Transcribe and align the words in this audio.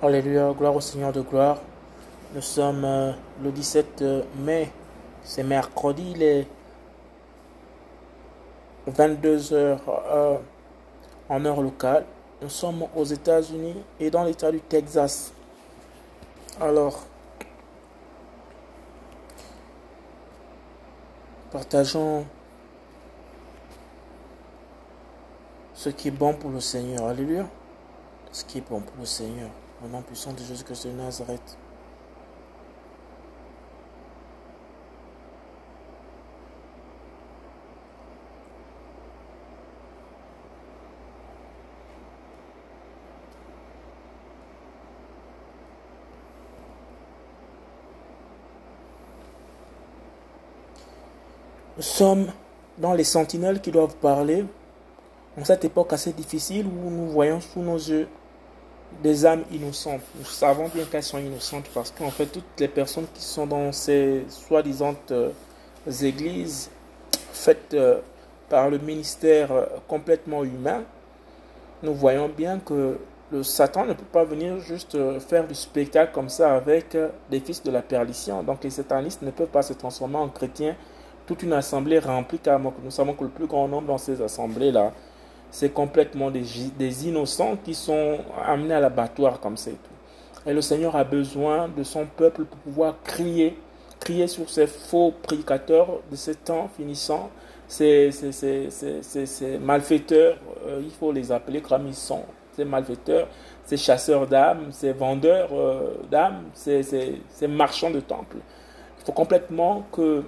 Alléluia, 0.00 0.52
gloire 0.56 0.76
au 0.76 0.80
Seigneur 0.80 1.12
de 1.12 1.22
gloire. 1.22 1.58
Nous 2.32 2.40
sommes 2.40 2.84
euh, 2.84 3.12
le 3.42 3.50
17 3.50 4.04
mai, 4.36 4.70
c'est 5.24 5.42
mercredi, 5.42 6.14
les 6.14 6.46
22 8.86 9.52
heures 9.54 9.82
euh, 9.88 10.36
en 11.28 11.44
heure 11.44 11.60
locale. 11.60 12.04
Nous 12.40 12.48
sommes 12.48 12.84
aux 12.94 13.04
États-Unis 13.04 13.74
et 13.98 14.08
dans 14.08 14.22
l'État 14.22 14.52
du 14.52 14.60
Texas. 14.60 15.32
Alors, 16.60 17.00
partageons 21.50 22.24
ce 25.74 25.88
qui 25.88 26.06
est 26.06 26.12
bon 26.12 26.34
pour 26.34 26.50
le 26.50 26.60
Seigneur. 26.60 27.04
Alléluia. 27.08 27.48
Ce 28.30 28.44
qui 28.44 28.58
est 28.58 28.68
bon 28.70 28.78
pour 28.78 28.94
le 29.00 29.04
Seigneur. 29.04 29.50
Au 29.80 29.86
nom 29.86 30.02
puissant 30.02 30.32
de 30.32 30.38
Jésus-Christ 30.38 30.88
de 30.88 30.92
Nazareth. 30.92 31.56
Nous 51.76 51.82
sommes 51.84 52.26
dans 52.78 52.94
les 52.94 53.04
sentinelles 53.04 53.60
qui 53.60 53.70
doivent 53.70 53.94
parler 53.94 54.44
en 55.40 55.44
cette 55.44 55.64
époque 55.64 55.92
assez 55.92 56.12
difficile 56.12 56.66
où 56.66 56.90
nous 56.90 57.06
voyons 57.06 57.40
sous 57.40 57.60
nos 57.60 57.76
yeux 57.76 58.08
des 59.02 59.24
âmes 59.26 59.44
innocentes. 59.52 60.00
Nous 60.18 60.24
savons 60.24 60.68
bien 60.68 60.84
qu'elles 60.84 61.02
sont 61.02 61.18
innocentes 61.18 61.68
parce 61.72 61.90
qu'en 61.90 62.10
fait, 62.10 62.26
toutes 62.26 62.58
les 62.58 62.68
personnes 62.68 63.06
qui 63.14 63.22
sont 63.22 63.46
dans 63.46 63.72
ces 63.72 64.24
soi-disant 64.28 64.94
euh, 65.10 65.30
églises 66.02 66.70
faites 67.32 67.74
euh, 67.74 68.00
par 68.48 68.70
le 68.70 68.78
ministère 68.78 69.52
euh, 69.52 69.66
complètement 69.86 70.42
humain, 70.42 70.82
nous 71.82 71.94
voyons 71.94 72.28
bien 72.28 72.58
que 72.58 72.98
le 73.30 73.42
Satan 73.42 73.84
ne 73.84 73.92
peut 73.92 74.06
pas 74.10 74.24
venir 74.24 74.58
juste 74.58 74.96
faire 75.20 75.46
du 75.46 75.54
spectacle 75.54 76.12
comme 76.12 76.30
ça 76.30 76.56
avec 76.56 76.96
des 77.30 77.40
fils 77.40 77.62
de 77.62 77.70
la 77.70 77.82
perdition. 77.82 78.42
Donc 78.42 78.64
les 78.64 78.70
satanistes 78.70 79.20
ne 79.20 79.30
peuvent 79.30 79.48
pas 79.48 79.62
se 79.62 79.74
transformer 79.74 80.16
en 80.16 80.28
chrétiens. 80.28 80.74
Toute 81.26 81.42
une 81.42 81.52
assemblée 81.52 81.98
remplie, 81.98 82.38
car 82.38 82.58
nous 82.58 82.90
savons 82.90 83.12
que 83.12 83.24
le 83.24 83.30
plus 83.30 83.46
grand 83.46 83.68
nombre 83.68 83.86
dans 83.86 83.98
ces 83.98 84.22
assemblées-là, 84.22 84.92
c'est 85.50 85.70
complètement 85.70 86.30
des, 86.30 86.44
des, 86.78 87.08
innocents 87.08 87.56
qui 87.64 87.74
sont 87.74 88.18
amenés 88.44 88.74
à 88.74 88.80
l'abattoir 88.80 89.40
comme 89.40 89.56
c'est 89.56 89.72
tout. 89.72 90.46
Et 90.46 90.52
le 90.52 90.60
Seigneur 90.60 90.96
a 90.96 91.04
besoin 91.04 91.68
de 91.68 91.82
son 91.82 92.06
peuple 92.06 92.44
pour 92.44 92.58
pouvoir 92.60 92.96
crier, 93.02 93.58
crier 94.00 94.26
sur 94.26 94.48
ces 94.48 94.66
faux 94.66 95.12
prédicateurs 95.22 96.00
de 96.10 96.16
ces 96.16 96.34
temps 96.34 96.68
finissants, 96.76 97.30
ces, 97.66 98.10
ces, 98.10 98.32
ces, 98.70 99.26
ces 99.26 99.58
malfaiteurs, 99.58 100.38
euh, 100.66 100.80
il 100.82 100.90
faut 100.90 101.12
les 101.12 101.30
appeler 101.30 101.60
comme 101.60 101.86
ils 101.86 101.94
sont, 101.94 102.22
ces 102.56 102.64
malfaiteurs, 102.64 103.28
ces 103.64 103.76
chasseurs 103.76 104.26
d'âmes, 104.26 104.68
ces 104.70 104.92
vendeurs 104.92 105.50
euh, 105.52 105.94
d'âmes, 106.10 106.44
ces 106.54 107.20
marchands 107.48 107.90
de 107.90 108.00
temples. 108.00 108.36
Il 109.00 109.04
faut 109.04 109.12
complètement 109.12 109.84
que 109.92 110.22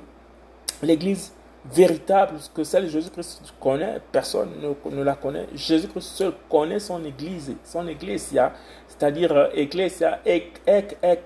l'Église 0.82 1.32
véritable 1.64 2.38
que 2.54 2.64
celle 2.64 2.84
de 2.84 2.88
Jésus-Christ 2.88 3.42
connaît, 3.60 4.00
personne 4.10 4.50
ne, 4.90 5.02
la 5.02 5.14
connaît. 5.14 5.46
Jésus-Christ 5.54 6.00
seul 6.16 6.32
connaît 6.48 6.80
son 6.80 7.04
église, 7.04 7.54
son 7.64 7.86
ecclésia, 7.86 8.52
c'est-à-dire 8.88 9.32
euh, 9.32 9.48
ek, 9.54 9.76
ek, 10.24 10.98
ek, 11.02 11.22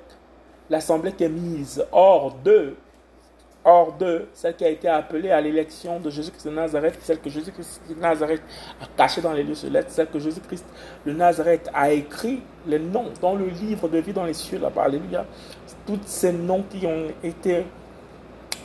l'assemblée 0.68 1.12
qui 1.12 1.24
est 1.24 1.28
mise 1.28 1.84
hors 1.92 2.34
de, 2.44 2.74
hors 3.64 3.92
de, 3.92 4.26
celle 4.34 4.56
qui 4.56 4.64
a 4.64 4.70
été 4.70 4.88
appelée 4.88 5.30
à 5.30 5.40
l'élection 5.40 6.00
de 6.00 6.10
Jésus-Christ 6.10 6.48
de 6.48 6.52
Nazareth, 6.52 6.98
celle 7.00 7.20
que 7.20 7.30
Jésus-Christ 7.30 7.82
de 7.88 7.94
Nazareth 7.94 8.42
a 8.82 8.86
cachée 8.96 9.20
dans 9.20 9.32
les 9.32 9.44
lieux 9.44 9.54
célestes, 9.54 9.90
celle 9.90 10.08
que 10.08 10.18
Jésus-Christ 10.18 10.66
de 11.06 11.12
Nazareth 11.12 11.70
a 11.72 11.92
écrit 11.92 12.42
les 12.66 12.80
noms 12.80 13.12
dans 13.20 13.36
le 13.36 13.46
livre 13.46 13.88
de 13.88 13.98
vie 13.98 14.12
dans 14.12 14.24
les 14.24 14.34
cieux 14.34 14.58
là-bas, 14.58 14.84
alléluia. 14.84 15.24
Tous 15.86 16.00
ces 16.06 16.32
noms 16.32 16.62
qui 16.62 16.84
ont 16.86 17.08
été 17.22 17.64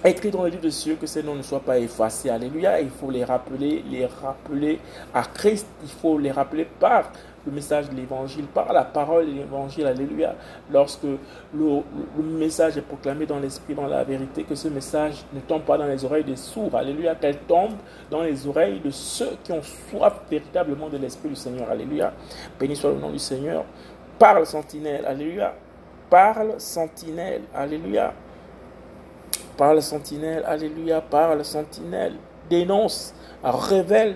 écrit 0.08 0.32
dans 0.32 0.44
le 0.44 0.50
livre 0.50 0.62
de 0.62 0.70
cieux 0.70 0.96
que 0.96 1.08
ces 1.08 1.24
noms 1.24 1.36
ne 1.36 1.42
soient 1.42 1.60
pas 1.60 1.78
effacés. 1.78 2.30
Alléluia. 2.30 2.80
Il 2.80 2.90
faut 2.90 3.12
les 3.12 3.24
rappeler, 3.24 3.84
les 3.90 4.06
rappeler 4.06 4.80
à 5.14 5.24
Christ. 5.24 5.68
Il 5.84 5.90
faut 5.90 6.18
les 6.18 6.32
rappeler 6.32 6.66
par 6.66 7.12
le 7.46 7.52
message 7.52 7.90
de 7.90 7.96
l'évangile, 7.96 8.46
par 8.46 8.72
la 8.72 8.84
parole 8.84 9.26
de 9.26 9.32
l'évangile. 9.32 9.88
Alléluia. 9.88 10.36
Lorsque 10.72 11.04
le, 11.04 11.84
message 12.22 12.78
est 12.78 12.82
proclamé 12.82 13.26
dans 13.26 13.40
l'esprit, 13.40 13.74
dans 13.76 13.88
la 13.88 14.04
vérité, 14.04 14.44
que 14.44 14.56
ce 14.56 14.70
message 14.70 15.26
ne 15.34 15.42
tombe 15.42 15.64
pas 15.64 15.78
dans 15.78 15.88
les 15.88 16.04
oreilles 16.06 16.24
des 16.24 16.38
sourds. 16.38 16.76
Alléluia. 16.76 17.16
Qu'elle 17.16 17.40
tombe 17.40 17.74
dans 18.10 18.22
les 18.22 18.48
oreilles 18.48 18.80
de 18.80 18.92
ceux 18.92 19.38
qui 19.44 19.52
ont 19.52 19.64
soif 19.64 20.22
véritablement 20.30 20.88
de 20.88 20.98
l'esprit 20.98 21.30
du 21.30 21.36
Seigneur. 21.36 21.70
Alléluia. 21.70 22.14
Béni 22.60 22.76
soit 22.76 22.92
le 22.92 23.00
nom 23.00 23.12
du 23.12 23.20
Seigneur. 23.20 23.66
Parle, 24.18 24.46
sentinelle. 24.46 25.06
Alléluia. 25.06 25.54
Parle, 26.10 26.56
sentinelle. 26.58 27.42
Alléluia. 27.54 28.14
Parle 29.60 29.82
sentinelle, 29.82 30.44
alléluia, 30.48 31.02
parle 31.02 31.44
sentinelle, 31.44 32.14
dénonce, 32.50 33.14
révèle, 33.44 34.16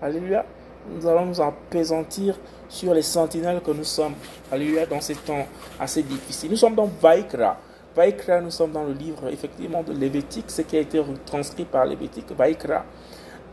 alléluia. 0.00 0.46
Nous 0.90 1.06
allons 1.06 1.26
nous 1.26 1.42
apaisantir 1.42 2.38
sur 2.70 2.94
les 2.94 3.02
sentinelles 3.02 3.60
que 3.60 3.70
nous 3.70 3.84
sommes, 3.84 4.14
alléluia, 4.50 4.86
dans 4.86 5.02
ces 5.02 5.16
temps 5.16 5.46
assez 5.78 6.02
difficiles. 6.02 6.50
Nous 6.50 6.56
sommes 6.56 6.74
dans 6.74 6.88
Vaikra. 7.02 7.58
Vaikra, 7.94 8.40
nous 8.40 8.50
sommes 8.50 8.72
dans 8.72 8.84
le 8.84 8.94
livre 8.94 9.28
effectivement 9.28 9.82
de 9.82 9.92
Lévitique, 9.92 10.50
ce 10.50 10.62
qui 10.62 10.78
a 10.78 10.80
été 10.80 10.98
retranscrit 10.98 11.66
par 11.66 11.84
Lévitique. 11.84 12.32
Vaikra. 12.32 12.86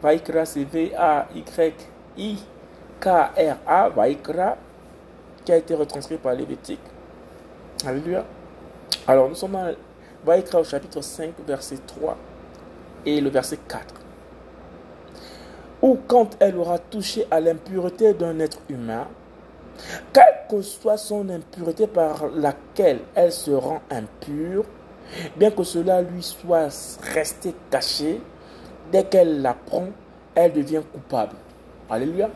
Vaikra, 0.02 0.46
c'est 0.46 0.64
V-A-Y-I-K-R-A, 0.64 1.50
Vaikra, 3.90 4.56
qui 5.44 5.52
a 5.52 5.58
été 5.58 5.76
retranscrit 5.76 6.16
par 6.16 6.34
Lévitique. 6.34 6.80
Alléluia. 7.86 8.24
Alors, 9.06 9.28
nous 9.28 9.36
sommes 9.36 9.52
dans 9.52 9.76
va 10.26 10.38
écrire 10.38 10.60
au 10.60 10.64
chapitre 10.64 11.02
5, 11.02 11.34
verset 11.48 11.78
3 11.86 12.18
et 13.06 13.22
le 13.22 13.30
verset 13.30 13.60
4. 13.68 13.86
Ou 15.82 16.00
quand 16.08 16.36
elle 16.40 16.58
aura 16.58 16.80
touché 16.80 17.28
à 17.30 17.40
l'impureté 17.40 18.14
d'un 18.14 18.40
être 18.40 18.58
humain, 18.68 19.08
quelle 20.12 20.24
que 20.50 20.62
soit 20.62 20.98
son 20.98 21.30
impureté 21.30 21.86
par 21.86 22.28
laquelle 22.30 23.02
elle 23.14 23.32
se 23.32 23.52
rend 23.52 23.82
impure, 23.92 24.66
bien 25.36 25.52
que 25.52 25.64
cela 25.64 26.02
lui 26.02 26.24
soit 26.24 27.00
resté 27.14 27.54
caché, 27.70 28.20
dès 28.92 29.04
qu'elle 29.04 29.42
l'apprend, 29.42 29.88
elle 30.34 30.54
devient 30.54 30.82
coupable. 30.92 31.36
Alléluia. 31.90 32.30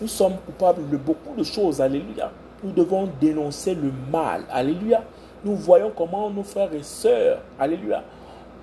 Nous 0.00 0.08
sommes 0.08 0.36
coupables 0.46 0.88
de 0.88 0.96
beaucoup 0.96 1.34
de 1.36 1.42
choses. 1.42 1.80
Alléluia. 1.80 2.30
Nous 2.62 2.72
devons 2.72 3.08
dénoncer 3.20 3.74
le 3.74 3.92
mal. 4.12 4.44
Alléluia 4.50 5.02
nous 5.44 5.56
voyons 5.56 5.92
comment 5.96 6.30
nos 6.30 6.42
frères 6.42 6.72
et 6.72 6.82
sœurs, 6.82 7.38
alléluia, 7.58 8.02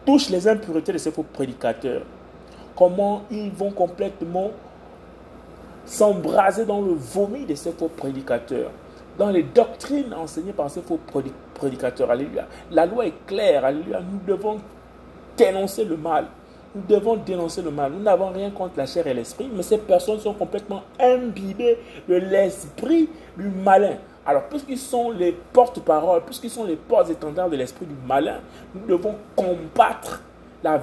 touchent 0.06 0.30
les 0.30 0.48
impuretés 0.48 0.94
de 0.94 0.98
ces 0.98 1.12
faux 1.12 1.24
prédicateurs. 1.24 2.04
Comment 2.76 3.24
ils 3.30 3.52
vont 3.52 3.72
complètement 3.72 4.52
s'embraser 5.90 6.66
dans 6.66 6.82
le 6.82 6.94
vomi 6.94 7.46
de 7.46 7.56
ces 7.56 7.72
faux 7.72 7.90
prédicateurs, 7.90 8.72
dans 9.18 9.30
les 9.30 9.44
doctrines 9.44 10.14
enseignées 10.14 10.54
par 10.54 10.70
ces 10.70 10.82
faux 10.82 11.00
prédicateurs. 11.54 12.12
Alléluia. 12.12 12.48
La 12.72 12.86
loi 12.86 13.08
est 13.08 13.26
claire. 13.26 13.66
Alléluia. 13.66 14.00
Nous 14.00 14.20
devons 14.26 14.60
dénoncer 15.36 15.84
le 15.84 15.98
mal. 15.98 16.26
Nous 16.76 16.84
devons 16.88 17.16
dénoncer 17.16 17.62
le 17.62 17.72
mal. 17.72 17.92
Nous 17.92 18.04
n'avons 18.04 18.30
rien 18.30 18.52
contre 18.52 18.78
la 18.78 18.86
chair 18.86 19.08
et 19.08 19.14
l'esprit, 19.14 19.50
mais 19.54 19.64
ces 19.64 19.80
personnes 19.80 20.20
sont 20.20 20.34
complètement 20.34 20.84
imbibées 21.00 21.78
de 22.08 22.16
l'esprit 22.16 23.10
du 23.36 23.50
malin. 23.50 23.96
Alors, 24.30 24.44
puisqu'ils 24.44 24.78
sont 24.78 25.10
les 25.10 25.32
porte-paroles, 25.32 26.22
puisqu'ils 26.24 26.52
sont 26.52 26.64
les 26.64 26.76
portes-étendards 26.76 27.50
de 27.50 27.56
l'esprit 27.56 27.88
du 27.88 27.96
malin, 28.08 28.42
nous 28.76 28.86
devons 28.86 29.16
combattre 29.36 30.22
la 30.64 30.80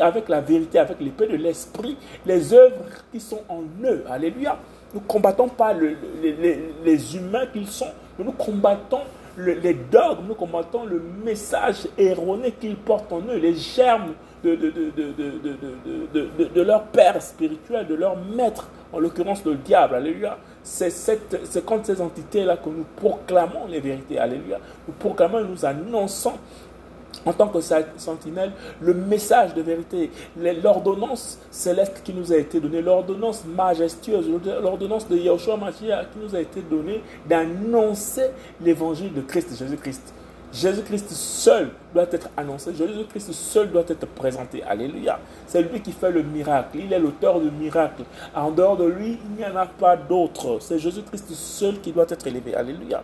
avec 0.00 0.30
la 0.30 0.40
vérité, 0.40 0.78
avec 0.78 0.98
l'épée 0.98 1.26
de 1.26 1.36
l'esprit, 1.36 1.98
les 2.24 2.54
œuvres 2.54 2.86
qui 3.12 3.20
sont 3.20 3.42
en 3.50 3.64
eux. 3.84 4.02
Alléluia. 4.08 4.56
Nous 4.94 5.00
combattons 5.00 5.46
pas 5.46 5.74
les, 5.74 7.16
humains 7.16 7.44
qu'ils 7.52 7.66
sont, 7.66 7.90
mais 8.18 8.24
nous 8.24 8.32
combattons 8.32 9.02
les 9.36 9.74
dogmes, 9.74 10.28
nous 10.28 10.34
combattons 10.34 10.86
le 10.86 11.02
message 11.22 11.86
erroné 11.98 12.52
qu'ils 12.52 12.76
portent 12.76 13.12
en 13.12 13.20
eux, 13.20 13.36
les 13.36 13.56
germes 13.56 14.14
de, 14.54 14.70
de, 14.70 16.28
de, 16.38 16.44
de, 16.54 16.60
leur 16.62 16.84
père 16.84 17.20
spirituel, 17.20 17.86
de 17.86 17.94
leur 17.94 18.16
maître, 18.16 18.68
en 18.92 18.98
l'occurrence 18.98 19.44
le 19.44 19.54
diable. 19.54 19.96
Alléluia 19.96 20.38
c'est 20.66 21.64
contre 21.64 21.86
ces 21.86 22.00
entités-là 22.00 22.56
que 22.56 22.68
nous 22.68 22.84
proclamons 22.96 23.66
les 23.68 23.80
vérités. 23.80 24.18
Alléluia. 24.18 24.58
Nous 24.88 24.94
proclamons 24.94 25.38
et 25.38 25.44
nous 25.44 25.64
annonçons 25.64 26.32
en 27.24 27.32
tant 27.32 27.48
que 27.48 27.60
sentinelle, 27.60 28.52
le 28.80 28.94
message 28.94 29.54
de 29.54 29.62
vérité, 29.62 30.10
l'ordonnance 30.62 31.38
céleste 31.50 32.02
qui 32.04 32.12
nous 32.12 32.32
a 32.32 32.36
été 32.36 32.60
donnée, 32.60 32.82
l'ordonnance 32.82 33.44
majestueuse, 33.44 34.26
l'ordonnance 34.62 35.08
de 35.08 35.16
Yahushua 35.16 35.56
Mashiach 35.56 36.06
qui 36.12 36.18
nous 36.22 36.34
a 36.36 36.40
été 36.40 36.60
donnée 36.60 37.02
d'annoncer 37.28 38.30
l'évangile 38.60 39.12
de 39.14 39.22
Christ, 39.22 39.56
Jésus-Christ. 39.58 40.12
Jésus-Christ 40.52 41.10
seul 41.10 41.70
doit 41.92 42.06
être 42.10 42.28
annoncé, 42.36 42.72
Jésus-Christ 42.74 43.32
seul 43.32 43.70
doit 43.70 43.84
être 43.88 44.06
présenté. 44.06 44.62
Alléluia. 44.62 45.18
C'est 45.46 45.62
lui 45.62 45.80
qui 45.80 45.92
fait 45.92 46.10
le 46.10 46.22
miracle. 46.22 46.78
Il 46.78 46.92
est 46.92 46.98
l'auteur 46.98 47.40
du 47.40 47.50
miracle. 47.50 48.04
En 48.34 48.50
dehors 48.50 48.76
de 48.76 48.84
lui, 48.84 49.18
il 49.22 49.36
n'y 49.36 49.44
en 49.44 49.56
a 49.56 49.66
pas 49.66 49.96
d'autre. 49.96 50.58
C'est 50.60 50.78
Jésus-Christ 50.78 51.30
seul 51.32 51.80
qui 51.80 51.92
doit 51.92 52.06
être 52.08 52.26
élevé. 52.26 52.54
Alléluia. 52.54 53.02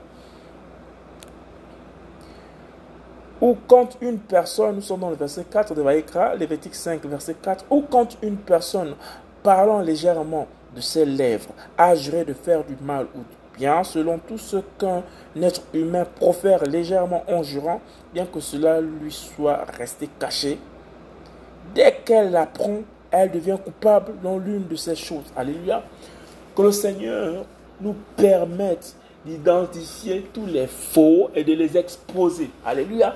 Ou 3.40 3.56
quand 3.66 3.98
une 4.00 4.18
personne, 4.18 4.76
nous 4.76 4.82
sommes 4.82 5.00
dans 5.00 5.10
le 5.10 5.16
verset 5.16 5.44
4 5.50 5.74
de 5.74 5.82
Vaïkra, 5.82 6.36
Lévitique 6.36 6.76
5, 6.76 7.04
verset 7.06 7.34
4, 7.42 7.64
ou 7.70 7.82
quand 7.82 8.16
une 8.22 8.36
personne 8.36 8.94
parlant 9.42 9.80
légèrement 9.80 10.46
de 10.76 10.80
ses 10.80 11.04
lèvres 11.04 11.50
a 11.76 11.94
juré 11.96 12.24
de 12.24 12.34
faire 12.34 12.64
du 12.64 12.76
mal 12.80 13.06
ou 13.16 13.18
selon 13.84 14.18
tout 14.18 14.38
ce 14.38 14.56
qu'un 14.78 15.02
être 15.40 15.62
humain 15.72 16.04
profère 16.04 16.62
légèrement 16.64 17.22
en 17.28 17.42
jurant, 17.42 17.80
bien 18.12 18.26
que 18.26 18.40
cela 18.40 18.80
lui 18.80 19.12
soit 19.12 19.64
resté 19.76 20.08
caché, 20.18 20.58
dès 21.74 21.92
qu'elle 22.04 22.30
l'apprend, 22.32 22.80
elle 23.10 23.30
devient 23.30 23.58
coupable 23.62 24.14
dans 24.22 24.38
l'une 24.38 24.66
de 24.66 24.76
ces 24.76 24.96
choses. 24.96 25.24
Alléluia. 25.36 25.82
Que 26.56 26.62
le 26.62 26.72
Seigneur 26.72 27.44
nous 27.80 27.94
permette 28.16 28.96
d'identifier 29.24 30.28
tous 30.32 30.46
les 30.46 30.66
faux 30.66 31.30
et 31.34 31.44
de 31.44 31.52
les 31.52 31.76
exposer. 31.76 32.50
Alléluia. 32.64 33.14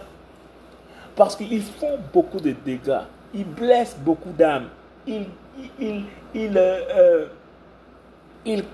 Parce 1.16 1.34
qu'ils 1.34 1.62
font 1.62 1.98
beaucoup 2.12 2.40
de 2.40 2.54
dégâts. 2.64 3.04
Ils 3.34 3.44
blessent 3.44 3.96
beaucoup 3.98 4.32
d'âmes. 4.32 4.68
Ils, 5.06 5.26
ils, 5.80 6.04
ils, 6.34 6.56
euh, 6.56 6.80
euh, 6.94 7.26
ils, 8.44 8.64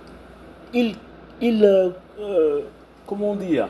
ils, 0.75 0.97
ils 1.43 1.65
euh, 1.65 2.61
comment 3.07 3.35
dire, 3.35 3.69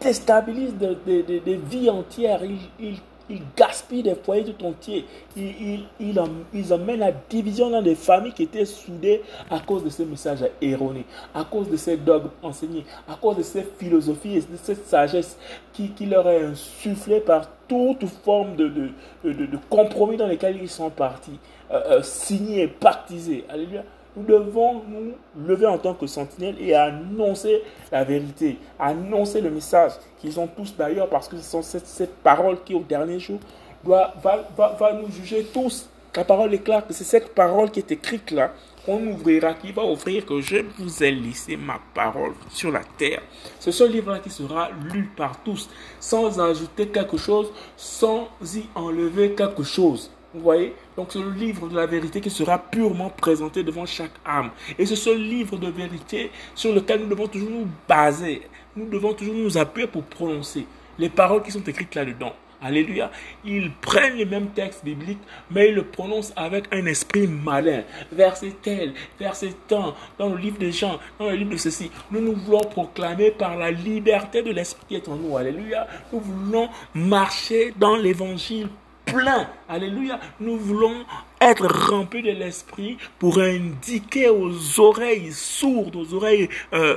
déstabilisent 0.00 0.76
des, 0.76 1.60
vies 1.68 1.90
entières. 1.90 2.40
Ils, 2.78 2.96
il 3.28 3.42
gaspille 3.56 4.02
des 4.02 4.14
foyers 4.14 4.44
tout 4.44 4.64
entiers. 4.64 5.04
Il, 5.36 5.84
il, 5.98 6.20
il, 6.54 6.72
emmène 6.72 7.00
la 7.00 7.12
division 7.28 7.70
dans 7.70 7.82
des 7.82 7.94
familles 7.94 8.32
qui 8.32 8.44
étaient 8.44 8.64
soudées 8.64 9.22
à 9.50 9.58
cause 9.60 9.82
de 9.82 9.88
ces 9.88 10.04
messages 10.04 10.44
erronés, 10.60 11.04
à 11.34 11.44
cause 11.44 11.68
de 11.68 11.76
ces 11.76 11.96
dogmes 11.96 12.30
enseignés, 12.42 12.84
à 13.08 13.16
cause 13.16 13.36
de 13.36 13.42
ces 13.42 13.62
philosophies 13.62 14.36
et 14.36 14.40
de 14.40 14.56
cette 14.62 14.86
sagesse 14.86 15.36
qui, 15.72 15.90
qui 15.90 16.06
leur 16.06 16.28
est 16.28 16.44
insufflée 16.44 17.20
par 17.20 17.48
toute 17.66 18.06
forme 18.06 18.54
de, 18.54 18.68
de, 19.24 19.32
de, 19.32 19.58
compromis 19.68 20.16
dans 20.16 20.28
lesquels 20.28 20.58
ils 20.60 20.68
sont 20.68 20.90
partis, 20.90 21.38
euh, 21.72 21.98
euh, 21.98 22.02
signés, 22.02 22.68
pactisés. 22.68 23.44
Alléluia. 23.48 23.82
Nous 24.16 24.24
devons 24.24 24.82
nous 24.88 25.12
lever 25.46 25.66
en 25.66 25.76
tant 25.76 25.92
que 25.92 26.06
sentinelles 26.06 26.56
et 26.58 26.74
annoncer 26.74 27.62
la 27.92 28.02
vérité, 28.02 28.58
annoncer 28.78 29.42
le 29.42 29.50
message 29.50 29.92
qu'ils 30.18 30.40
ont 30.40 30.46
tous 30.46 30.74
d'ailleurs, 30.74 31.08
parce 31.08 31.28
que 31.28 31.36
ce 31.36 31.42
sont 31.42 31.62
cette, 31.62 32.14
parole 32.22 32.62
qui, 32.64 32.74
au 32.74 32.80
dernier 32.80 33.18
jour, 33.18 33.38
doit, 33.84 34.14
va, 34.22 34.48
va, 34.56 34.92
nous 34.94 35.10
juger 35.10 35.46
tous. 35.52 35.90
La 36.14 36.24
parole 36.24 36.54
est 36.54 36.60
claire 36.60 36.86
que 36.86 36.94
c'est 36.94 37.04
cette 37.04 37.34
parole 37.34 37.70
qui 37.70 37.80
est 37.80 37.92
écrite 37.92 38.30
là 38.30 38.52
qu'on 38.86 39.06
ouvrira, 39.08 39.52
qui 39.52 39.70
va 39.72 39.84
ouvrir 39.84 40.24
que 40.24 40.40
je 40.40 40.58
vous 40.78 41.02
ai 41.02 41.10
laissé 41.10 41.56
ma 41.56 41.78
parole 41.92 42.32
sur 42.48 42.70
la 42.70 42.82
terre. 42.96 43.20
C'est 43.60 43.72
ce 43.72 43.84
livre-là 43.84 44.20
qui 44.20 44.30
sera 44.30 44.70
lu 44.94 45.10
par 45.14 45.42
tous, 45.42 45.68
sans 46.00 46.40
ajouter 46.40 46.88
quelque 46.88 47.18
chose, 47.18 47.52
sans 47.76 48.28
y 48.54 48.64
enlever 48.74 49.32
quelque 49.32 49.64
chose. 49.64 50.10
Vous 50.36 50.42
voyez? 50.42 50.74
Donc 50.98 51.08
c'est 51.12 51.18
le 51.18 51.30
livre 51.30 51.66
de 51.66 51.74
la 51.74 51.86
vérité 51.86 52.20
qui 52.20 52.28
sera 52.28 52.58
purement 52.58 53.08
présenté 53.08 53.62
devant 53.62 53.86
chaque 53.86 54.10
âme. 54.22 54.50
Et 54.78 54.84
c'est 54.84 54.94
ce 54.94 55.08
livre 55.08 55.56
de 55.56 55.68
vérité 55.68 56.30
sur 56.54 56.74
lequel 56.74 57.00
nous 57.00 57.06
devons 57.06 57.26
toujours 57.26 57.48
nous 57.48 57.66
baser. 57.88 58.42
Nous 58.76 58.86
devons 58.86 59.14
toujours 59.14 59.34
nous 59.34 59.56
appuyer 59.56 59.86
pour 59.86 60.02
prononcer 60.02 60.66
les 60.98 61.08
paroles 61.08 61.42
qui 61.42 61.50
sont 61.50 61.64
écrites 61.64 61.94
là-dedans. 61.94 62.34
Alléluia. 62.60 63.10
Ils 63.46 63.72
prennent 63.72 64.16
les 64.16 64.26
mêmes 64.26 64.48
textes 64.48 64.84
bibliques, 64.84 65.22
mais 65.50 65.70
ils 65.70 65.74
le 65.74 65.84
prononcent 65.84 66.34
avec 66.36 66.64
un 66.70 66.84
esprit 66.84 67.26
malin. 67.26 67.84
Verset 68.12 68.56
tel, 68.60 68.92
verset 69.18 69.54
tant, 69.66 69.94
dans 70.18 70.28
le 70.28 70.36
livre 70.36 70.58
des 70.58 70.72
gens, 70.72 70.98
dans 71.18 71.30
le 71.30 71.36
livre 71.36 71.52
de 71.52 71.56
ceci. 71.56 71.90
Nous 72.10 72.20
nous 72.20 72.34
voulons 72.34 72.60
proclamer 72.60 73.30
par 73.30 73.56
la 73.56 73.70
liberté 73.70 74.42
de 74.42 74.50
l'esprit 74.50 74.84
qui 74.86 74.96
est 74.96 75.08
en 75.08 75.16
nous. 75.16 75.34
Alléluia. 75.34 75.86
Nous 76.12 76.20
voulons 76.20 76.68
marcher 76.94 77.72
dans 77.78 77.96
l'évangile 77.96 78.68
plein. 79.06 79.48
Alléluia. 79.68 80.20
Nous 80.40 80.58
voulons 80.58 81.04
être 81.40 81.66
remplis 81.66 82.22
de 82.22 82.32
l'esprit 82.32 82.98
pour 83.18 83.38
indiquer 83.38 84.28
aux 84.28 84.80
oreilles 84.80 85.32
sourdes, 85.32 85.96
aux 85.96 86.14
oreilles 86.14 86.48
euh, 86.74 86.96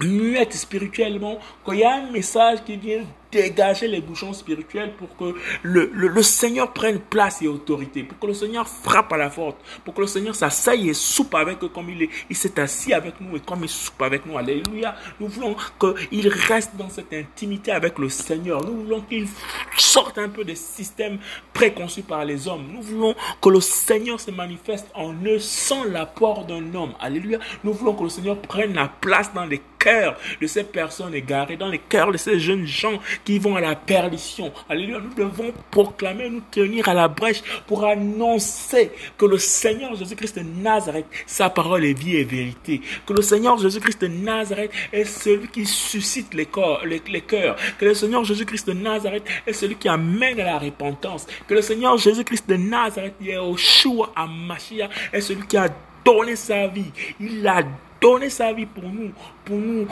muettes 0.00 0.54
spirituellement, 0.54 1.38
qu'il 1.64 1.80
y 1.80 1.84
a 1.84 1.96
un 1.96 2.10
message 2.10 2.64
qui 2.64 2.76
vient 2.76 3.04
dégager 3.42 3.88
les 3.88 4.00
bouchons 4.00 4.32
spirituels 4.32 4.92
pour 4.96 5.16
que 5.16 5.38
le, 5.62 6.22
Seigneur 6.22 6.72
prenne 6.72 6.98
place 6.98 7.42
et 7.42 7.48
autorité, 7.48 8.02
pour 8.02 8.18
que 8.18 8.26
le 8.26 8.34
Seigneur 8.34 8.66
frappe 8.66 9.12
à 9.12 9.16
la 9.16 9.30
porte, 9.30 9.58
pour 9.84 9.94
que 9.94 10.00
le 10.00 10.06
Seigneur 10.06 10.34
s'asseye 10.34 10.88
et 10.88 10.94
soupe 10.94 11.34
avec 11.34 11.62
eux 11.62 11.68
comme 11.68 11.90
il 11.90 12.02
est, 12.02 12.10
il 12.30 12.36
s'est 12.36 12.58
assis 12.58 12.92
avec 12.92 13.20
nous 13.20 13.36
et 13.36 13.40
comme 13.40 13.62
il 13.62 13.68
soupe 13.68 14.00
avec 14.02 14.26
nous. 14.26 14.36
Alléluia. 14.38 14.96
Nous 15.20 15.28
voulons 15.28 15.56
qu'il 15.78 16.28
reste 16.28 16.76
dans 16.76 16.88
cette 16.88 17.12
intimité 17.12 17.70
avec 17.72 17.98
le 17.98 18.08
Seigneur. 18.08 18.64
Nous 18.64 18.84
voulons 18.84 19.00
qu'il 19.02 19.28
sorte 19.76 20.18
un 20.18 20.28
peu 20.28 20.44
des 20.44 20.56
systèmes 20.56 21.18
préconçus 21.52 22.02
par 22.02 22.24
les 22.24 22.48
hommes. 22.48 22.64
Nous 22.72 22.82
voulons 22.82 23.14
que 23.40 23.48
le 23.48 23.60
Seigneur 23.60 24.20
se 24.20 24.30
manifeste 24.30 24.88
en 24.94 25.14
eux 25.24 25.38
sans 25.38 25.84
l'apport 25.84 26.44
d'un 26.44 26.74
homme. 26.74 26.94
Alléluia. 27.00 27.38
Nous 27.64 27.72
voulons 27.72 27.94
que 27.94 28.04
le 28.04 28.08
Seigneur 28.08 28.38
prenne 28.40 28.74
la 28.74 28.88
place 28.88 29.32
dans 29.32 29.44
les 29.44 29.60
cœurs 29.86 30.16
de 30.40 30.46
ces 30.48 30.64
personnes 30.64 31.14
égarées, 31.14 31.56
dans 31.56 31.68
les 31.68 31.78
cœurs 31.78 32.10
de 32.10 32.16
ces 32.16 32.40
jeunes 32.40 32.66
gens 32.66 32.98
qui 33.24 33.38
vont 33.38 33.54
à 33.54 33.60
la 33.60 33.76
perdition. 33.76 34.52
Alléluia. 34.68 34.98
Nous 34.98 35.14
devons 35.14 35.52
proclamer, 35.70 36.28
nous 36.28 36.42
tenir 36.50 36.88
à 36.88 36.94
la 36.94 37.06
brèche 37.06 37.42
pour 37.68 37.84
annoncer 37.84 38.90
que 39.16 39.26
le 39.26 39.38
Seigneur 39.38 39.94
Jésus-Christ 39.94 40.38
de 40.38 40.42
Nazareth, 40.42 41.06
sa 41.24 41.50
parole 41.50 41.84
est 41.84 41.92
vie 41.92 42.16
et 42.16 42.24
vérité. 42.24 42.80
Que 43.06 43.12
le 43.12 43.22
Seigneur 43.22 43.58
Jésus-Christ 43.58 44.00
de 44.00 44.08
Nazareth 44.08 44.72
est 44.92 45.04
celui 45.04 45.46
qui 45.48 45.64
suscite 45.64 46.34
les, 46.34 46.46
corps, 46.46 46.84
les, 46.84 47.20
cœurs. 47.20 47.54
Que 47.78 47.84
le 47.84 47.94
Seigneur 47.94 48.24
Jésus-Christ 48.24 48.66
de 48.66 48.72
Nazareth 48.72 49.24
est 49.46 49.52
celui 49.52 49.76
qui 49.76 49.88
amène 49.88 50.40
à 50.40 50.44
la 50.44 50.58
repentance. 50.58 51.28
Que 51.46 51.54
le 51.54 51.62
Seigneur 51.62 51.96
Jésus-Christ 51.96 52.48
de 52.48 52.56
Nazareth, 52.56 53.14
Yeshua 53.20 54.12
Mashiach, 54.16 54.90
est 55.12 55.20
celui 55.20 55.46
qui 55.46 55.56
a 55.56 55.68
donné 56.04 56.34
sa 56.34 56.66
vie. 56.66 56.90
Il 57.20 57.46
a 57.46 57.62
donné 58.00 58.30
sa 58.30 58.52
vie 58.52 58.66
pour 58.66 58.84
nous, 58.84 59.12
pour 59.46 59.56
nous 59.56 59.86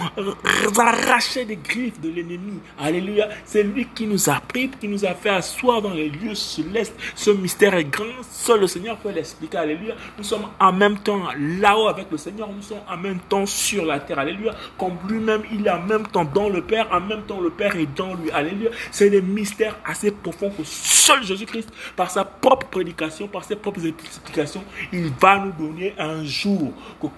arracher 0.76 1.44
des 1.44 1.56
griffes 1.56 2.00
de 2.00 2.10
l'ennemi. 2.10 2.58
Alléluia. 2.78 3.28
C'est 3.44 3.62
lui 3.62 3.86
qui 3.94 4.06
nous 4.06 4.28
a 4.28 4.40
pris, 4.40 4.68
qui 4.68 4.88
nous 4.88 5.04
a 5.04 5.14
fait 5.14 5.30
asseoir 5.30 5.80
dans 5.80 5.94
les 5.94 6.08
lieux 6.08 6.34
célestes. 6.34 6.94
Ce 7.14 7.30
mystère 7.30 7.74
est 7.74 7.84
grand. 7.84 8.04
Seul 8.28 8.60
le 8.60 8.66
Seigneur 8.66 8.96
peut 8.98 9.10
l'expliquer. 9.10 9.58
Alléluia. 9.58 9.94
Nous 10.18 10.24
sommes 10.24 10.46
en 10.58 10.72
même 10.72 10.98
temps 10.98 11.22
là-haut 11.38 11.86
avec 11.86 12.10
le 12.10 12.18
Seigneur. 12.18 12.48
Nous 12.54 12.62
sommes 12.62 12.82
en 12.90 12.96
même 12.96 13.20
temps 13.20 13.46
sur 13.46 13.86
la 13.86 14.00
terre. 14.00 14.18
Alléluia. 14.18 14.52
Comme 14.76 14.96
lui-même, 15.08 15.42
il 15.52 15.64
est 15.66 15.70
en 15.70 15.82
même 15.82 16.06
temps 16.08 16.24
dans 16.24 16.48
le 16.48 16.60
Père. 16.60 16.88
En 16.92 17.00
même 17.00 17.22
temps, 17.22 17.40
le 17.40 17.50
Père 17.50 17.76
est 17.76 17.88
dans 17.96 18.14
lui. 18.14 18.32
Alléluia. 18.32 18.70
C'est 18.90 19.08
des 19.08 19.22
mystères 19.22 19.76
assez 19.84 20.10
profonds 20.10 20.50
que 20.50 20.64
seul 20.64 21.22
Jésus-Christ, 21.22 21.70
par 21.94 22.10
sa 22.10 22.24
propre 22.24 22.66
prédication, 22.66 23.28
par 23.28 23.44
ses 23.44 23.54
propres 23.54 23.86
explications, 23.86 24.64
il 24.92 25.12
va 25.20 25.38
nous 25.38 25.52
donner 25.52 25.94
un 25.96 26.24
jour. 26.24 26.72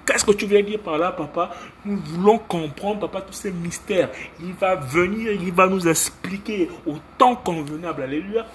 Qu'est-ce 0.05 0.25
que 0.25 0.33
tu 0.33 0.45
veux 0.45 0.63
dire 0.63 0.81
par 0.81 0.99
là, 0.99 1.13
papa? 1.13 1.51
Nous 1.85 1.97
voulons 1.97 2.26
comprendre, 2.35 3.01
papa, 3.01 3.23
tous 3.23 3.33
ces 3.33 3.53
mystères. 3.53 4.11
Il 4.41 4.53
va 4.55 4.75
venir, 4.75 5.33
il 5.33 5.53
va 5.53 5.67
nous 5.67 5.87
expliquer 5.89 6.71
au 6.87 6.97
temps 7.19 7.37
convenable. 7.37 8.03
Alléluia. 8.03 8.47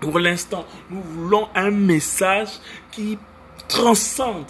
Pour 0.00 0.18
l'instant, 0.18 0.64
nous 0.90 1.00
voulons 1.00 1.48
un 1.54 1.70
message 1.70 2.48
qui 2.90 3.18
transcende 3.68 4.46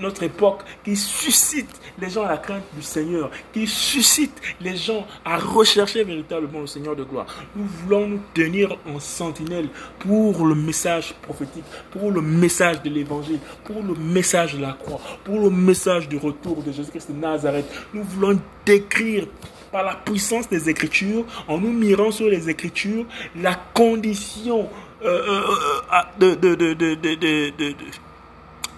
notre 0.00 0.22
époque, 0.22 0.60
qui 0.84 0.96
suscite 0.96 1.68
les 2.00 2.10
gens 2.10 2.24
à 2.24 2.28
la 2.28 2.38
crainte 2.38 2.64
du 2.74 2.82
Seigneur, 2.82 3.30
qui 3.52 3.66
suscite 3.66 4.40
les 4.60 4.76
gens 4.76 5.06
à 5.24 5.38
rechercher 5.38 6.04
véritablement 6.04 6.60
le 6.60 6.66
Seigneur 6.66 6.96
de 6.96 7.04
gloire. 7.04 7.26
Nous 7.54 7.64
voulons 7.64 8.06
nous 8.08 8.20
tenir 8.34 8.76
en 8.86 8.98
sentinelle 8.98 9.68
pour 9.98 10.46
le 10.46 10.54
message 10.54 11.14
prophétique, 11.22 11.64
pour 11.90 12.10
le 12.10 12.20
message 12.20 12.82
de 12.82 12.90
l'évangile, 12.90 13.38
pour 13.64 13.82
le 13.82 13.94
message 13.94 14.54
de 14.54 14.62
la 14.62 14.72
croix, 14.72 15.00
pour 15.24 15.40
le 15.40 15.50
message 15.50 16.08
du 16.08 16.16
retour 16.16 16.62
de 16.62 16.72
Jésus-Christ 16.72 17.10
de 17.10 17.16
Nazareth. 17.16 17.66
Nous 17.94 18.02
voulons 18.04 18.40
décrire 18.64 19.26
par 19.70 19.82
la 19.84 19.94
puissance 19.94 20.48
des 20.48 20.68
Écritures, 20.68 21.24
en 21.48 21.58
nous 21.58 21.72
mirant 21.72 22.10
sur 22.10 22.28
les 22.28 22.50
Écritures, 22.50 23.06
la 23.34 23.54
condition 23.54 24.68
euh, 25.02 25.08
euh, 25.08 25.42
euh, 25.92 26.34
de, 26.34 26.34
de, 26.34 26.74
de 26.74 27.74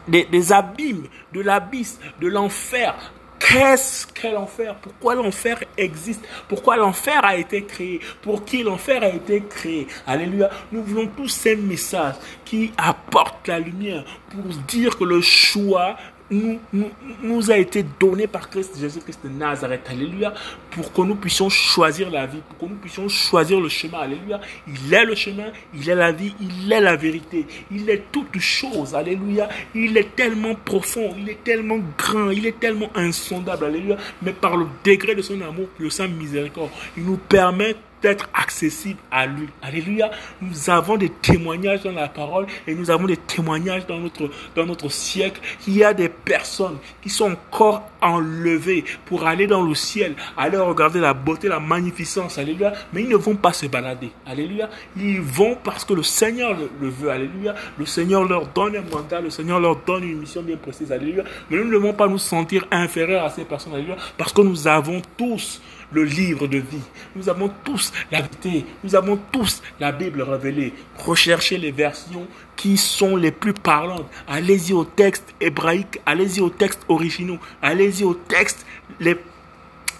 des, 0.08 0.52
abîmes, 0.52 1.06
de 1.32 1.40
l'abysse, 1.40 1.98
de 2.20 2.28
l'enfer. 2.28 2.94
Qu'est-ce 3.38 4.06
qu'est 4.06 4.32
l'enfer? 4.32 4.74
Pourquoi 4.76 5.14
l'enfer 5.14 5.62
existe? 5.76 6.24
Pourquoi 6.48 6.76
l'enfer 6.76 7.22
a 7.24 7.36
été 7.36 7.64
créé? 7.64 8.00
Pour 8.22 8.44
qui 8.44 8.62
l'enfer 8.62 9.02
a 9.02 9.08
été 9.08 9.42
créé? 9.42 9.86
Alléluia. 10.06 10.48
Nous 10.72 10.82
voulons 10.82 11.08
tous 11.14 11.28
ces 11.28 11.54
messages 11.54 12.14
qui 12.44 12.72
apportent 12.78 13.46
la 13.46 13.58
lumière 13.58 14.04
pour 14.30 14.44
dire 14.66 14.96
que 14.96 15.04
le 15.04 15.20
choix 15.20 15.96
nous, 16.30 17.50
a 17.50 17.58
été 17.58 17.84
donné 18.00 18.26
par 18.26 18.48
Christ, 18.48 18.78
Jésus-Christ 18.78 19.20
de 19.24 19.28
Nazareth. 19.28 19.82
Alléluia. 19.90 20.32
Pour 20.70 20.92
que 20.92 21.02
nous 21.02 21.14
puissions 21.14 21.48
choisir 21.48 22.10
la 22.10 22.26
vie, 22.26 22.40
pour 22.48 22.58
que 22.58 22.72
nous 22.72 22.78
puissions 22.78 23.08
choisir 23.08 23.60
le 23.60 23.68
chemin. 23.68 23.98
Alléluia. 23.98 24.40
Il 24.66 24.92
est 24.92 25.04
le 25.04 25.14
chemin, 25.14 25.52
il 25.74 25.88
est 25.88 25.94
la 25.94 26.12
vie, 26.12 26.34
il 26.40 26.72
est 26.72 26.80
la 26.80 26.96
vérité. 26.96 27.46
Il 27.70 27.88
est 27.90 28.04
toute 28.10 28.38
chose. 28.38 28.94
Alléluia. 28.94 29.48
Il 29.74 29.96
est 29.96 30.16
tellement 30.16 30.54
profond, 30.54 31.14
il 31.18 31.28
est 31.28 31.44
tellement 31.44 31.78
grand, 31.98 32.30
il 32.30 32.46
est 32.46 32.58
tellement 32.58 32.90
insondable. 32.94 33.66
Alléluia. 33.66 33.96
Mais 34.22 34.32
par 34.32 34.56
le 34.56 34.66
degré 34.84 35.14
de 35.14 35.22
son 35.22 35.40
amour, 35.40 35.68
le 35.78 35.90
Saint 35.90 36.08
miséricorde, 36.08 36.70
il 36.96 37.04
nous 37.04 37.18
permet 37.18 37.76
d'être 38.04 38.28
accessible 38.34 38.98
à 39.10 39.26
lui. 39.26 39.48
Alléluia. 39.62 40.10
Nous 40.42 40.68
avons 40.68 40.96
des 40.96 41.08
témoignages 41.08 41.82
dans 41.82 41.92
la 41.92 42.08
parole 42.08 42.46
et 42.66 42.74
nous 42.74 42.90
avons 42.90 43.06
des 43.06 43.16
témoignages 43.16 43.86
dans 43.86 43.98
notre, 43.98 44.30
dans 44.54 44.66
notre 44.66 44.90
siècle. 44.90 45.40
Il 45.66 45.74
y 45.74 45.82
a 45.82 45.94
des 45.94 46.10
personnes 46.10 46.76
qui 47.02 47.08
sont 47.08 47.32
encore 47.32 47.88
enlevées 48.02 48.84
pour 49.06 49.26
aller 49.26 49.46
dans 49.46 49.62
le 49.62 49.74
ciel, 49.74 50.14
aller 50.36 50.58
regarder 50.58 51.00
la 51.00 51.14
beauté, 51.14 51.48
la 51.48 51.60
magnificence. 51.60 52.36
Alléluia. 52.36 52.74
Mais 52.92 53.02
ils 53.02 53.08
ne 53.08 53.16
vont 53.16 53.36
pas 53.36 53.54
se 53.54 53.66
balader. 53.66 54.10
Alléluia. 54.26 54.68
Ils 54.98 55.22
vont 55.22 55.56
parce 55.64 55.86
que 55.86 55.94
le 55.94 56.02
Seigneur 56.02 56.54
le, 56.80 56.88
veut. 56.88 57.10
Alléluia. 57.10 57.54
Le 57.78 57.86
Seigneur 57.86 58.24
leur 58.24 58.48
donne 58.48 58.76
un 58.76 58.82
mandat. 58.82 59.22
Le 59.22 59.30
Seigneur 59.30 59.60
leur 59.60 59.76
donne 59.76 60.04
une 60.04 60.18
mission 60.18 60.42
bien 60.42 60.58
précise. 60.58 60.92
Alléluia. 60.92 61.24
Mais 61.48 61.56
nous 61.56 61.64
ne 61.64 61.72
devons 61.72 61.94
pas 61.94 62.06
nous 62.06 62.18
sentir 62.18 62.66
inférieurs 62.70 63.24
à 63.24 63.30
ces 63.30 63.44
personnes. 63.44 63.72
Alléluia. 63.72 63.96
Parce 64.18 64.34
que 64.34 64.42
nous 64.42 64.68
avons 64.68 65.00
tous 65.16 65.62
le 65.94 66.04
livre 66.04 66.46
de 66.46 66.58
vie. 66.58 66.82
Nous 67.14 67.28
avons 67.28 67.50
tous 67.64 67.92
la 68.10 68.18
vérité. 68.18 68.66
Nous 68.82 68.94
avons 68.94 69.18
tous 69.32 69.62
la 69.80 69.92
Bible 69.92 70.22
révélée. 70.22 70.74
Recherchez 70.98 71.56
les 71.56 71.70
versions 71.70 72.26
qui 72.56 72.76
sont 72.76 73.16
les 73.16 73.30
plus 73.30 73.54
parlantes. 73.54 74.10
Allez-y 74.28 74.72
au 74.72 74.84
texte 74.84 75.34
hébraïque, 75.40 76.00
allez-y 76.04 76.40
au 76.40 76.50
texte 76.50 76.80
originaux, 76.88 77.38
allez-y 77.62 78.04
au 78.04 78.14
texte 78.14 78.66
les 79.00 79.16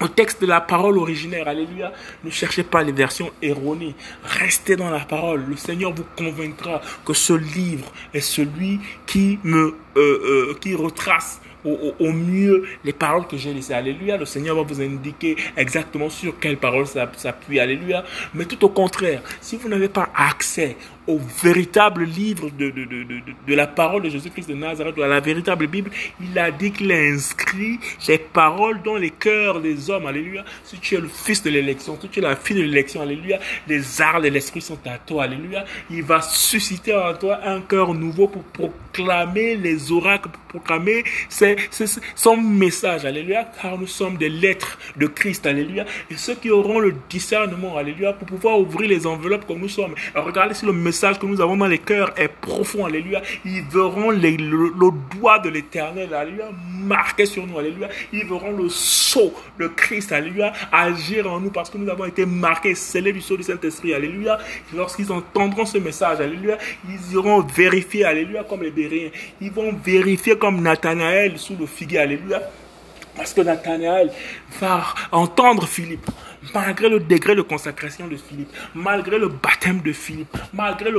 au 0.00 0.08
texte 0.08 0.42
de 0.42 0.46
la 0.46 0.60
parole 0.60 0.98
originaire. 0.98 1.46
Alléluia. 1.46 1.92
Ne 2.24 2.30
cherchez 2.30 2.64
pas 2.64 2.82
les 2.82 2.92
versions 2.92 3.30
erronées. 3.40 3.94
Restez 4.24 4.76
dans 4.76 4.90
la 4.90 5.00
parole. 5.00 5.44
Le 5.48 5.56
Seigneur 5.56 5.92
vous 5.92 6.04
convaincra 6.16 6.80
que 7.06 7.12
ce 7.12 7.32
livre 7.32 7.90
est 8.12 8.20
celui 8.20 8.80
qui 9.06 9.38
me, 9.44 9.76
euh, 9.96 10.00
euh, 10.00 10.54
qui 10.60 10.74
retrace 10.74 11.40
au, 11.64 12.12
mieux 12.12 12.64
les 12.84 12.92
paroles 12.92 13.26
que 13.26 13.36
j'ai 13.36 13.52
laissées. 13.52 13.74
Alléluia. 13.74 14.16
Le 14.16 14.24
Seigneur 14.24 14.56
va 14.56 14.62
vous 14.62 14.80
indiquer 14.80 15.36
exactement 15.56 16.10
sur 16.10 16.38
quelles 16.38 16.56
paroles 16.56 16.86
s'appuie. 16.86 17.60
Alléluia. 17.60 18.04
Mais 18.34 18.44
tout 18.44 18.64
au 18.64 18.68
contraire, 18.68 19.22
si 19.40 19.56
vous 19.56 19.68
n'avez 19.68 19.88
pas 19.88 20.08
accès 20.14 20.76
au 21.06 21.18
véritable 21.42 22.04
livre 22.04 22.48
de, 22.50 22.70
de, 22.70 22.84
de, 22.84 23.04
de, 23.46 23.54
la 23.54 23.66
parole 23.66 24.02
de 24.02 24.08
Jésus-Christ 24.08 24.48
de 24.48 24.54
Nazareth, 24.54 24.98
à 24.98 25.06
la 25.06 25.20
véritable 25.20 25.66
Bible, 25.66 25.90
il 26.20 26.38
a 26.38 26.50
dit 26.50 26.72
qu'il 26.72 26.90
a 26.92 26.96
inscrit 26.96 27.78
les 28.08 28.18
paroles 28.18 28.80
dans 28.82 28.96
les 28.96 29.10
cœurs 29.10 29.60
des 29.60 29.90
hommes. 29.90 30.06
Alléluia. 30.06 30.44
Si 30.64 30.78
tu 30.78 30.94
es 30.94 31.00
le 31.00 31.08
fils 31.08 31.42
de 31.42 31.50
l'élection, 31.50 31.98
si 32.00 32.08
tu 32.08 32.20
es 32.20 32.22
la 32.22 32.36
fille 32.36 32.56
de 32.56 32.62
l'élection, 32.62 33.02
Alléluia, 33.02 33.38
les 33.68 34.00
arts 34.00 34.22
de 34.22 34.28
l'esprit 34.28 34.62
sont 34.62 34.78
à 34.86 34.96
toi. 34.98 35.24
Alléluia. 35.24 35.64
Il 35.90 36.02
va 36.02 36.22
susciter 36.22 36.96
en 36.96 37.14
toi 37.14 37.40
un 37.44 37.60
cœur 37.60 37.92
nouveau 37.92 38.28
pour 38.28 38.42
proclamer 38.44 39.56
les 39.56 39.92
oracles, 39.92 40.30
pour 40.30 40.60
proclamer 40.60 41.04
son 42.14 42.36
message. 42.36 43.04
Alléluia. 43.04 43.50
Car 43.60 43.78
nous 43.78 43.86
sommes 43.86 44.16
des 44.16 44.30
lettres 44.30 44.78
de 44.96 45.06
Christ. 45.06 45.44
Alléluia. 45.46 45.84
Et 46.10 46.16
ceux 46.16 46.34
qui 46.34 46.50
auront 46.50 46.78
le 46.78 46.94
discernement, 47.10 47.76
Alléluia, 47.76 48.14
pour 48.14 48.26
pouvoir 48.26 48.58
ouvrir 48.58 48.88
les 48.88 49.06
enveloppes 49.06 49.46
comme 49.46 49.58
nous 49.58 49.68
sommes. 49.68 49.94
regardez 50.14 50.54
si 50.54 50.64
le 50.64 50.72
message 50.72 50.93
message 50.94 51.18
que 51.18 51.26
nous 51.26 51.40
avons 51.40 51.56
dans 51.56 51.66
les 51.66 51.78
cœurs 51.78 52.12
est 52.16 52.28
profond, 52.28 52.86
alléluia, 52.86 53.20
ils 53.44 53.62
verront 53.62 54.12
le, 54.12 55.16
doigt 55.16 55.40
de 55.40 55.48
l'éternel, 55.48 56.14
alléluia, 56.14 56.50
marqué 56.70 57.26
sur 57.26 57.44
nous, 57.44 57.58
alléluia. 57.58 57.88
Ils 58.12 58.24
verront 58.24 58.52
le 58.52 58.68
sceau 58.68 59.34
de 59.58 59.66
Christ, 59.66 60.12
alléluia, 60.12 60.52
agir 60.70 61.26
en 61.32 61.40
nous 61.40 61.50
parce 61.50 61.68
que 61.68 61.78
nous 61.78 61.90
avons 61.90 62.04
été 62.04 62.24
marqués, 62.24 62.76
scellés 62.76 63.12
du 63.12 63.20
sceau 63.20 63.36
du 63.36 63.42
Saint-Esprit, 63.42 63.92
alléluia. 63.92 64.38
Lorsqu'ils 64.72 65.10
entendront 65.10 65.66
ce 65.66 65.78
message, 65.78 66.20
alléluia, 66.20 66.58
ils 66.88 67.14
iront 67.14 67.40
vérifier, 67.40 68.04
alléluia, 68.04 68.44
comme 68.44 68.62
les 68.62 68.70
Béréens. 68.70 69.10
Ils 69.40 69.50
vont 69.50 69.74
vérifier 69.84 70.38
comme 70.38 70.62
Nathanaël 70.62 71.38
sous 71.38 71.56
le 71.56 71.66
figuier, 71.66 71.98
alléluia. 71.98 72.40
Parce 73.16 73.32
que 73.32 73.40
Nathanaël 73.40 74.12
va 74.60 74.84
entendre 75.10 75.66
Philippe 75.66 76.08
malgré 76.52 76.88
le 76.88 77.00
degré 77.00 77.34
de 77.34 77.42
consacration 77.42 78.06
de 78.06 78.16
Philippe, 78.16 78.50
malgré 78.74 79.18
le 79.18 79.28
baptême 79.28 79.80
de 79.80 79.92
Philippe, 79.92 80.36
malgré 80.52 80.90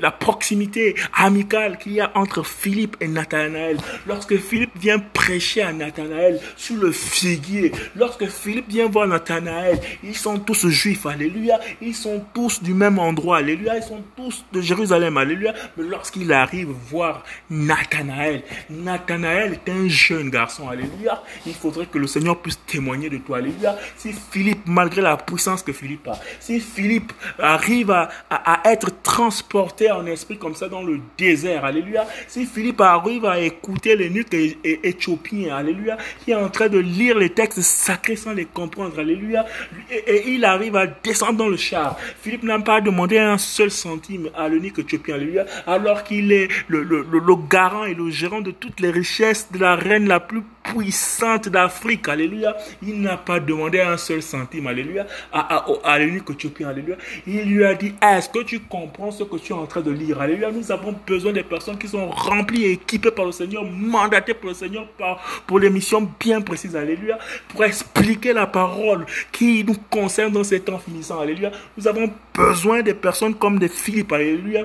la 0.00 0.10
proximité 0.10 0.94
amicale 1.14 1.78
qu'il 1.78 1.92
y 1.92 2.00
a 2.00 2.10
entre 2.14 2.44
Philippe 2.44 2.96
et 3.00 3.08
Nathanaël, 3.08 3.78
lorsque 4.06 4.36
Philippe 4.38 4.76
vient 4.76 4.98
prêcher 4.98 5.62
à 5.62 5.72
Nathanaël 5.72 6.40
sur 6.56 6.76
le 6.76 6.92
figuier, 6.92 7.72
lorsque 7.94 8.26
Philippe 8.26 8.68
vient 8.68 8.88
voir 8.88 9.06
Nathanaël, 9.06 9.78
ils 10.02 10.16
sont 10.16 10.38
tous 10.38 10.68
juifs, 10.68 11.06
alléluia, 11.06 11.60
ils 11.80 11.94
sont 11.94 12.24
tous 12.34 12.62
du 12.62 12.74
même 12.74 12.98
endroit, 12.98 13.38
alléluia, 13.38 13.76
ils 13.76 13.82
sont 13.82 14.02
tous 14.16 14.44
de 14.52 14.60
Jérusalem, 14.60 15.16
alléluia, 15.16 15.54
mais 15.76 15.84
lorsqu'il 15.84 16.32
arrive 16.32 16.68
voir 16.90 17.24
Nathanaël, 17.50 18.42
Nathanaël 18.70 19.52
est 19.54 19.70
un 19.70 19.88
jeune 19.88 20.30
garçon, 20.30 20.68
alléluia, 20.68 21.22
il 21.46 21.54
faudrait 21.54 21.86
que 21.86 21.98
le 21.98 22.06
Seigneur 22.06 22.40
puisse 22.40 22.58
témoigner 22.66 23.10
de 23.10 23.18
toi, 23.18 23.38
alléluia, 23.38 23.76
si 23.96 24.12
Philippe 24.30 24.47
malgré 24.66 25.00
la 25.02 25.16
puissance 25.16 25.62
que 25.62 25.72
Philippe 25.72 26.08
a, 26.08 26.18
si 26.40 26.60
Philippe 26.60 27.12
arrive 27.38 27.90
à, 27.90 28.08
être 28.64 29.02
transporté 29.02 29.90
en 29.90 30.06
esprit 30.06 30.38
comme 30.38 30.54
ça 30.54 30.68
dans 30.68 30.82
le 30.82 31.00
désert, 31.16 31.64
alléluia, 31.64 32.06
si 32.26 32.46
Philippe 32.46 32.80
arrive 32.80 33.24
à 33.24 33.40
écouter 33.40 33.96
les 33.96 34.10
nuques 34.10 34.34
éthiopiens, 34.64 35.56
alléluia, 35.56 35.96
qui 36.24 36.32
est 36.32 36.34
en 36.34 36.48
train 36.48 36.68
de 36.68 36.78
lire 36.78 37.16
les 37.18 37.30
textes 37.30 37.60
sacrés 37.60 38.16
sans 38.16 38.32
les 38.32 38.44
comprendre, 38.44 38.98
alléluia, 38.98 39.46
et, 39.90 40.30
il 40.30 40.44
arrive 40.44 40.76
à 40.76 40.86
descendre 40.86 41.38
dans 41.38 41.48
le 41.48 41.56
char. 41.56 41.96
Philippe 42.20 42.42
n'a 42.42 42.58
pas 42.58 42.80
demandé 42.80 43.18
un 43.18 43.38
seul 43.38 43.70
centime 43.70 44.30
à 44.36 44.48
l'unique 44.48 44.78
éthiopien, 44.78 45.14
alléluia, 45.16 45.44
alors 45.66 46.04
qu'il 46.04 46.32
est 46.32 46.48
le 46.68 47.48
garant 47.48 47.84
et 47.84 47.94
le 47.94 48.10
gérant 48.10 48.40
de 48.40 48.50
toutes 48.50 48.80
les 48.80 48.90
richesses 48.90 49.48
de 49.52 49.58
la 49.58 49.76
reine 49.76 50.08
la 50.08 50.20
plus 50.20 50.42
puissante 50.72 51.48
d'Afrique, 51.48 52.08
alléluia. 52.08 52.56
Il 52.82 53.00
n'a 53.00 53.16
pas 53.16 53.40
demandé 53.40 53.80
un 53.80 53.96
seul 53.96 54.22
centime, 54.22 54.66
alléluia, 54.66 55.06
à, 55.32 55.56
à, 55.56 55.66
à 55.84 55.98
l'unique 55.98 56.30
éthiopien, 56.30 56.68
alléluia. 56.68 56.96
Il 57.26 57.42
lui 57.42 57.64
a 57.64 57.74
dit, 57.74 57.94
est-ce 58.02 58.28
que 58.28 58.42
tu 58.42 58.60
comprends 58.60 59.10
ce 59.10 59.24
que 59.24 59.36
tu 59.36 59.52
es 59.52 59.56
en 59.56 59.66
train 59.66 59.80
de 59.80 59.90
lire, 59.90 60.20
alléluia. 60.20 60.50
Nous 60.50 60.70
avons 60.70 60.94
besoin 61.06 61.32
des 61.32 61.42
personnes 61.42 61.78
qui 61.78 61.88
sont 61.88 62.08
remplies 62.10 62.64
et 62.64 62.72
équipées 62.72 63.10
par 63.10 63.24
le 63.24 63.32
Seigneur, 63.32 63.64
mandatées 63.64 64.34
par 64.34 64.48
le 64.48 64.54
Seigneur 64.54 64.86
pour 65.46 65.60
des 65.60 65.70
missions 65.70 66.10
bien 66.20 66.40
précises, 66.40 66.76
alléluia, 66.76 67.18
pour 67.48 67.64
expliquer 67.64 68.32
la 68.32 68.46
parole 68.46 69.06
qui 69.32 69.64
nous 69.64 69.76
concerne 69.90 70.32
dans 70.32 70.44
ces 70.44 70.60
temps 70.60 70.78
finissants, 70.78 71.20
alléluia. 71.20 71.50
Nous 71.76 71.86
avons 71.88 72.10
besoin 72.34 72.82
des 72.82 72.94
personnes 72.94 73.34
comme 73.34 73.58
des 73.58 73.68
Philippe, 73.68 74.12
alléluia 74.12 74.64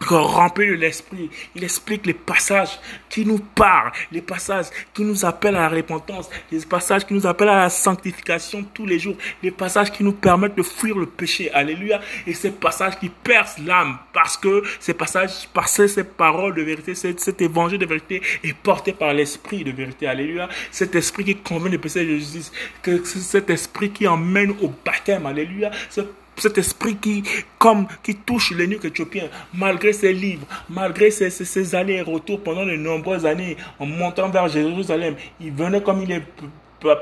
rempli 0.00 0.66
de 0.68 0.74
l'esprit. 0.74 1.30
Il 1.54 1.64
explique 1.64 2.06
les 2.06 2.14
passages 2.14 2.78
qui 3.08 3.24
nous 3.24 3.38
parlent, 3.38 3.92
les 4.12 4.20
passages 4.20 4.66
qui 4.92 5.02
nous 5.02 5.24
appellent 5.24 5.56
à 5.56 5.62
la 5.62 5.68
repentance, 5.68 6.28
les 6.50 6.60
passages 6.60 7.06
qui 7.06 7.14
nous 7.14 7.26
appellent 7.26 7.48
à 7.48 7.62
la 7.62 7.70
sanctification 7.70 8.64
tous 8.74 8.86
les 8.86 8.98
jours, 8.98 9.16
les 9.42 9.50
passages 9.50 9.90
qui 9.90 10.04
nous 10.04 10.12
permettent 10.12 10.56
de 10.56 10.62
fuir 10.62 10.96
le 10.98 11.06
péché. 11.06 11.50
Alléluia. 11.52 12.00
Et 12.26 12.34
ces 12.34 12.50
passages 12.50 12.98
qui 12.98 13.08
percent 13.08 13.58
l'âme 13.64 13.98
parce 14.12 14.36
que 14.36 14.62
ces 14.80 14.94
passages, 14.94 15.48
parce 15.52 15.76
que 15.76 15.86
ces 15.86 16.04
paroles 16.04 16.54
de 16.54 16.62
vérité, 16.62 16.94
cet, 16.94 17.40
évangile 17.40 17.78
de 17.78 17.86
vérité 17.86 18.22
est 18.42 18.54
porté 18.54 18.92
par 18.92 19.12
l'esprit 19.12 19.64
de 19.64 19.72
vérité. 19.72 20.06
Alléluia. 20.06 20.48
Cet 20.70 20.94
esprit 20.94 21.24
qui 21.24 21.36
convainc 21.36 21.72
de 21.72 21.76
péché 21.76 22.04
de 22.04 22.16
justice, 22.16 22.52
que 22.82 23.04
cet 23.04 23.50
esprit 23.50 23.90
qui 23.90 24.06
emmène 24.06 24.50
au 24.62 24.72
baptême. 24.84 25.26
Alléluia 25.26 25.70
cet 26.36 26.58
esprit 26.58 26.96
qui, 26.96 27.22
comme, 27.58 27.86
qui 28.02 28.14
touche 28.14 28.52
les 28.52 28.66
nuques 28.66 28.84
éthiopiens, 28.84 29.28
malgré 29.54 29.92
ses 29.92 30.12
livres, 30.12 30.46
malgré 30.68 31.10
ses, 31.10 31.30
ses, 31.30 31.74
allers 31.74 31.98
et 31.98 32.02
retours 32.02 32.42
pendant 32.42 32.64
de 32.66 32.76
nombreuses 32.76 33.26
années, 33.26 33.56
en 33.78 33.86
montant 33.86 34.28
vers 34.28 34.48
Jérusalem, 34.48 35.16
il 35.40 35.52
venait 35.52 35.82
comme 35.82 36.02
il 36.02 36.12
est 36.12 36.22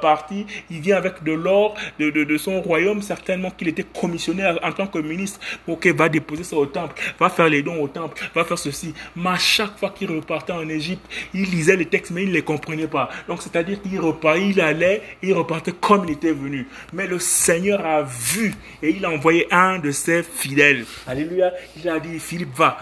parti, 0.01 0.47
il 0.71 0.81
vient 0.81 0.97
avec 0.97 1.23
de 1.23 1.33
l'or 1.33 1.75
de, 1.99 2.11
de, 2.11 2.37
son 2.39 2.61
royaume, 2.61 3.03
certainement 3.03 3.51
qu'il 3.51 3.69
était 3.69 3.85
commissionnaire 3.85 4.59
en 4.63 4.73
tant 4.73 4.87
que 4.87 4.99
ministre, 4.99 5.41
ok, 5.67 5.87
va 5.89 6.09
déposer 6.09 6.45
ça 6.45 6.57
au 6.57 6.67
temple, 6.67 7.01
va 7.19 7.29
faire 7.31 7.49
les 7.49 7.63
dons 7.63 7.81
au 7.83 7.89
temple, 7.89 8.23
va 8.35 8.45
faire 8.45 8.59
ceci. 8.59 8.95
Mais 9.17 9.31
à 9.31 9.37
chaque 9.37 9.79
fois 9.79 9.91
qu'il 9.91 10.11
repartait 10.11 10.53
en 10.53 10.69
Égypte, 10.69 11.05
il 11.33 11.51
lisait 11.51 11.77
les 11.77 11.87
textes, 11.87 12.13
mais 12.13 12.23
il 12.23 12.29
ne 12.29 12.35
les 12.35 12.43
comprenait 12.43 12.87
pas. 12.87 13.09
Donc, 13.29 13.43
c'est-à-dire 13.43 13.81
qu'il 13.83 13.99
repartait, 14.01 14.49
il 14.49 14.61
allait, 14.61 15.03
il 15.23 15.35
repartait 15.35 15.73
comme 15.73 16.05
il 16.05 16.13
était 16.13 16.33
venu. 16.33 16.67
Mais 16.93 17.07
le 17.07 17.19
Seigneur 17.19 17.85
a 17.85 18.03
vu 18.03 18.55
et 18.83 18.91
il 18.91 19.05
a 19.05 19.11
envoyé 19.11 19.47
un 19.53 19.79
de 19.79 19.91
ses 19.91 20.23
fidèles. 20.23 20.85
Alléluia. 21.07 21.53
Il 21.77 21.89
a 21.89 21.99
dit, 21.99 22.19
Philippe, 22.19 22.55
va. 22.57 22.79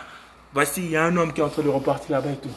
Voici, 0.53 0.83
il 0.85 0.91
y 0.91 0.97
a 0.97 1.05
un 1.05 1.17
homme 1.17 1.33
qui 1.33 1.41
est 1.41 1.45
en 1.45 1.49
train 1.49 1.63
de 1.63 1.69
repartir 1.69 2.13
là-bas 2.13 2.31
et 2.31 2.37
tout. 2.37 2.55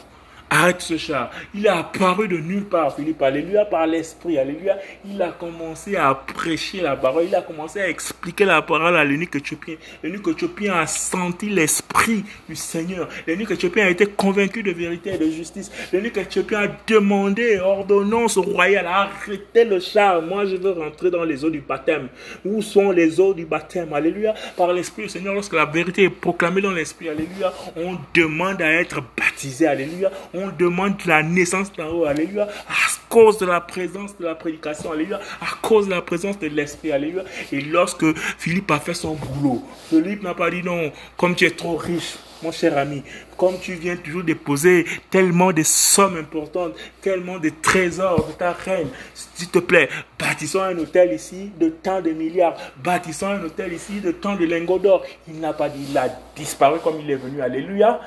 Arrête 0.50 0.80
ce 0.80 0.96
char. 0.96 1.30
Il 1.54 1.66
a 1.68 1.78
apparu 1.78 2.28
de 2.28 2.38
nulle 2.38 2.64
part, 2.64 2.94
Philippe, 2.94 3.22
alléluia, 3.22 3.64
par 3.64 3.86
l'esprit, 3.86 4.38
alléluia. 4.38 4.78
Il 5.08 5.20
a 5.20 5.30
commencé 5.30 5.96
à 5.96 6.14
prêcher 6.14 6.80
la 6.80 6.96
parole, 6.96 7.24
il 7.24 7.34
a 7.34 7.42
commencé 7.42 7.80
à 7.80 7.88
expliquer 7.88 8.44
la 8.44 8.62
parole 8.62 8.96
à 8.96 9.04
l'unique 9.04 9.34
éthiopien. 9.36 9.76
L'unique 10.02 10.26
éthiopien 10.28 10.74
a 10.74 10.86
senti 10.86 11.48
l'esprit 11.48 12.24
du 12.48 12.56
Seigneur. 12.56 13.08
L'unique 13.26 13.50
éthiopien 13.50 13.86
a 13.86 13.90
été 13.90 14.06
convaincu 14.06 14.62
de 14.62 14.72
vérité 14.72 15.14
et 15.14 15.18
de 15.18 15.30
justice. 15.30 15.70
L'unique 15.92 16.16
éthiopien 16.16 16.60
a 16.60 16.68
demandé 16.86 17.58
ordonnance 17.58 18.38
royale, 18.38 18.86
arrêtez 18.86 19.64
le 19.64 19.80
char. 19.80 20.22
Moi, 20.22 20.44
je 20.46 20.56
veux 20.56 20.72
rentrer 20.72 21.10
dans 21.10 21.24
les 21.24 21.44
eaux 21.44 21.50
du 21.50 21.60
baptême. 21.60 22.08
Où 22.44 22.62
sont 22.62 22.90
les 22.90 23.20
eaux 23.20 23.34
du 23.34 23.44
baptême? 23.44 23.92
Alléluia. 23.92 24.34
Par 24.56 24.72
l'esprit 24.72 25.04
du 25.04 25.08
Seigneur, 25.08 25.34
lorsque 25.34 25.54
la 25.54 25.64
vérité 25.66 26.04
est 26.04 26.10
proclamée 26.10 26.60
dans 26.60 26.70
l'esprit, 26.70 27.08
alléluia, 27.08 27.52
on 27.76 27.96
demande 28.14 28.62
à 28.62 28.72
être 28.72 29.02
baptisé, 29.16 29.66
alléluia. 29.66 30.10
On 30.38 30.48
demande 30.58 30.96
la 31.06 31.22
naissance 31.22 31.72
d'en 31.72 31.88
haut, 31.88 32.04
alléluia, 32.04 32.46
à 32.68 33.08
cause 33.08 33.38
de 33.38 33.46
la 33.46 33.62
présence 33.62 34.18
de 34.18 34.24
la 34.26 34.34
prédication, 34.34 34.92
alléluia, 34.92 35.18
à 35.40 35.56
cause 35.62 35.86
de 35.86 35.92
la 35.92 36.02
présence 36.02 36.38
de 36.38 36.48
l'esprit, 36.48 36.92
alléluia. 36.92 37.22
Et 37.52 37.62
lorsque 37.62 38.04
Philippe 38.36 38.70
a 38.70 38.78
fait 38.78 38.92
son 38.92 39.14
boulot, 39.14 39.62
Philippe 39.88 40.22
n'a 40.22 40.34
pas 40.34 40.50
dit 40.50 40.62
non, 40.62 40.92
comme 41.16 41.34
tu 41.34 41.46
es 41.46 41.50
trop 41.50 41.76
riche, 41.76 42.16
mon 42.42 42.52
cher 42.52 42.76
ami, 42.76 43.02
comme 43.38 43.58
tu 43.58 43.72
viens 43.76 43.96
toujours 43.96 44.24
déposer 44.24 44.84
tellement 45.08 45.52
de 45.52 45.62
sommes 45.62 46.18
importantes, 46.18 46.74
tellement 47.00 47.38
de 47.38 47.50
trésors 47.62 48.26
de 48.26 48.32
ta 48.32 48.52
reine, 48.52 48.88
s'il 49.14 49.48
te 49.48 49.58
plaît, 49.58 49.88
bâtissons 50.18 50.60
un 50.60 50.76
hôtel 50.76 51.14
ici 51.14 51.50
de 51.58 51.70
tant 51.70 52.02
de 52.02 52.10
milliards, 52.10 52.56
bâtissons 52.84 53.28
un 53.28 53.42
hôtel 53.42 53.72
ici 53.72 54.00
de 54.00 54.10
tant 54.12 54.36
de 54.36 54.44
lingots 54.44 54.78
d'or. 54.78 55.02
Il 55.28 55.40
n'a 55.40 55.54
pas 55.54 55.70
dit, 55.70 55.86
il 55.88 55.96
a 55.96 56.08
disparu 56.36 56.78
comme 56.84 57.00
il 57.00 57.10
est 57.10 57.16
venu, 57.16 57.40
alléluia, 57.40 58.00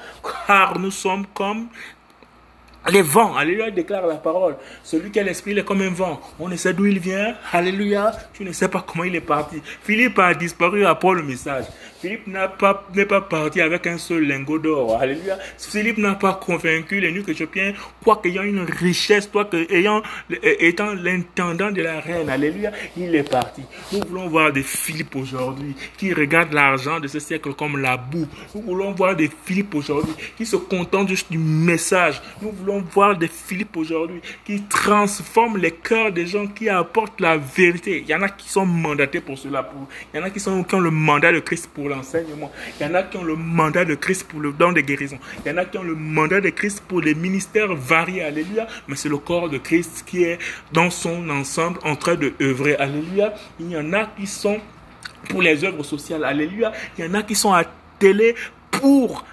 car 0.45 0.77
nous 0.77 0.91
sommes 0.91 1.25
comme 1.33 1.69
les 2.87 3.01
vents, 3.01 3.35
alléluia, 3.35 3.69
déclare 3.71 4.07
la 4.07 4.15
parole. 4.15 4.55
Celui 4.83 5.11
qui 5.11 5.19
a 5.19 5.23
l'esprit, 5.23 5.51
il 5.51 5.59
est 5.59 5.65
comme 5.65 5.81
un 5.81 5.89
vent. 5.89 6.19
On 6.39 6.47
ne 6.47 6.55
sait 6.55 6.73
d'où 6.73 6.85
il 6.85 6.99
vient, 6.99 7.35
alléluia. 7.51 8.11
Tu 8.33 8.43
ne 8.43 8.51
sais 8.51 8.67
pas 8.67 8.83
comment 8.87 9.03
il 9.03 9.15
est 9.15 9.21
parti. 9.21 9.61
Philippe 9.83 10.17
a 10.19 10.33
disparu 10.33 10.85
après 10.85 11.13
le 11.13 11.23
message. 11.23 11.65
Philippe 12.01 12.27
n'a 12.27 12.47
pas, 12.47 12.87
n'est 12.95 13.05
pas 13.05 13.19
parti 13.19 13.59
avec 13.59 13.85
un 13.85 13.97
seul 13.97 14.23
lingot 14.23 14.59
d'or. 14.59 14.97
Alléluia. 14.99 15.37
Philippe 15.57 15.97
n'a 15.97 16.15
pas 16.15 16.33
convaincu 16.33 17.01
les 17.01 17.11
nuques 17.11 17.27
éthiopiens, 17.27 17.73
quoi 18.01 18.21
qu'ayant 18.23 18.43
une 18.43 18.61
richesse, 18.61 19.29
toi 19.29 19.43
que, 19.43 19.69
ayant, 19.73 20.01
étant 20.41 20.93
l'intendant 20.93 21.71
de 21.71 21.81
la 21.81 21.99
reine. 21.99 22.29
Alléluia. 22.29 22.71
Il 22.95 23.13
est 23.13 23.29
parti. 23.29 23.63
Nous 23.91 23.99
voulons 24.07 24.29
voir 24.29 24.53
des 24.53 24.63
Philippe 24.63 25.17
aujourd'hui 25.17 25.75
qui 25.97 26.13
regardent 26.13 26.53
l'argent 26.53 27.01
de 27.01 27.07
ce 27.07 27.19
siècle 27.19 27.53
comme 27.53 27.77
la 27.77 27.97
boue. 27.97 28.27
Nous 28.55 28.61
voulons 28.61 28.93
voir 28.93 29.17
des 29.17 29.29
Philippe 29.43 29.75
aujourd'hui 29.75 30.13
qui 30.37 30.45
se 30.45 30.55
contentent 30.55 31.09
juste 31.09 31.29
du 31.29 31.37
message. 31.37 32.21
Nous 32.41 32.51
voulons 32.51 32.68
voir 32.77 33.17
des 33.17 33.27
Philippe 33.27 33.75
aujourd'hui 33.77 34.21
qui 34.45 34.61
transforment 34.63 35.57
les 35.57 35.71
cœurs 35.71 36.11
des 36.11 36.27
gens, 36.27 36.47
qui 36.47 36.69
apportent 36.69 37.19
la 37.19 37.37
vérité. 37.37 38.03
Il 38.05 38.09
y 38.09 38.15
en 38.15 38.21
a 38.21 38.29
qui 38.29 38.49
sont 38.49 38.65
mandatés 38.65 39.21
pour 39.21 39.37
cela. 39.37 39.63
Pour, 39.63 39.87
il 40.13 40.19
y 40.19 40.21
en 40.21 40.25
a 40.25 40.29
qui, 40.29 40.39
sont, 40.39 40.63
qui 40.63 40.75
ont 40.75 40.79
le 40.79 40.91
mandat 40.91 41.31
de 41.31 41.39
Christ 41.39 41.69
pour 41.73 41.89
l'enseignement. 41.89 42.51
Il 42.79 42.85
y 42.85 42.89
en 42.89 42.95
a 42.95 43.03
qui 43.03 43.17
ont 43.17 43.23
le 43.23 43.35
mandat 43.35 43.85
de 43.85 43.95
Christ 43.95 44.27
pour 44.27 44.39
le 44.39 44.51
don 44.51 44.71
de 44.71 44.81
guérison. 44.81 45.17
Il 45.45 45.49
y 45.49 45.53
en 45.53 45.57
a 45.57 45.65
qui 45.65 45.77
ont 45.77 45.83
le 45.83 45.95
mandat 45.95 46.41
de 46.41 46.49
Christ 46.49 46.83
pour 46.87 47.01
les 47.01 47.15
ministères 47.15 47.73
variés. 47.73 48.23
Alléluia. 48.23 48.67
Mais 48.87 48.95
c'est 48.95 49.09
le 49.09 49.17
corps 49.17 49.49
de 49.49 49.57
Christ 49.57 50.03
qui 50.05 50.23
est 50.23 50.37
dans 50.71 50.89
son 50.89 51.29
ensemble 51.29 51.79
en 51.83 51.95
train 51.95 52.15
de 52.15 52.33
œuvrer. 52.41 52.75
Alléluia. 52.75 53.33
Il 53.59 53.71
y 53.71 53.77
en 53.77 53.93
a 53.93 54.05
qui 54.05 54.27
sont 54.27 54.59
pour 55.29 55.41
les 55.41 55.63
œuvres 55.63 55.83
sociales. 55.83 56.23
Alléluia. 56.23 56.71
Il 56.97 57.05
y 57.05 57.07
en 57.07 57.13
a 57.13 57.23
qui 57.23 57.35
sont 57.35 57.53
à 57.53 57.63
télé 57.99 58.35
pour 58.71 59.25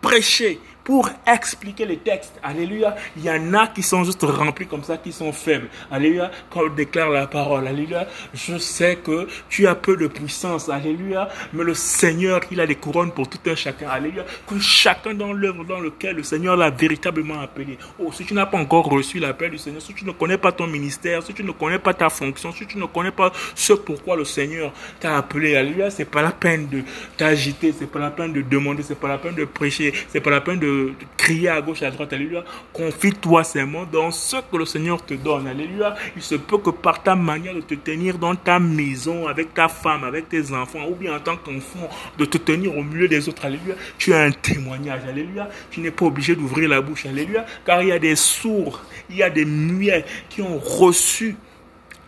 prêcher 0.00 0.60
pour 0.88 1.10
expliquer 1.26 1.84
les 1.84 1.98
textes. 1.98 2.40
Alléluia. 2.42 2.96
Il 3.14 3.22
y 3.22 3.30
en 3.30 3.52
a 3.52 3.66
qui 3.66 3.82
sont 3.82 4.04
juste 4.04 4.22
remplis 4.22 4.66
comme 4.66 4.82
ça, 4.82 4.96
qui 4.96 5.12
sont 5.12 5.32
faibles. 5.34 5.68
Alléluia. 5.90 6.30
Quand 6.48 6.62
on 6.62 6.74
déclare 6.74 7.10
la 7.10 7.26
parole. 7.26 7.68
Alléluia. 7.68 8.06
Je 8.32 8.56
sais 8.56 8.96
que 8.96 9.28
tu 9.50 9.66
as 9.66 9.74
peu 9.74 9.98
de 9.98 10.06
puissance. 10.06 10.70
Alléluia. 10.70 11.28
Mais 11.52 11.62
le 11.62 11.74
Seigneur, 11.74 12.40
il 12.50 12.58
a 12.58 12.66
des 12.66 12.76
couronnes 12.76 13.12
pour 13.12 13.28
tout 13.28 13.50
un 13.50 13.54
chacun. 13.54 13.90
Alléluia. 13.90 14.24
Que 14.46 14.58
chacun 14.58 15.12
dans 15.12 15.34
l'œuvre 15.34 15.62
dans 15.62 15.78
lequel 15.78 16.16
le 16.16 16.22
Seigneur 16.22 16.56
l'a 16.56 16.70
véritablement 16.70 17.42
appelé. 17.42 17.76
Oh, 17.98 18.10
si 18.10 18.24
tu 18.24 18.32
n'as 18.32 18.46
pas 18.46 18.56
encore 18.56 18.86
reçu 18.86 19.18
l'appel 19.18 19.50
du 19.50 19.58
Seigneur, 19.58 19.82
si 19.82 19.92
tu 19.92 20.06
ne 20.06 20.12
connais 20.12 20.38
pas 20.38 20.52
ton 20.52 20.66
ministère, 20.66 21.22
si 21.22 21.34
tu 21.34 21.44
ne 21.44 21.52
connais 21.52 21.78
pas 21.78 21.92
ta 21.92 22.08
fonction, 22.08 22.50
si 22.50 22.66
tu 22.66 22.78
ne 22.78 22.86
connais 22.86 23.10
pas 23.10 23.30
ce 23.54 23.74
pourquoi 23.74 24.16
le 24.16 24.24
Seigneur 24.24 24.72
t'a 25.00 25.18
appelé. 25.18 25.54
Alléluia. 25.54 25.90
C'est 25.90 26.06
pas 26.06 26.22
la 26.22 26.32
peine 26.32 26.66
de 26.68 26.82
t'agiter. 27.18 27.74
C'est 27.78 27.90
pas 27.90 27.98
la 27.98 28.10
peine 28.10 28.32
de 28.32 28.40
demander. 28.40 28.82
C'est 28.82 28.98
pas 28.98 29.08
la 29.08 29.18
peine 29.18 29.34
de 29.34 29.44
prêcher. 29.44 29.92
C'est 30.08 30.22
pas 30.22 30.30
la 30.30 30.40
peine 30.40 30.58
de 30.58 30.77
crier 31.16 31.48
à 31.48 31.60
gauche 31.60 31.82
et 31.82 31.86
à 31.86 31.90
droite, 31.90 32.12
alléluia. 32.12 32.44
Confie-toi 32.72 33.44
seulement 33.44 33.84
dans 33.84 34.10
ce 34.10 34.36
que 34.50 34.56
le 34.56 34.64
Seigneur 34.64 35.04
te 35.04 35.14
donne, 35.14 35.46
alléluia. 35.46 35.94
Il 36.16 36.22
se 36.22 36.34
peut 36.34 36.58
que 36.58 36.70
par 36.70 37.02
ta 37.02 37.14
manière 37.14 37.54
de 37.54 37.60
te 37.60 37.74
tenir 37.74 38.18
dans 38.18 38.34
ta 38.34 38.58
maison, 38.58 39.26
avec 39.26 39.54
ta 39.54 39.68
femme, 39.68 40.04
avec 40.04 40.28
tes 40.28 40.52
enfants, 40.52 40.86
ou 40.88 40.94
bien 40.94 41.16
en 41.16 41.20
tant 41.20 41.36
qu'enfant, 41.36 41.88
de 42.18 42.24
te 42.24 42.38
tenir 42.38 42.76
au 42.76 42.82
milieu 42.82 43.08
des 43.08 43.28
autres, 43.28 43.44
alléluia, 43.44 43.74
tu 43.98 44.12
as 44.14 44.22
un 44.22 44.30
témoignage, 44.30 45.02
alléluia. 45.08 45.48
Tu 45.70 45.80
n'es 45.80 45.90
pas 45.90 46.06
obligé 46.06 46.34
d'ouvrir 46.34 46.68
la 46.68 46.80
bouche, 46.80 47.06
alléluia, 47.06 47.44
car 47.64 47.82
il 47.82 47.88
y 47.88 47.92
a 47.92 47.98
des 47.98 48.16
sourds, 48.16 48.82
il 49.10 49.16
y 49.16 49.22
a 49.22 49.30
des 49.30 49.44
muets 49.44 50.04
qui 50.28 50.42
ont 50.42 50.58
reçu 50.58 51.36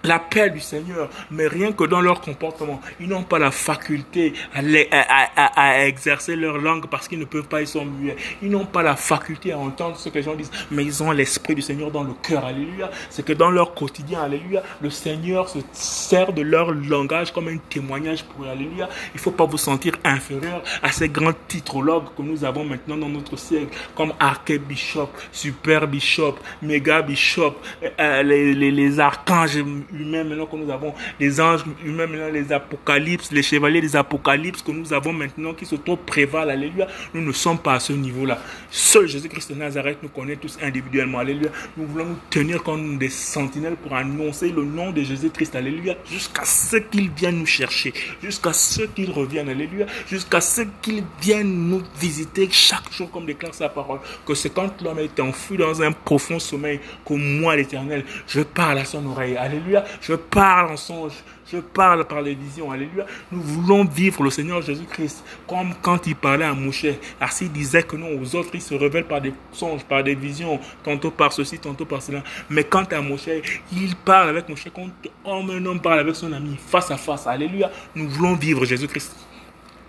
l'appel 0.05 0.53
du 0.53 0.61
Seigneur, 0.61 1.09
mais 1.31 1.47
rien 1.47 1.73
que 1.73 1.85
dans 1.85 2.01
leur 2.01 2.21
comportement, 2.21 2.81
ils 3.01 3.09
n'ont 3.09 3.23
pas 3.23 3.39
la 3.39 3.51
faculté 3.51 4.33
à, 4.55 5.87
exercer 5.87 6.37
leur 6.37 6.59
langue 6.59 6.87
parce 6.87 7.09
qu'ils 7.09 7.19
ne 7.19 7.25
peuvent 7.25 7.49
pas, 7.49 7.61
ils 7.61 7.67
sont 7.67 7.85
muets. 7.85 8.17
Ils 8.43 8.51
n'ont 8.51 8.65
pas 8.65 8.83
la 8.83 8.97
faculté 8.97 9.53
à 9.53 9.59
entendre 9.59 9.97
ce 9.97 10.09
que 10.09 10.17
les 10.17 10.23
gens 10.23 10.35
disent, 10.35 10.51
mais 10.71 10.85
ils 10.85 11.03
ont 11.03 11.11
l'Esprit 11.11 11.55
du 11.55 11.63
Seigneur 11.63 11.91
dans 11.91 12.05
le 12.05 12.13
cœur, 12.23 12.45
alléluia. 12.45 12.91
C'est 13.11 13.25
que 13.25 13.33
dans 13.33 13.51
leur 13.51 13.75
quotidien, 13.75 14.23
alléluia, 14.23 14.63
le 14.81 14.91
Seigneur 14.91 15.49
se 15.49 15.59
sert 15.73 16.33
de 16.33 16.43
leur 16.43 16.73
langage 16.73 17.33
comme 17.33 17.49
un 17.49 17.59
témoignage 17.69 18.25
pour 18.25 18.47
alléluia. 18.47 18.89
Il 19.15 19.17
ne 19.17 19.21
faut 19.21 19.31
pas 19.31 19.45
vous 19.45 19.59
sentir 19.59 19.95
inférieur 20.05 20.63
à 20.83 20.93
ces 20.93 21.09
grands 21.09 21.35
titrologues 21.49 22.15
que 22.17 22.23
nous 22.23 22.45
avons 22.45 22.65
maintenant 22.65 22.97
dans 22.97 23.09
notre 23.09 23.37
siècle, 23.37 23.77
comme 23.95 24.13
archébishop, 24.19 25.11
super 25.33 25.87
bishop, 25.87 26.37
méga 26.63 27.03
bishop, 27.03 27.57
euh, 27.99 28.23
les, 28.23 28.55
les, 28.55 28.71
les 28.71 29.01
archanges 29.01 29.59
humains 29.93 30.25
maintenant 30.25 30.47
que 30.47 30.57
nous 30.57 30.71
avons, 30.71 30.95
les 31.19 31.41
anges 31.41 31.65
humains 31.85 32.07
maintenant, 32.07 32.31
les 32.33 32.53
apocalypses, 32.53 33.33
les 33.33 33.43
chevaliers 33.43 33.81
des 33.81 33.97
apocalypses 33.97 34.63
que 34.63 34.73
nous 34.73 34.93
avons 34.93 35.13
maintenant 35.13 35.55
qui 35.55 35.67
se 35.67 35.77
prévalent, 35.97 36.51
alléluia, 36.51 36.87
nous 37.15 37.23
ne 37.23 37.33
sommes 37.33 37.59
pas 37.59 37.75
à 37.75 37.81
ce 37.81 37.93
niveau-là. 37.93 38.39
Seul 38.71 39.07
Jésus-Christ 39.07 39.53
de 39.53 39.59
Nazareth 39.59 39.99
nous 40.03 40.09
connaît 40.09 40.37
tous 40.37 40.59
individuellement, 40.63 41.19
alléluia. 41.19 41.51
Nous 41.77 41.87
voulons 41.87 42.07
nous 42.07 42.19
tenir 42.31 42.63
comme 42.63 42.99
des 42.99 43.09
sentinelles 43.09 43.77
pour 43.77 43.95
annoncer 43.95 44.51
le 44.51 44.65
nom 44.65 44.91
de 44.91 45.03
Jésus-Christ, 45.03 45.55
alléluia, 45.57 45.95
jusqu'à 46.11 46.45
ce 46.45 46.77
qu'il 46.77 47.11
vienne 47.11 47.39
nous 47.39 47.47
chercher, 47.47 47.93
jusqu'à 48.23 48.53
ce 48.53 48.83
qu'il 48.83 49.11
revienne, 49.11 49.49
alléluia, 49.49 49.87
jusqu'à 50.09 50.41
ce 50.41 50.63
qu'il 50.83 51.03
vienne 51.21 51.69
nous 51.69 51.83
visiter 51.99 52.49
chaque 52.51 52.93
jour 52.93 53.11
comme 53.11 53.27
déclare 53.27 53.55
sa 53.55 53.69
parole, 53.69 54.01
que 54.27 54.35
c'est 54.35 54.51
quand 54.51 54.81
l'homme 54.83 54.99
est 54.99 55.19
enfui 55.21 55.57
dans 55.57 55.83
un 55.83 55.93
profond 55.93 56.39
sommeil 56.39 56.81
que 57.05 57.15
moi, 57.15 57.57
l'éternel, 57.57 58.05
je 58.27 58.41
parle 58.41 58.79
à 58.79 58.85
son 58.85 59.05
oreille, 59.07 59.37
alléluia, 59.37 59.80
je 60.01 60.15
parle 60.15 60.73
en 60.73 60.77
songe. 60.77 61.13
Je 61.53 61.59
parle 61.59 62.07
par 62.07 62.23
les 62.23 62.35
visions. 62.35 62.71
Alléluia. 62.71 63.07
Nous 63.33 63.43
voulons 63.43 63.85
vivre 63.85 64.23
le 64.23 64.31
Seigneur 64.31 64.63
Jésus-Christ 64.63 65.25
comme 65.49 65.75
quand 65.83 66.07
il 66.07 66.15
parlait 66.15 66.45
à 66.45 66.55
Moshe. 66.55 66.87
S'il 67.31 67.51
disait 67.51 67.83
que 67.83 67.97
non, 67.97 68.21
aux 68.21 68.37
autres, 68.37 68.51
il 68.55 68.63
se 68.63 68.75
révèle 68.75 69.05
par 69.05 69.21
des 69.21 69.33
songes, 69.53 69.83
par 69.85 70.05
des 70.05 70.15
visions, 70.15 70.61
tantôt 70.85 71.11
par 71.11 71.33
ceci, 71.33 71.59
tantôt 71.59 71.87
par 71.87 72.03
cela. 72.03 72.23
Mais 72.49 72.65
quant 72.65 72.85
à 72.85 73.01
Moshe, 73.01 73.29
il 73.73 73.97
parle 73.97 74.29
avec 74.29 74.49
Moshe 74.49 74.69
comme 74.73 75.51
un 75.51 75.67
homme 75.67 75.81
parle 75.81 76.01
avec 76.01 76.15
son 76.15 76.33
ami, 76.33 76.57
face 76.69 76.91
à 76.91 76.97
face. 76.97 77.27
Alléluia. 77.27 77.71
Nous 77.97 78.09
voulons 78.09 78.35
vivre 78.35 78.65
Jésus-Christ. 78.65 79.17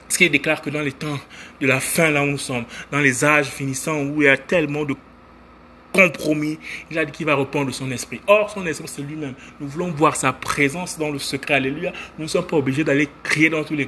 Ce 0.10 0.18
qui 0.18 0.30
déclare 0.30 0.62
que 0.62 0.70
dans 0.70 0.82
les 0.82 0.92
temps 0.92 1.18
de 1.62 1.68
la 1.68 1.80
fin, 1.80 2.10
là 2.10 2.24
où 2.24 2.26
nous 2.26 2.38
sommes, 2.38 2.66
dans 2.92 3.00
les 3.00 3.24
âges 3.24 3.48
finissants 3.48 4.02
où 4.02 4.22
il 4.22 4.26
y 4.26 4.28
a 4.28 4.38
tellement 4.38 4.84
de 4.84 4.96
compromis. 5.94 6.58
Il 6.90 6.98
a 6.98 7.06
dit 7.06 7.12
qu'il 7.12 7.26
va 7.26 7.36
répondre 7.36 7.68
de 7.68 7.72
son 7.72 7.92
esprit. 7.92 8.22
Or, 8.28 8.50
son 8.50 8.66
esprit, 8.66 8.88
c'est 8.88 9.02
lui-même. 9.02 9.34
Nous 9.60 9.68
voulons 9.68 9.92
voir 9.92 10.16
sa 10.16 10.34
présence 10.34 10.98
dans 10.98 11.10
le 11.10 11.20
secret. 11.20 11.56
Alléluia. 11.56 11.92
Nous 12.18 12.26
ne 12.26 12.30
sommes 12.30 12.46
pas 12.46 12.58
obligés 12.58 12.84
d'aller 12.84 13.10
crier 13.24 13.50
dans 13.50 13.64
tous 13.64 13.76
les 13.76 13.88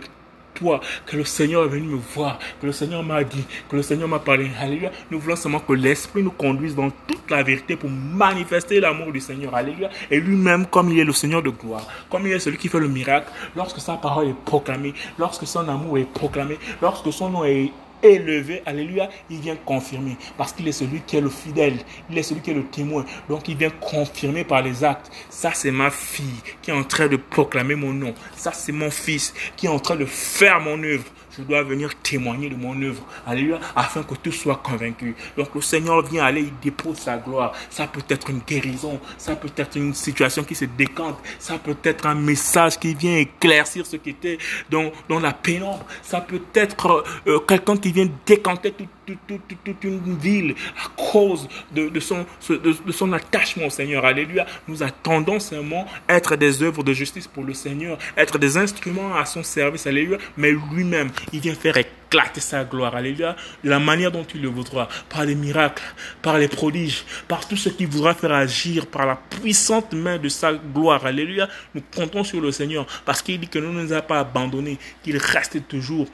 toits 0.54 0.82
que 1.06 1.18
le 1.18 1.26
Seigneur 1.26 1.66
est 1.66 1.68
venu 1.68 1.88
me 1.88 2.00
voir, 2.14 2.40
que 2.62 2.68
le 2.68 2.72
Seigneur 2.72 3.04
m'a 3.04 3.24
dit, 3.24 3.44
que 3.70 3.76
le 3.76 3.82
Seigneur 3.82 4.08
m'a 4.08 4.20
parlé. 4.20 4.50
Alléluia. 4.60 4.92
Nous 5.10 5.20
voulons 5.20 5.36
seulement 5.36 5.60
que 5.60 5.74
l'Esprit 5.74 6.24
nous 6.24 6.32
conduise 6.32 6.76
dans 6.76 6.90
toute 7.08 7.30
la 7.30 7.44
vérité 7.44 7.76
pour 7.76 7.90
manifester 7.90 8.80
l'amour 8.80 9.12
du 9.12 9.20
Seigneur. 9.20 9.56
Alléluia. 9.56 9.90
Et 10.12 10.20
lui-même, 10.20 10.66
comme 10.68 10.90
il 10.92 11.00
est 11.00 11.06
le 11.06 11.14
Seigneur 11.14 11.42
de 11.42 11.50
gloire, 11.50 11.88
comme 12.10 12.28
il 12.28 12.34
est 12.34 12.40
celui 12.40 12.58
qui 12.58 12.70
fait 12.70 12.80
le 12.80 12.88
miracle, 12.88 13.32
lorsque 13.56 13.80
sa 13.80 13.96
parole 13.96 14.28
est 14.28 14.46
proclamée, 14.46 14.94
lorsque 15.18 15.48
son 15.48 15.68
amour 15.68 15.98
est 15.98 16.12
proclamé, 16.12 16.58
lorsque 16.82 17.12
son 17.12 17.30
nom 17.30 17.44
est 17.44 17.72
élevé, 18.04 18.62
alléluia, 18.66 19.10
il 19.30 19.40
vient 19.40 19.56
confirmer. 19.56 20.18
Parce 20.38 20.54
qu'il 20.54 20.68
est 20.68 20.74
celui 20.74 21.02
qui 21.02 21.18
est 21.18 21.22
le 21.22 21.30
fidèle, 21.30 21.78
il 22.10 22.18
est 22.18 22.24
celui 22.24 22.42
qui 22.42 22.52
est 22.52 22.56
le 22.56 22.66
témoin. 22.66 23.06
Donc 23.30 23.48
il 23.48 23.58
vient 23.58 23.70
confirmer 23.70 24.44
par 24.44 24.62
les 24.62 24.84
actes. 24.84 25.12
Ça, 25.30 25.52
c'est 25.54 25.72
ma 25.72 25.90
fille 25.90 26.26
qui 26.62 26.72
est 26.72 26.74
en 26.74 26.84
train 26.84 27.08
de 27.08 27.16
proclamer 27.16 27.76
mon 27.76 27.94
nom. 27.94 28.14
Ça, 28.36 28.52
c'est 28.52 28.72
mon 28.72 28.92
fils 28.92 29.34
qui 29.56 29.66
est 29.66 29.70
en 29.70 29.80
train 29.80 29.96
de 29.96 30.06
faire 30.06 30.60
mon 30.60 30.82
œuvre. 30.84 31.06
Je 31.38 31.44
dois 31.44 31.64
venir 31.64 31.96
témoigner 32.02 32.50
de 32.50 32.56
mon 32.56 32.80
œuvre. 32.82 33.04
Alléluia, 33.26 33.60
afin 33.76 34.04
que 34.04 34.16
tout 34.16 34.32
soit 34.32 34.58
convaincu. 34.58 35.16
Donc 35.38 35.54
le 35.56 35.62
Seigneur 35.62 36.02
vient 36.04 36.24
aller, 36.24 36.42
il 36.42 36.54
dépose 36.62 36.98
sa 36.98 37.18
gloire. 37.18 37.54
Ça 37.70 37.88
peut 37.88 38.04
être 38.10 38.30
une 38.30 38.40
guérison, 38.40 39.00
ça 39.18 39.36
peut 39.36 39.52
être 39.56 39.78
une 39.78 39.94
situation 39.94 40.44
qui 40.44 40.56
se 40.56 40.66
décante, 40.66 41.18
ça 41.40 41.58
peut 41.58 41.78
être 41.84 42.06
un 42.06 42.16
message 42.16 42.80
qui 42.80 42.94
vient 42.94 43.18
éclaircir 43.18 43.86
ce 43.86 43.96
qui 43.98 44.12
était 44.12 44.38
dans, 44.70 44.92
la 45.20 45.32
pénombre, 45.32 45.86
ça 46.02 46.22
peut 46.22 46.42
être 46.56 47.04
euh, 47.28 47.40
quelqu'un 47.40 47.78
qui 47.78 47.92
vient 47.92 48.10
décanter 48.26 48.72
toute, 48.72 48.90
toute, 49.06 49.84
une 49.84 50.18
ville 50.18 50.56
à 50.78 50.90
cause 50.96 51.48
de, 51.74 52.00
son 52.00 53.14
attachement 53.14 53.68
au 53.68 53.70
Seigneur. 53.70 54.06
Alléluia. 54.06 54.46
Nous 54.68 54.84
attendons 54.84 55.40
seulement 55.40 55.88
être 56.08 56.36
des 56.36 56.64
œuvres 56.64 56.84
de 56.84 56.94
justice 56.94 57.28
pour 57.28 57.44
le 57.44 57.54
Seigneur, 57.54 57.98
être 58.18 58.38
des 58.38 58.58
instruments 58.58 59.16
à 59.16 59.26
son 59.26 59.44
service. 59.44 59.88
Alléluia. 59.88 60.18
Mais 60.38 60.52
lui-même, 60.52 61.10
il 61.32 61.40
vient 61.40 61.56
faire 61.56 61.78
éclater 61.78 62.42
sa 62.42 62.64
gloire. 62.64 62.96
Alléluia. 62.96 63.36
De 63.64 63.70
la 63.70 63.80
manière 63.80 64.12
dont 64.12 64.26
il 64.34 64.42
le 64.42 64.50
voudra. 64.50 64.88
Par 65.10 65.26
les 65.26 65.36
miracles, 65.36 65.84
par 66.22 66.38
les 66.38 66.48
prodiges, 66.48 67.06
par 67.28 67.48
tout 67.48 67.58
ce 67.58 67.70
qu'il 67.70 67.88
voudra 67.88 68.14
faire 68.14 68.34
agir, 68.34 68.88
par 68.88 69.06
la 69.06 69.16
puissante 69.16 69.94
main 69.94 70.18
de 70.18 70.30
sa 70.30 70.54
gloire. 70.54 71.06
Alléluia. 71.06 71.48
Nous 71.74 71.82
comptons 71.96 72.24
sur 72.24 72.42
le 72.42 72.52
Seigneur 72.52 72.86
parce 73.06 73.22
qu'il 73.22 73.40
dit 73.40 73.48
que 73.48 73.60
nous 73.60 73.74
ne 73.74 73.84
nous 73.84 73.94
a 73.94 74.02
pas 74.02 74.20
abandonnés, 74.20 74.78
qu'il 75.04 75.18
reste 75.18 75.68
toujours 75.68 76.08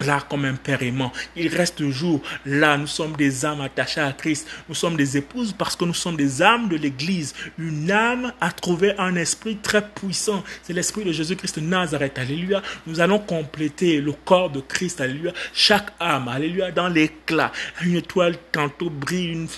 là 0.00 0.24
comme 0.28 0.44
un 0.44 0.54
père 0.54 0.82
aimant. 0.82 1.12
Il 1.36 1.54
reste 1.54 1.76
toujours 1.76 2.20
là. 2.46 2.76
Nous 2.76 2.86
sommes 2.86 3.16
des 3.16 3.44
âmes 3.44 3.60
attachées 3.60 4.00
à 4.00 4.12
Christ. 4.12 4.46
Nous 4.68 4.74
sommes 4.74 4.96
des 4.96 5.16
épouses 5.16 5.54
parce 5.56 5.76
que 5.76 5.84
nous 5.84 5.94
sommes 5.94 6.16
des 6.16 6.42
âmes 6.42 6.68
de 6.68 6.76
l'Église. 6.76 7.34
Une 7.58 7.90
âme 7.90 8.32
a 8.40 8.50
trouvé 8.50 8.94
un 8.98 9.14
esprit 9.16 9.56
très 9.56 9.86
puissant. 9.86 10.42
C'est 10.62 10.72
l'esprit 10.72 11.04
de 11.04 11.12
Jésus-Christ 11.12 11.58
Nazareth. 11.58 12.18
Alléluia. 12.18 12.62
Nous 12.86 13.00
allons 13.00 13.18
compléter 13.18 14.00
le 14.00 14.12
corps 14.12 14.50
de 14.50 14.60
Christ. 14.60 15.00
Alléluia. 15.00 15.32
Chaque 15.52 15.92
âme. 16.00 16.28
Alléluia. 16.28 16.70
Dans 16.70 16.88
l'éclat. 16.88 17.52
Une 17.82 17.96
étoile 17.96 18.36
tantôt 18.52 18.90
brille 18.90 19.32
une, 19.32 19.48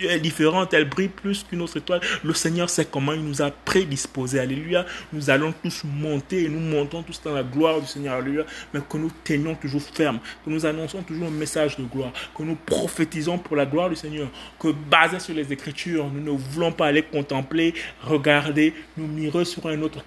est 0.00 0.20
différente. 0.20 0.74
Elle 0.74 0.88
brille 0.88 1.08
plus 1.08 1.44
qu'une 1.44 1.62
autre 1.62 1.76
étoile. 1.76 2.00
Le 2.22 2.34
Seigneur 2.34 2.70
sait 2.70 2.86
comment 2.86 3.12
il 3.12 3.24
nous 3.24 3.42
a 3.42 3.50
prédisposés. 3.50 4.40
Alléluia. 4.40 4.84
Nous 5.12 5.30
allons 5.30 5.52
tous 5.62 5.82
monter 5.84 6.44
et 6.44 6.48
nous 6.48 6.60
montons 6.60 7.02
tous 7.02 7.20
dans 7.22 7.34
la 7.34 7.42
gloire 7.42 7.80
du 7.80 7.86
Seigneur. 7.86 8.14
Alléluia. 8.14 8.44
Mais 8.72 8.80
que 8.80 8.96
nous 8.96 9.10
tenions 9.22 9.43
toujours 9.54 9.82
ferme, 9.82 10.20
que 10.44 10.50
nous 10.50 10.64
annonçons 10.64 11.02
toujours 11.02 11.26
un 11.26 11.30
message 11.30 11.76
de 11.76 11.84
gloire, 11.84 12.12
que 12.34 12.42
nous 12.42 12.54
prophétisons 12.54 13.36
pour 13.36 13.56
la 13.56 13.66
gloire 13.66 13.90
du 13.90 13.96
Seigneur, 13.96 14.28
que 14.58 14.68
basé 14.68 15.18
sur 15.18 15.34
les 15.34 15.52
Écritures, 15.52 16.06
nous 16.10 16.20
ne 16.20 16.38
voulons 16.38 16.72
pas 16.72 16.86
aller 16.86 17.02
contempler, 17.02 17.74
regarder, 18.02 18.72
nous 18.96 19.06
mirer 19.06 19.44
sur 19.44 19.66
un 19.66 19.82
autre, 19.82 20.02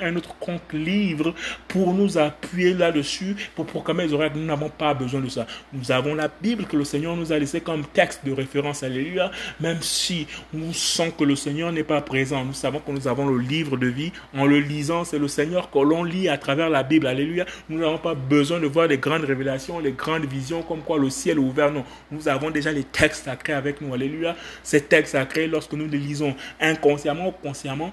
un, 0.00 0.16
autre 0.16 0.34
compte 0.38 0.72
livre 0.72 1.34
pour 1.68 1.94
nous 1.94 2.18
appuyer 2.18 2.74
là-dessus, 2.74 3.36
pour 3.54 3.66
proclamer 3.66 4.06
les 4.06 4.12
oreilles. 4.12 4.32
Nous 4.34 4.44
n'avons 4.44 4.70
pas 4.70 4.94
besoin 4.94 5.20
de 5.20 5.28
ça. 5.28 5.46
Nous 5.72 5.92
avons 5.92 6.14
la 6.14 6.28
Bible 6.28 6.64
que 6.64 6.76
le 6.76 6.84
Seigneur 6.84 7.16
nous 7.16 7.32
a 7.32 7.38
laissé 7.38 7.60
comme 7.60 7.84
texte 7.84 8.24
de 8.24 8.32
référence. 8.32 8.82
Alléluia. 8.82 9.30
Même 9.60 9.82
si 9.82 10.26
nous 10.52 10.72
sentons 10.72 11.02
que 11.10 11.24
le 11.24 11.36
Seigneur 11.36 11.72
n'est 11.72 11.84
pas 11.84 12.00
présent, 12.00 12.44
nous 12.44 12.52
savons 12.54 12.80
que 12.80 12.90
nous 12.90 13.08
avons 13.08 13.26
le 13.26 13.38
livre 13.38 13.76
de 13.76 13.86
vie. 13.86 14.12
En 14.34 14.46
le 14.46 14.58
lisant, 14.60 15.04
c'est 15.04 15.18
le 15.18 15.28
Seigneur 15.28 15.70
que 15.70 15.78
l'on 15.78 16.04
lit 16.04 16.28
à 16.28 16.38
travers 16.38 16.70
la 16.70 16.82
Bible. 16.82 17.06
Alléluia. 17.06 17.44
Nous 17.68 17.78
n'avons 17.78 17.98
pas 17.98 18.14
besoin 18.14 18.60
de 18.60 18.66
voir 18.72 18.88
les 18.88 18.98
grandes 18.98 19.24
révélations, 19.24 19.78
les 19.78 19.92
grandes 19.92 20.24
visions, 20.24 20.62
comme 20.62 20.82
quoi 20.82 20.98
le 20.98 21.10
ciel 21.10 21.36
est 21.36 21.40
ouvert. 21.40 21.70
Non, 21.70 21.84
nous 22.10 22.28
avons 22.28 22.50
déjà 22.50 22.72
les 22.72 22.84
textes 22.84 23.24
sacrés 23.24 23.52
avec 23.52 23.80
nous. 23.80 23.94
Alléluia. 23.94 24.34
Ces 24.62 24.80
textes 24.80 25.12
sacrés, 25.12 25.46
lorsque 25.46 25.72
nous 25.72 25.88
les 25.88 25.98
lisons 25.98 26.34
inconsciemment 26.60 27.28
ou 27.28 27.32
consciemment, 27.32 27.92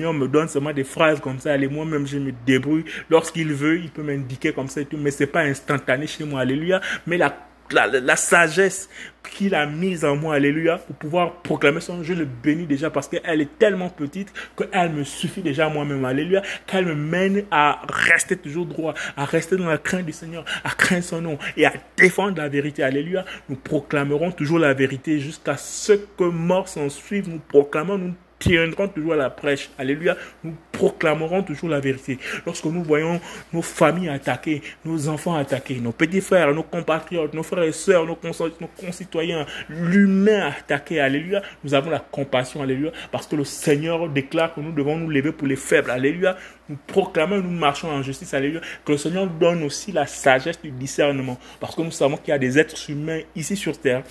Nom 0.01 0.13
me 0.13 0.27
donne 0.27 0.47
seulement 0.47 0.73
des 0.73 0.83
phrases 0.83 1.19
comme 1.19 1.39
ça, 1.39 1.55
et 1.55 1.67
moi-même 1.67 2.07
je 2.07 2.17
me 2.17 2.31
débrouille. 2.45 2.85
Lorsqu'il 3.09 3.53
veut, 3.53 3.79
il 3.79 3.89
peut 3.89 4.03
m'indiquer 4.03 4.51
comme 4.53 4.67
ça 4.67 4.81
et 4.81 4.85
tout, 4.85 4.97
mais 4.97 5.11
c'est 5.11 5.27
pas 5.27 5.41
instantané 5.41 6.07
chez 6.07 6.23
moi, 6.23 6.41
alléluia. 6.41 6.81
Mais 7.07 7.17
la 7.17 7.35
la, 7.73 8.15
sagesse 8.15 8.89
qu'il 9.29 9.55
a 9.55 9.65
mise 9.65 10.03
en 10.03 10.15
moi, 10.15 10.35
alléluia, 10.35 10.77
pour 10.77 10.95
pouvoir 10.95 11.41
proclamer 11.41 11.79
son 11.79 12.03
je 12.03 12.13
le 12.13 12.25
bénis 12.25 12.65
déjà 12.65 12.89
parce 12.89 13.07
qu'elle 13.07 13.41
est 13.41 13.59
tellement 13.59 13.89
petite 13.89 14.33
qu'elle 14.57 14.91
me 14.91 15.03
suffit 15.03 15.41
déjà 15.41 15.69
moi-même, 15.69 16.03
alléluia, 16.05 16.41
qu'elle 16.65 16.85
me 16.85 16.95
mène 16.95 17.43
à 17.51 17.81
rester 17.87 18.35
toujours 18.35 18.65
droit, 18.65 18.93
à 19.15 19.25
rester 19.25 19.57
dans 19.57 19.67
la 19.67 19.77
crainte 19.77 20.05
du 20.05 20.11
Seigneur, 20.11 20.43
à 20.63 20.71
craindre 20.71 21.03
son 21.03 21.21
nom 21.21 21.37
et 21.55 21.65
à 21.65 21.73
défendre 21.97 22.37
la 22.37 22.49
vérité, 22.49 22.83
alléluia. 22.83 23.25
Nous 23.47 23.55
proclamerons 23.55 24.31
toujours 24.31 24.59
la 24.59 24.73
vérité 24.73 25.19
jusqu'à 25.19 25.57
ce 25.57 25.93
que 25.93 26.23
mort 26.23 26.67
s'en 26.67 26.89
suive, 26.89 27.29
nous 27.29 27.39
proclamons, 27.39 27.97
nous 27.97 28.13
tiendrons 28.41 28.87
toujours 28.87 29.13
à 29.13 29.17
la 29.17 29.29
prêche. 29.29 29.69
Alléluia. 29.77 30.17
Nous 30.43 30.55
proclamerons 30.71 31.43
toujours 31.43 31.69
la 31.69 31.79
vérité. 31.79 32.17
Lorsque 32.45 32.65
nous 32.65 32.83
voyons 32.83 33.21
nos 33.53 33.61
familles 33.61 34.09
attaquées, 34.09 34.61
nos 34.83 35.07
enfants 35.07 35.35
attaqués, 35.35 35.79
nos 35.79 35.91
petits 35.91 36.21
frères, 36.21 36.53
nos 36.53 36.63
compatriotes, 36.63 37.33
nos 37.33 37.43
frères 37.43 37.63
et 37.63 37.71
sœurs, 37.71 38.05
nos, 38.05 38.17
concitoyens, 38.79 39.45
l'humain 39.69 40.47
attaqué, 40.47 40.99
alléluia, 40.99 41.41
nous 41.63 41.73
avons 41.73 41.91
la 41.91 41.99
compassion, 41.99 42.61
alléluia, 42.61 42.91
parce 43.11 43.27
que 43.27 43.35
le 43.35 43.45
Seigneur 43.45 44.09
déclare 44.09 44.53
que 44.53 44.59
nous 44.59 44.71
devons 44.71 44.97
nous 44.97 45.09
lever 45.09 45.31
pour 45.31 45.47
les 45.47 45.55
faibles, 45.55 45.91
alléluia. 45.91 46.35
Nous 46.67 46.77
proclamons, 46.87 47.37
nous 47.37 47.51
marchons 47.51 47.89
en 47.89 48.01
justice, 48.01 48.33
alléluia, 48.33 48.61
que 48.83 48.93
le 48.93 48.97
Seigneur 48.97 49.27
donne 49.27 49.63
aussi 49.63 49.91
la 49.91 50.07
sagesse 50.07 50.61
du 50.61 50.71
discernement, 50.71 51.37
parce 51.59 51.75
que 51.75 51.81
nous 51.81 51.91
savons 51.91 52.17
qu'il 52.17 52.29
y 52.29 52.31
a 52.31 52.39
des 52.39 52.57
êtres 52.57 52.89
humains 52.89 53.19
ici 53.35 53.55
sur 53.55 53.77
terre 53.77 54.03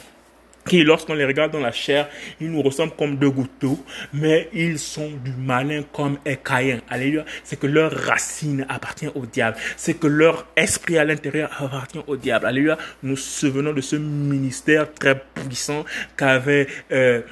qui, 0.66 0.84
lorsqu'on 0.84 1.14
les 1.14 1.24
regarde 1.24 1.52
dans 1.52 1.60
la 1.60 1.72
chair, 1.72 2.08
ils 2.40 2.50
nous 2.50 2.62
ressemblent 2.62 2.94
comme 2.96 3.16
deux 3.16 3.30
gouttes 3.30 3.50
d'eau, 3.60 3.78
mais 4.12 4.48
ils 4.52 4.78
sont 4.78 5.10
du 5.24 5.32
malin 5.32 5.82
comme 5.92 6.18
Caïn. 6.44 6.80
Alléluia. 6.88 7.24
C'est 7.44 7.58
que 7.58 7.66
leur 7.66 7.92
racine 7.92 8.66
appartient 8.68 9.08
au 9.14 9.26
diable. 9.26 9.56
C'est 9.76 9.94
que 9.94 10.06
leur 10.06 10.46
esprit 10.56 10.98
à 10.98 11.04
l'intérieur 11.04 11.50
appartient 11.58 12.02
au 12.06 12.16
diable. 12.16 12.46
Alléluia. 12.46 12.78
Nous 13.02 13.16
souvenons 13.16 13.72
de 13.72 13.80
ce 13.80 13.96
ministère 13.96 14.92
très 14.92 15.20
puissant 15.34 15.84
qu'avait 16.16 16.66
euh, 16.92 17.22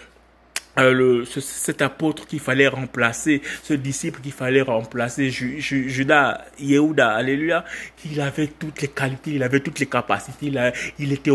euh, 0.79 0.93
le, 0.93 1.25
cet 1.25 1.83
apôtre 1.83 2.27
qu'il 2.27 2.39
fallait 2.39 2.69
remplacer, 2.69 3.43
ce 3.63 3.75
disciple 3.75 4.21
qu'il 4.21 4.33
fallait 4.33 4.63
remplacer, 4.63 5.31
Judas, 5.31 6.45
Yehuda, 6.61 7.11
alléluia, 7.11 7.65
il 8.05 8.21
avait 8.21 8.47
toutes 8.47 8.83
les 8.83 8.89
qualités, 8.89 9.33
il 9.33 9.43
avait 9.43 9.61
toutes 9.61 9.81
les 9.81 9.87
capacités, 9.87 10.53
il 10.99 11.13
était 11.13 11.33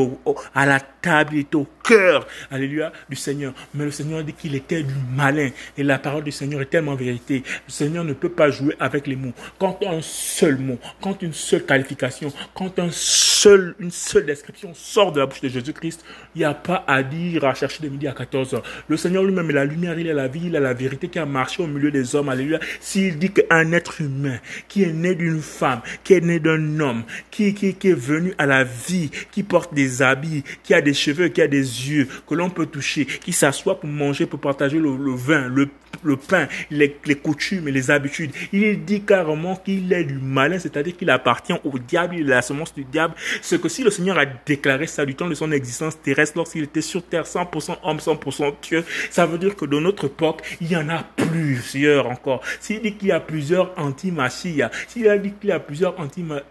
à 0.56 0.66
la 0.66 0.80
table, 1.04 1.36
il 1.36 1.46
au 1.54 1.68
cœur, 1.84 2.26
alléluia, 2.50 2.92
du 3.10 3.16
Seigneur. 3.16 3.54
Mais 3.76 3.84
le 3.84 3.92
Seigneur 3.92 4.24
dit 4.24 4.34
qu'il 4.34 4.56
était 4.56 4.82
du 4.82 4.94
malin. 5.16 5.50
Et 5.78 5.84
la 5.84 6.00
parole 6.00 6.24
du 6.24 6.32
Seigneur 6.32 6.62
est 6.62 6.66
tellement 6.66 6.96
vérité. 6.96 7.44
Le 7.68 7.72
Seigneur 7.72 8.04
ne 8.04 8.14
peut 8.14 8.30
pas 8.30 8.50
jouer 8.50 8.76
avec 8.80 9.06
les 9.06 9.18
mots. 9.18 9.34
Quand 9.60 9.78
un 9.86 10.02
seul 10.02 10.58
mot, 10.58 10.80
quand 11.02 11.22
une 11.22 11.34
seule 11.34 11.66
qualification, 11.66 12.32
quand 12.56 12.80
un 12.80 12.90
seul, 12.90 13.76
une 13.80 13.92
seule 13.92 14.26
description 14.26 14.74
sort 14.74 15.12
de 15.12 15.20
la 15.20 15.26
bouche 15.26 15.42
de 15.42 15.50
Jésus-Christ, 15.50 16.04
il 16.36 16.40
n'y 16.40 16.46
a 16.46 16.54
pas 16.54 16.84
à 16.88 17.04
dire, 17.04 17.44
à 17.44 17.54
chercher 17.54 17.84
de 17.84 17.90
midi 17.90 18.08
à 18.08 18.14
14 18.14 18.56
heures. 18.56 18.64
Le 18.88 18.98
Seigneur 18.98 19.24
lui-même 19.24 19.50
est 19.50 19.54
la 19.54 19.66
lumière, 19.66 20.00
il 20.00 20.08
est 20.08 20.14
la 20.14 20.30
vie, 20.30 20.44
il 20.46 20.56
est 20.56 20.60
la 20.60 20.74
vérité 20.74 21.10
qui 21.10 21.20
a 21.20 21.26
marché 21.26 21.62
au 21.62 21.68
milieu 21.68 21.92
des 21.92 22.16
hommes. 22.16 22.30
Alléluia. 22.30 22.60
S'il 22.80 23.20
dit 23.20 23.32
qu'un 23.32 23.72
être 23.74 24.00
humain 24.00 24.40
qui 24.70 24.84
est 24.84 24.94
né 24.94 25.14
d'une 25.16 25.42
femme, 25.42 25.82
qui 26.04 26.14
est 26.14 26.22
né 26.22 26.40
d'un 26.40 26.80
homme, 26.80 27.04
qui, 27.30 27.54
qui, 27.54 27.76
qui 27.76 27.90
est 27.90 28.00
venu 28.00 28.34
à 28.38 28.46
la 28.46 28.64
vie, 28.64 29.12
qui 29.32 29.44
porte 29.44 29.74
des 29.74 30.02
habits, 30.02 30.44
qui 30.64 30.74
a 30.74 30.82
des 30.82 30.93
cheveux, 30.94 31.30
qui 31.30 31.42
a 31.42 31.48
des 31.48 31.58
yeux, 31.60 32.08
que 32.28 32.36
l'on 32.36 32.50
peut 32.50 32.66
toucher, 32.66 33.06
qui 33.06 33.32
s'assoit 33.32 33.80
pour 33.80 33.90
manger, 33.90 34.26
pour 34.26 34.40
partager 34.40 34.80
le, 34.80 34.96
le 34.96 35.14
vin, 35.14 35.48
le 35.48 35.70
le 36.02 36.18
pain, 36.18 36.48
les, 36.72 36.98
les, 37.06 37.16
coutumes 37.16 37.68
et 37.68 37.72
les 37.72 37.92
habitudes. 37.92 38.32
Il 38.52 38.84
dit 38.84 39.04
carrément 39.04 39.56
qu'il 39.56 39.92
est 39.94 40.04
du 40.04 40.16
malin, 40.16 40.60
c'est-à-dire 40.60 40.96
qu'il 40.98 41.10
appartient 41.10 41.54
au 41.64 41.78
diable, 41.80 42.16
il 42.16 42.22
est 42.22 42.30
la 42.30 42.42
semence 42.42 42.74
du 42.74 42.84
diable. 42.84 43.14
Ce 43.42 43.56
que 43.56 43.70
si 43.70 43.84
le 43.84 43.92
Seigneur 43.92 44.18
a 44.18 44.26
déclaré 44.26 44.88
ça 44.88 45.06
du 45.06 45.16
temps 45.16 45.28
de 45.28 45.36
son 45.36 45.52
existence 45.52 46.02
terrestre 46.02 46.38
lorsqu'il 46.38 46.64
était 46.64 46.82
sur 46.82 47.04
terre 47.04 47.26
100% 47.26 47.78
homme, 47.84 47.98
100% 47.98 48.54
Dieu, 48.62 48.84
ça 49.10 49.26
veut 49.26 49.38
dire 49.38 49.56
que 49.56 49.66
dans 49.66 49.82
notre 49.82 50.06
époque, 50.06 50.42
il 50.62 50.72
y 50.72 50.76
en 50.76 50.90
a 50.90 51.04
plusieurs 51.04 52.08
encore. 52.08 52.42
S'il 52.60 52.82
dit 52.82 52.94
qu'il 52.96 53.10
y 53.10 53.12
a 53.12 53.20
plusieurs 53.20 53.72
anti-machia, 53.78 54.72
s'il 54.88 55.08
a 55.08 55.18
dit 55.18 55.34
qu'il 55.40 55.50
y 55.50 55.54
a 55.54 55.60
plusieurs 55.60 55.96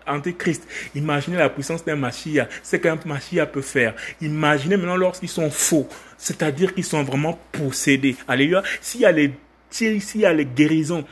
anti-christ, 0.07 0.67
imaginez 0.95 1.37
la 1.37 1.49
puissance 1.49 1.85
d'un 1.85 1.97
machia, 1.97 2.49
c'est 2.63 2.81
qu'un 2.81 2.99
machia 3.05 3.47
peut 3.47 3.63
faire. 3.63 3.95
Imaginez 4.21 4.77
maintenant 4.77 4.97
lorsqu'ils 4.97 5.29
sont 5.29 5.51
faux 5.51 5.89
c'est-à-dire 6.23 6.73
qu'ils 6.73 6.85
sont 6.85 7.03
vraiment 7.03 7.37
possédés. 7.51 8.15
Alléluia. 8.29 8.63
S'il 8.81 9.01
y 9.01 9.05
a 9.05 9.11
les, 9.11 9.33
s'il 9.71 10.01
y 10.15 10.25
a 10.25 10.33
les 10.33 10.47
guérisons 10.47 11.05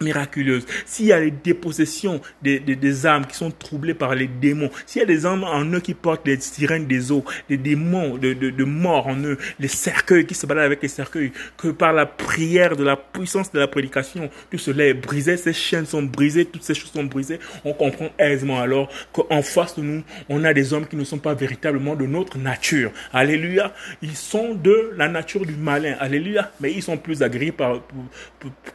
miraculeuse, 0.00 0.66
s'il 0.86 1.06
y 1.06 1.12
a 1.12 1.20
les 1.20 1.30
dépossessions 1.30 2.20
des, 2.42 2.58
des, 2.58 3.06
âmes 3.06 3.26
qui 3.26 3.36
sont 3.36 3.50
troublées 3.50 3.94
par 3.94 4.14
les 4.14 4.26
démons, 4.26 4.70
s'il 4.86 5.00
y 5.00 5.02
a 5.02 5.06
des 5.06 5.26
âmes 5.26 5.44
en 5.44 5.64
eux 5.64 5.80
qui 5.80 5.94
portent 5.94 6.26
les 6.26 6.40
sirènes 6.40 6.86
des 6.86 7.12
eaux, 7.12 7.24
des 7.48 7.56
démons 7.56 8.16
de, 8.16 8.32
de, 8.32 8.50
de 8.50 8.64
mort 8.64 9.06
en 9.06 9.16
eux, 9.18 9.38
les 9.58 9.68
cercueils 9.68 10.26
qui 10.26 10.34
se 10.34 10.46
baladent 10.46 10.66
avec 10.66 10.82
les 10.82 10.88
cercueils, 10.88 11.32
que 11.56 11.68
par 11.68 11.92
la 11.92 12.06
prière 12.06 12.76
de 12.76 12.84
la 12.84 12.96
puissance 12.96 13.52
de 13.52 13.58
la 13.58 13.68
prédication, 13.68 14.30
tout 14.50 14.58
cela 14.58 14.86
est 14.86 14.94
brisé, 14.94 15.36
ces 15.36 15.52
chaînes 15.52 15.86
sont 15.86 16.02
brisées, 16.02 16.44
toutes 16.44 16.62
ces 16.62 16.74
choses 16.74 16.90
sont 16.92 17.04
brisées, 17.04 17.38
on 17.64 17.72
comprend 17.72 18.08
aisément 18.18 18.60
alors 18.60 18.88
qu'en 19.12 19.42
face 19.42 19.76
de 19.76 19.82
nous, 19.82 20.02
on 20.28 20.44
a 20.44 20.52
des 20.54 20.72
hommes 20.72 20.86
qui 20.86 20.96
ne 20.96 21.04
sont 21.04 21.18
pas 21.18 21.34
véritablement 21.34 21.94
de 21.94 22.06
notre 22.06 22.38
nature. 22.38 22.92
Alléluia. 23.12 23.74
Ils 24.02 24.16
sont 24.16 24.54
de 24.54 24.92
la 24.96 25.08
nature 25.08 25.44
du 25.44 25.54
malin. 25.54 25.96
Alléluia. 26.00 26.50
Mais 26.60 26.72
ils 26.72 26.82
sont 26.82 26.96
plus 26.96 27.22
agréés 27.22 27.52
par, 27.52 27.80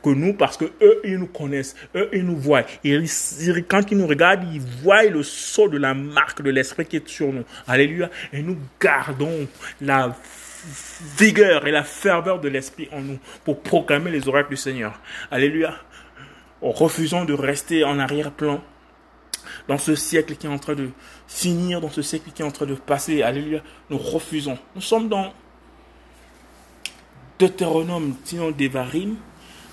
que 0.04 0.10
nous 0.10 0.34
parce 0.34 0.58
que 0.58 0.66
eux, 0.82 1.00
nous 1.20 1.28
connaissent, 1.28 1.76
eux, 1.96 2.10
ils 2.14 2.26
nous 2.26 2.38
voient. 2.38 2.64
Et 2.84 2.98
quand 3.68 3.92
ils 3.92 3.98
nous 3.98 4.08
regardent, 4.08 4.48
ils 4.54 4.62
voient 4.62 5.04
le 5.04 5.24
saut 5.24 5.68
de 5.68 5.78
la 5.78 5.94
marque 5.94 6.42
de 6.42 6.50
l'esprit 6.50 6.86
qui 6.86 6.98
est 6.98 7.08
sur 7.08 7.32
nous. 7.32 7.44
Alléluia. 7.68 8.10
Et 8.34 8.42
nous 8.42 8.58
gardons 8.80 9.48
la 9.82 10.16
vigueur 11.18 11.68
et 11.68 11.72
la 11.72 11.84
ferveur 11.84 12.40
de 12.40 12.48
l'esprit 12.48 12.90
en 12.92 13.02
nous 13.02 13.20
pour 13.44 13.62
proclamer 13.62 14.10
les 14.12 14.28
oracles 14.28 14.50
du 14.50 14.58
Seigneur. 14.58 15.00
Alléluia. 15.32 15.76
Refusons 16.62 17.26
de 17.26 17.34
rester 17.34 17.84
en 17.84 18.00
arrière-plan 18.00 18.64
dans 19.68 19.78
ce 19.78 19.94
siècle 19.96 20.36
qui 20.36 20.48
est 20.48 20.50
en 20.50 20.58
train 20.58 20.74
de 20.74 20.90
finir, 21.28 21.82
dans 21.82 21.90
ce 21.90 22.02
siècle 22.02 22.32
qui 22.34 22.42
est 22.42 22.46
en 22.46 22.52
train 22.52 22.66
de 22.66 22.74
passer. 22.74 23.22
Alléluia. 23.22 23.62
Nous 23.90 23.98
refusons. 23.98 24.58
Nous 24.74 24.82
sommes 24.82 25.10
dans 25.10 25.34
Deutéronome, 27.38 28.16
sinon 28.24 28.52
Devarim, 28.52 29.18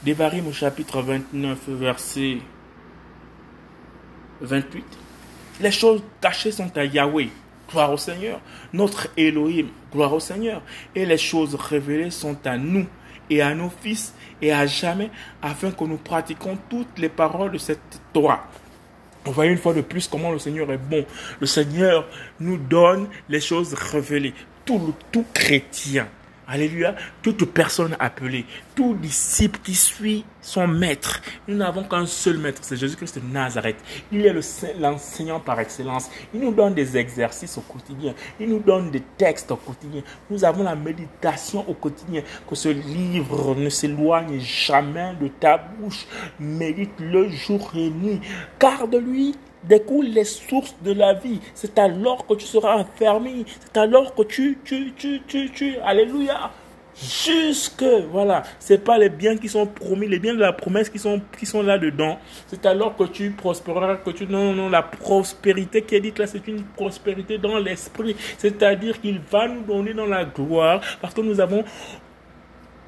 Devarim 0.05 0.49
au 0.49 0.53
chapitre 0.53 1.01
29, 1.01 1.69
verset 1.69 2.38
28. 4.41 4.85
Les 5.61 5.71
choses 5.71 6.03
cachées 6.21 6.51
sont 6.51 6.77
à 6.77 6.85
Yahweh, 6.85 7.29
gloire 7.71 7.93
au 7.93 7.97
Seigneur. 7.97 8.41
Notre 8.73 9.07
Elohim, 9.17 9.69
gloire 9.93 10.12
au 10.12 10.19
Seigneur. 10.19 10.61
Et 10.97 11.07
les 11.07 11.19
choses 11.19 11.55
révélées 11.55 12.11
sont 12.11 12.37
à 12.45 12.59
nous 12.59 12.87
et 13.31 13.43
à 13.43 13.55
nos 13.55 13.71
fils 13.71 14.12
et 14.41 14.53
à 14.53 14.67
jamais, 14.67 15.11
afin 15.41 15.71
que 15.71 15.85
nous 15.85 15.99
pratiquions 15.99 16.59
toutes 16.69 16.99
les 16.99 17.09
paroles 17.09 17.53
de 17.53 17.59
cette 17.59 18.01
Torah. 18.12 18.45
On 19.25 19.31
voit 19.31 19.47
une 19.47 19.59
fois 19.59 19.73
de 19.73 19.83
plus 19.83 20.09
comment 20.09 20.33
le 20.33 20.41
Seigneur 20.41 20.73
est 20.73 20.79
bon. 20.79 21.07
Le 21.38 21.47
Seigneur 21.47 22.09
nous 22.41 22.59
donne 22.59 23.07
les 23.29 23.41
choses 23.41 23.73
révélées. 23.75 24.35
Tout, 24.65 24.95
tout 25.12 25.27
chrétien 25.33 26.09
Alléluia. 26.53 26.95
Toute 27.23 27.47
personne 27.47 27.97
appelée, 27.99 28.45
tout 28.75 28.95
disciple 28.95 29.59
qui 29.65 29.75
suit 29.75 30.27
son 30.43 30.69
maître. 30.69 31.23
Nous 31.49 31.57
n'avons 31.57 31.83
qu'un 31.83 32.05
seul 32.05 32.37
maître, 32.37 32.61
c'est 32.62 32.77
Jésus-Christ 32.77 33.21
de 33.21 33.33
Nazareth. 33.33 33.77
Il 34.12 34.27
est 34.27 34.35
l'enseignant 34.79 35.41
par 35.41 35.59
excellence. 35.61 36.11
Il 36.35 36.41
nous 36.41 36.53
donne 36.53 36.75
des 36.75 36.99
exercices 36.99 37.57
au 37.57 37.62
quotidien. 37.62 38.15
Il 38.38 38.51
nous 38.51 38.59
donne 38.59 38.91
des 38.91 39.01
textes 39.17 39.51
au 39.51 39.57
quotidien. 39.57 40.03
Nous 40.29 40.45
avons 40.45 40.62
la 40.62 40.75
méditation 40.75 41.67
au 41.67 41.73
quotidien. 41.73 42.23
Que 42.47 42.55
ce 42.55 42.69
livre 42.69 43.55
ne 43.55 43.71
s'éloigne 43.71 44.38
jamais 44.38 45.15
de 45.19 45.29
ta 45.29 45.57
bouche. 45.57 46.07
Médite 46.38 47.01
le 47.01 47.31
jour 47.31 47.73
et 47.75 47.88
nuit. 47.88 48.21
Car 48.59 48.87
découlent 49.64 50.07
les 50.07 50.25
sources 50.25 50.75
de 50.83 50.92
la 50.92 51.14
vie. 51.14 51.40
C'est 51.55 51.79
alors 51.79 52.27
que 52.27 52.35
tu 52.35 52.46
seras 52.46 52.77
enfermé. 52.77 53.44
C'est 53.61 53.77
alors 53.79 54.14
que 54.14 54.22
tu, 54.22 54.59
tu, 54.64 54.92
tu, 54.96 55.22
tu, 55.27 55.51
tu, 55.51 55.77
alléluia. 55.79 56.51
Jusque, 56.94 57.85
voilà, 58.11 58.42
c'est 58.59 58.85
pas 58.85 58.98
les 58.98 59.09
biens 59.09 59.38
qui 59.38 59.48
sont 59.48 59.66
promis, 59.66 60.07
les 60.07 60.18
biens 60.18 60.35
de 60.35 60.40
la 60.40 60.53
promesse 60.53 60.90
qui 60.90 60.98
sont, 60.98 61.22
qui 61.38 61.46
sont 61.46 61.62
là-dedans. 61.62 62.18
C'est 62.48 62.66
alors 62.66 62.94
que 62.94 63.05
tu 63.05 63.31
prospéreras, 63.31 63.96
que 63.96 64.11
tu, 64.11 64.27
non, 64.27 64.53
non, 64.53 64.68
la 64.68 64.83
prospérité 64.83 65.81
qui 65.83 65.94
est 65.94 66.01
dite 66.01 66.18
là, 66.18 66.27
c'est 66.27 66.46
une 66.46 66.62
prospérité 66.62 67.38
dans 67.38 67.59
l'esprit. 67.59 68.14
C'est-à-dire 68.37 69.01
qu'il 69.01 69.20
va 69.20 69.48
nous 69.48 69.62
donner 69.62 69.94
dans 69.94 70.07
la 70.07 70.27
gloire 70.27 70.83
parce 71.01 71.14
que 71.14 71.22
nous 71.22 71.40
avons, 71.40 71.64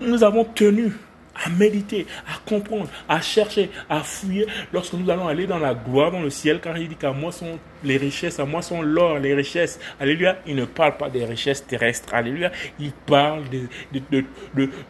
nous 0.00 0.22
avons 0.22 0.44
tenu 0.44 0.92
à 1.34 1.50
méditer, 1.50 2.06
à 2.26 2.38
comprendre, 2.48 2.88
à 3.08 3.20
chercher, 3.20 3.70
à 3.88 4.00
fouiller. 4.00 4.46
Lorsque 4.72 4.94
nous 4.94 5.08
allons 5.10 5.28
aller 5.28 5.46
dans 5.46 5.58
la 5.58 5.74
gloire, 5.74 6.10
dans 6.10 6.20
le 6.20 6.30
ciel, 6.30 6.60
car 6.60 6.76
il 6.78 6.88
dit 6.88 6.96
qu'à 6.96 7.12
moi 7.12 7.32
sont 7.32 7.58
les 7.84 7.96
richesses, 7.96 8.40
à 8.40 8.44
moi 8.44 8.62
sont 8.62 8.82
l'or, 8.82 9.18
les 9.18 9.34
richesses. 9.34 9.78
Alléluia. 10.00 10.38
Il 10.46 10.56
ne 10.56 10.64
parle 10.64 10.96
pas 10.96 11.10
des 11.10 11.24
richesses 11.24 11.66
terrestres. 11.66 12.12
Alléluia. 12.14 12.50
Il 12.78 12.92
parle 12.92 13.44
de, 13.48 13.60
de, 13.92 14.24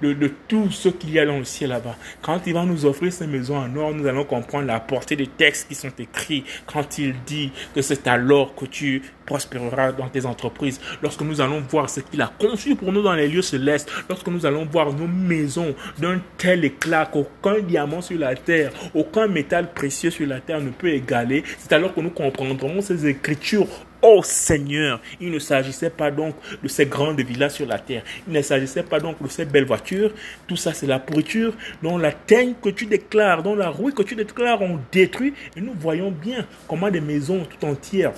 de, 0.03 0.13
de, 0.13 0.33
tout 0.49 0.71
ce 0.71 0.89
qu'il 0.89 1.11
y 1.11 1.19
a 1.19 1.27
dans 1.27 1.39
le 1.39 1.45
ciel 1.45 1.71
là-bas. 1.71 1.97
Quand 2.23 2.41
il 2.47 2.55
va 2.55 2.65
nous 2.65 2.87
offrir 2.87 3.13
ces 3.13 3.27
maisons 3.27 3.57
en 3.57 3.75
or, 3.77 3.93
nous 3.93 4.07
allons 4.07 4.25
comprendre 4.25 4.67
la 4.67 4.81
portée 4.81 5.17
des 5.17 5.27
textes 5.27 5.69
qui 5.69 5.75
sont 5.75 5.93
écrits. 5.99 6.45
Quand 6.67 6.99
il 6.99 7.15
dit 7.27 7.53
que 7.75 7.83
c'est 7.83 8.07
alors 8.07 8.55
que 8.55 8.67
tu 8.67 9.03
prospéreras 9.25 9.93
dans 9.93 10.09
tes 10.09 10.27
entreprises. 10.27 10.81
Lorsque 11.03 11.23
nous 11.23 11.41
allons 11.41 11.61
voir 11.61 11.89
ce 11.89 12.01
qu'il 12.01 12.21
a 12.21 12.31
conçu 12.39 12.75
pour 12.77 12.93
nous 12.93 13.03
dans 13.03 13.15
les 13.15 13.29
lieux 13.29 13.43
célestes. 13.43 13.91
Lorsque 14.09 14.29
nous 14.29 14.47
allons 14.47 14.65
voir 14.65 14.93
nos 14.93 15.07
maisons 15.07 15.75
d'un 15.99 16.21
tel 16.39 16.65
éclat 16.65 17.07
qu'aucun 17.07 17.61
diamant 17.61 18.01
sur 18.01 18.19
la 18.19 18.35
terre, 18.35 18.71
aucun 18.95 19.27
métal 19.27 19.73
précieux 19.73 20.11
sur 20.11 20.27
la 20.27 20.41
terre 20.41 20.61
ne 20.61 20.71
peut 20.71 20.91
égaler. 20.91 21.43
C'est 21.59 21.73
alors 21.73 21.95
que 21.95 22.01
nous 22.01 22.11
comprendrons 22.11 22.81
ces 22.85 23.07
écritures 23.07 23.69
Oh 24.07 24.21
Seigneur, 24.23 25.01
il 25.19 25.31
ne 25.31 25.39
s'agissait 25.39 25.89
pas 25.89 26.11
donc 26.11 26.35
de 26.63 26.69
ces 26.69 26.85
grandes 26.85 27.23
villas 27.23 27.49
sur 27.49 27.67
la 27.67 27.79
terre. 27.79 28.03
Il 28.29 28.35
ne 28.35 28.43
s'agissait 28.43 28.83
pas 28.83 29.01
donc 29.01 29.23
de 29.23 29.29
ces 29.29 29.47
belles 29.47 29.65
voitures. 29.65 30.13
Tout 30.47 30.57
ça, 30.57 30.75
c'est 30.75 30.87
la 30.87 30.99
pourriture 30.99 31.55
dont 31.83 31.97
la 31.97 32.13
teigne 32.13 32.53
que 32.63 32.69
tu 32.69 32.85
déclares, 32.85 33.43
dont 33.43 33.55
la 33.55 33.71
rouille 33.71 33.95
que 33.95 34.03
tu 34.03 34.15
déclares, 34.15 34.61
on 34.61 34.79
détruit. 34.93 35.33
Et 35.57 35.63
nous 35.63 35.73
voyons 35.81 36.11
bien 36.11 36.47
comment 36.69 36.91
des 36.91 37.01
maisons 37.01 37.47
tout 37.47 37.67
entières 37.67 38.13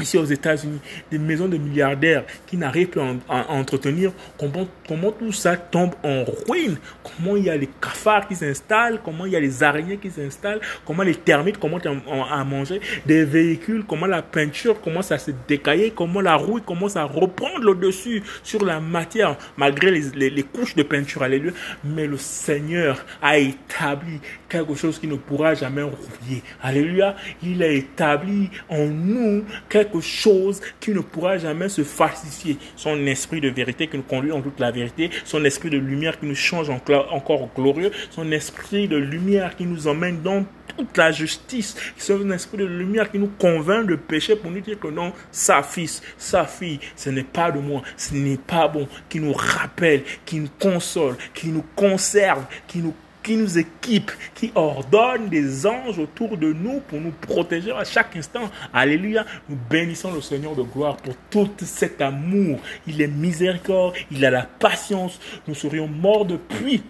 ici 0.00 0.18
aux 0.18 0.24
États-Unis, 0.24 0.80
des 1.10 1.18
maisons 1.18 1.48
de 1.48 1.56
milliardaires 1.56 2.24
qui 2.46 2.56
n'arrivent 2.56 2.88
plus 2.88 3.00
à, 3.28 3.50
entretenir, 3.52 4.12
comment, 4.38 4.66
comment 4.86 5.12
tout 5.12 5.32
ça 5.32 5.56
tombe 5.56 5.94
en 6.02 6.24
ruine, 6.48 6.76
comment 7.02 7.36
il 7.36 7.44
y 7.44 7.50
a 7.50 7.56
les 7.56 7.68
cafards 7.80 8.28
qui 8.28 8.36
s'installent, 8.36 9.00
comment 9.04 9.26
il 9.26 9.32
y 9.32 9.36
a 9.36 9.40
les 9.40 9.62
araignées 9.62 9.98
qui 9.98 10.10
s'installent, 10.10 10.60
comment 10.84 11.02
les 11.02 11.14
termites 11.14 11.58
commencent 11.58 11.86
à, 11.86 12.44
manger, 12.44 12.80
des 13.06 13.24
véhicules, 13.24 13.84
comment 13.86 14.06
la 14.06 14.22
peinture 14.22 14.80
commence 14.80 15.12
à 15.12 15.18
se 15.18 15.30
décailler, 15.48 15.92
comment 15.94 16.20
la 16.20 16.36
rouille 16.36 16.62
commence 16.62 16.96
à 16.96 17.04
reprendre 17.04 17.64
le 17.64 17.74
dessus 17.74 18.22
sur 18.42 18.64
la 18.64 18.80
matière, 18.80 19.36
malgré 19.56 19.90
les, 19.90 20.30
les 20.30 20.42
couches 20.42 20.74
de 20.74 20.82
peinture, 20.82 21.22
alléluia. 21.22 21.52
Mais 21.84 22.06
le 22.06 22.16
Seigneur 22.16 23.04
a 23.22 23.38
établi 23.38 24.20
quelque 24.50 24.74
chose 24.74 24.98
qui 24.98 25.06
ne 25.06 25.14
pourra 25.14 25.54
jamais 25.54 25.82
rouiller, 25.82 26.42
alléluia. 26.60 27.16
Il 27.42 27.62
a 27.62 27.68
établi 27.68 28.50
en 28.68 28.86
nous 28.86 29.44
quelque 29.68 30.00
chose 30.00 30.60
qui 30.80 30.90
ne 30.90 31.00
pourra 31.00 31.38
jamais 31.38 31.68
se 31.68 31.84
falsifier. 31.84 32.58
Son 32.76 33.06
esprit 33.06 33.40
de 33.40 33.48
vérité 33.48 33.86
qui 33.86 33.96
nous 33.96 34.02
conduit 34.02 34.32
en 34.32 34.42
toute 34.42 34.60
la 34.60 34.70
vérité, 34.70 35.10
son 35.24 35.44
esprit 35.44 35.70
de 35.70 35.78
lumière 35.78 36.18
qui 36.18 36.26
nous 36.26 36.34
change 36.34 36.68
encore 36.68 37.48
glorieux, 37.56 37.92
son 38.10 38.30
esprit 38.32 38.88
de 38.88 38.96
lumière 38.96 39.56
qui 39.56 39.64
nous 39.64 39.86
emmène 39.86 40.20
dans 40.20 40.44
toute 40.76 40.96
la 40.96 41.12
justice, 41.12 41.76
son 41.96 42.30
esprit 42.30 42.58
de 42.58 42.64
lumière 42.64 43.10
qui 43.10 43.18
nous 43.18 43.30
convainc 43.38 43.86
de 43.86 43.96
péché 43.96 44.36
pour 44.36 44.50
nous 44.50 44.60
dire 44.60 44.78
que 44.78 44.88
non, 44.88 45.12
sa 45.30 45.62
fils, 45.62 46.02
sa 46.18 46.44
fille, 46.44 46.80
ce 46.96 47.10
n'est 47.10 47.22
pas 47.22 47.50
de 47.50 47.60
moi, 47.60 47.82
ce 47.96 48.14
n'est 48.14 48.36
pas 48.36 48.68
bon, 48.68 48.88
qui 49.08 49.20
nous 49.20 49.32
rappelle, 49.32 50.02
qui 50.24 50.40
nous 50.40 50.48
console, 50.58 51.16
qui 51.34 51.48
nous 51.48 51.64
conserve, 51.76 52.44
qui 52.66 52.78
nous 52.78 52.94
qui 53.22 53.36
nous 53.36 53.58
équipe, 53.58 54.10
qui 54.34 54.52
ordonne 54.54 55.28
des 55.28 55.66
anges 55.66 55.98
autour 55.98 56.36
de 56.36 56.52
nous 56.52 56.80
pour 56.80 57.00
nous 57.00 57.12
protéger 57.12 57.72
à 57.72 57.84
chaque 57.84 58.16
instant. 58.16 58.50
Alléluia. 58.72 59.24
Nous 59.48 59.58
bénissons 59.68 60.12
le 60.12 60.20
Seigneur 60.20 60.54
de 60.54 60.62
gloire 60.62 60.96
pour 60.96 61.14
tout 61.30 61.50
cet 61.64 62.00
amour. 62.00 62.60
Il 62.86 63.00
est 63.00 63.08
miséricorde, 63.08 63.94
il 64.10 64.24
a 64.24 64.30
la 64.30 64.42
patience. 64.42 65.20
Nous 65.46 65.54
serions 65.54 65.88
morts 65.88 66.24
depuis 66.24 66.82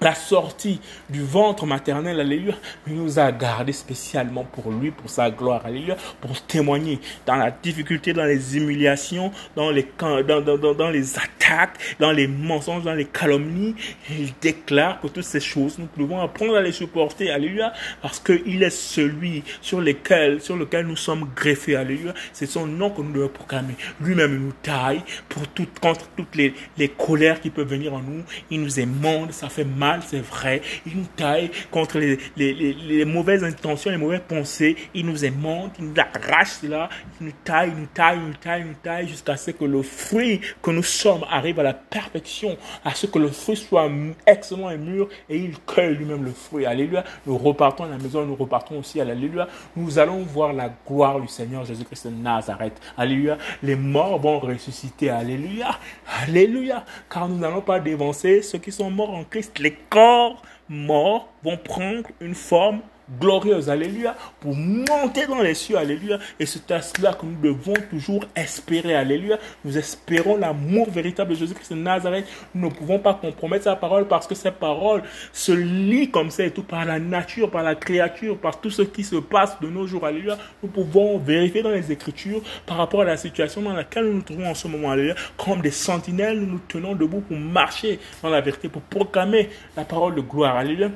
la 0.00 0.14
sortie 0.14 0.80
du 1.08 1.22
ventre 1.22 1.66
maternel, 1.66 2.20
alléluia, 2.20 2.54
il 2.86 2.94
nous 2.94 3.18
a 3.18 3.32
gardés 3.32 3.72
spécialement 3.72 4.44
pour 4.44 4.70
lui, 4.70 4.90
pour 4.90 5.08
sa 5.08 5.30
gloire, 5.30 5.64
alléluia, 5.64 5.96
pour 6.20 6.40
témoigner 6.42 7.00
dans 7.24 7.36
la 7.36 7.50
difficulté, 7.50 8.12
dans 8.12 8.24
les 8.24 8.56
humiliations, 8.56 9.32
dans 9.54 9.70
les, 9.70 9.86
dans, 9.98 10.22
dans, 10.22 10.74
dans 10.74 10.90
les 10.90 11.16
attaques, 11.16 11.96
dans 11.98 12.12
les 12.12 12.26
mensonges, 12.26 12.84
dans 12.84 12.94
les 12.94 13.06
calomnies. 13.06 13.74
Il 14.10 14.32
déclare 14.40 15.00
que 15.00 15.08
toutes 15.08 15.24
ces 15.24 15.40
choses, 15.40 15.78
nous 15.78 15.88
devons 15.96 16.20
apprendre 16.20 16.56
à 16.56 16.62
les 16.62 16.72
supporter, 16.72 17.30
alléluia, 17.30 17.72
parce 18.02 18.20
qu'il 18.20 18.62
est 18.62 18.70
celui 18.70 19.44
sur 19.62 19.80
lequel, 19.80 20.42
sur 20.42 20.56
lequel 20.56 20.86
nous 20.86 20.96
sommes 20.96 21.30
greffés, 21.34 21.76
alléluia. 21.76 22.12
C'est 22.32 22.46
son 22.46 22.66
nom 22.66 22.90
que 22.90 23.00
nous 23.00 23.12
devons 23.12 23.28
proclamer. 23.28 23.74
Lui-même 24.00 24.38
nous 24.38 24.52
taille 24.62 25.02
pour 25.28 25.48
tout, 25.48 25.66
contre 25.80 26.06
toutes 26.16 26.36
les, 26.36 26.54
les 26.76 26.88
colères 26.88 27.40
qui 27.40 27.48
peuvent 27.50 27.68
venir 27.68 27.94
en 27.94 28.00
nous. 28.00 28.22
Il 28.50 28.60
nous 28.60 28.78
émonde, 28.78 29.32
ça 29.32 29.48
fait 29.48 29.64
mal 29.64 29.85
c'est 30.06 30.20
vrai. 30.20 30.62
Il 30.86 30.98
nous 30.98 31.06
taille 31.16 31.50
contre 31.70 31.98
les, 31.98 33.04
mauvaises 33.04 33.44
intentions, 33.44 33.90
les 33.90 33.96
mauvaises 33.96 34.22
pensées. 34.26 34.76
Il 34.94 35.06
nous 35.06 35.24
aimante, 35.24 35.76
il 35.78 35.86
nous 35.86 35.94
arrache 35.98 36.58
cela. 36.62 36.88
Il 37.20 37.26
nous 37.26 37.32
taille, 37.44 37.70
il 37.74 37.80
nous 37.80 37.86
taille, 37.86 38.18
il 38.18 38.26
nous 38.26 38.34
taille, 38.34 38.60
il 38.62 38.66
nous 38.68 38.74
taille 38.82 39.08
jusqu'à 39.08 39.36
ce 39.36 39.50
que 39.50 39.64
le 39.64 39.82
fruit 39.82 40.40
que 40.62 40.70
nous 40.70 40.82
sommes 40.82 41.24
arrive 41.30 41.60
à 41.60 41.62
la 41.62 41.74
perfection, 41.74 42.56
à 42.84 42.94
ce 42.94 43.06
que 43.06 43.18
le 43.18 43.28
fruit 43.28 43.56
soit 43.56 43.90
excellent 44.26 44.70
et 44.70 44.78
mûr 44.78 45.08
et 45.28 45.38
il 45.38 45.58
cueille 45.60 45.96
lui-même 45.96 46.24
le 46.24 46.32
fruit. 46.32 46.66
Alléluia. 46.66 47.04
Nous 47.26 47.36
repartons 47.38 47.84
à 47.84 47.88
la 47.88 47.98
maison, 47.98 48.24
nous 48.24 48.36
repartons 48.36 48.78
aussi 48.78 49.00
à 49.00 49.04
l'Alléluia. 49.04 49.48
Nous 49.74 49.98
allons 49.98 50.20
voir 50.20 50.52
la 50.52 50.70
gloire 50.86 51.20
du 51.20 51.28
Seigneur 51.28 51.64
Jésus-Christ 51.64 52.08
de 52.08 52.12
Nazareth. 52.12 52.80
Alléluia. 52.96 53.38
Les 53.62 53.76
morts 53.76 54.18
vont 54.18 54.38
ressusciter. 54.38 55.10
Alléluia. 55.10 55.78
Alléluia. 56.22 56.84
Car 57.10 57.28
nous 57.28 57.38
n'allons 57.38 57.60
pas 57.60 57.80
dévancer 57.80 58.42
ceux 58.42 58.58
qui 58.58 58.72
sont 58.72 58.90
morts 58.90 59.14
en 59.14 59.24
Christ. 59.24 59.58
Corps 59.90 60.42
morts 60.68 61.28
vont 61.42 61.56
prendre 61.56 62.08
une 62.20 62.34
forme 62.34 62.80
glorieuse, 63.20 63.70
alléluia, 63.70 64.16
pour 64.40 64.54
monter 64.54 65.26
dans 65.26 65.40
les 65.40 65.54
cieux, 65.54 65.76
alléluia. 65.76 66.18
Et 66.40 66.46
c'est 66.46 66.70
à 66.70 66.82
cela 66.82 67.12
que 67.12 67.26
nous 67.26 67.40
devons 67.40 67.74
toujours 67.90 68.24
espérer, 68.34 68.94
alléluia. 68.94 69.38
Nous 69.64 69.78
espérons 69.78 70.36
l'amour 70.36 70.90
véritable 70.90 71.30
de 71.30 71.36
Jésus-Christ 71.36 71.72
de 71.72 71.78
Nazareth. 71.78 72.26
Nous 72.54 72.68
ne 72.68 72.74
pouvons 72.74 72.98
pas 72.98 73.14
compromettre 73.14 73.64
sa 73.64 73.76
parole 73.76 74.08
parce 74.08 74.26
que 74.26 74.34
sa 74.34 74.50
parole 74.50 75.02
se 75.32 75.52
lit 75.52 76.10
comme 76.10 76.30
ça 76.30 76.44
et 76.44 76.50
tout 76.50 76.62
par 76.62 76.84
la 76.84 76.98
nature, 76.98 77.50
par 77.50 77.62
la 77.62 77.74
créature, 77.74 78.38
par 78.38 78.60
tout 78.60 78.70
ce 78.70 78.82
qui 78.82 79.04
se 79.04 79.16
passe 79.16 79.60
de 79.60 79.68
nos 79.68 79.86
jours, 79.86 80.04
alléluia. 80.04 80.36
Nous 80.62 80.68
pouvons 80.68 81.18
vérifier 81.18 81.62
dans 81.62 81.70
les 81.70 81.92
Écritures 81.92 82.42
par 82.66 82.78
rapport 82.78 83.02
à 83.02 83.04
la 83.04 83.16
situation 83.16 83.62
dans 83.62 83.72
laquelle 83.72 84.06
nous 84.06 84.14
nous 84.14 84.22
trouvons 84.22 84.50
en 84.50 84.54
ce 84.54 84.68
moment, 84.68 84.90
alléluia. 84.90 85.14
Comme 85.36 85.60
des 85.60 85.70
sentinelles, 85.70 86.40
nous 86.40 86.46
nous 86.46 86.60
tenons 86.66 86.94
debout 86.94 87.20
pour 87.20 87.36
marcher 87.36 87.98
dans 88.22 88.30
la 88.30 88.40
vérité, 88.40 88.68
pour 88.68 88.82
proclamer 88.82 89.48
la 89.76 89.84
parole 89.84 90.14
de 90.14 90.20
gloire, 90.20 90.56
alléluia. 90.56 90.90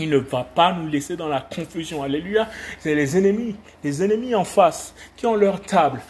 Il 0.00 0.08
ne 0.08 0.16
va 0.16 0.44
pas 0.44 0.72
nous 0.72 0.88
laisser 0.88 1.14
dans 1.14 1.28
la 1.28 1.42
confusion. 1.42 2.02
Alléluia. 2.02 2.48
C'est 2.78 2.94
les 2.94 3.18
ennemis, 3.18 3.54
les 3.84 4.02
ennemis 4.02 4.34
en 4.34 4.44
face 4.44 4.94
qui 5.16 5.26
ont 5.26 5.36
leur 5.36 5.60
table. 5.60 6.00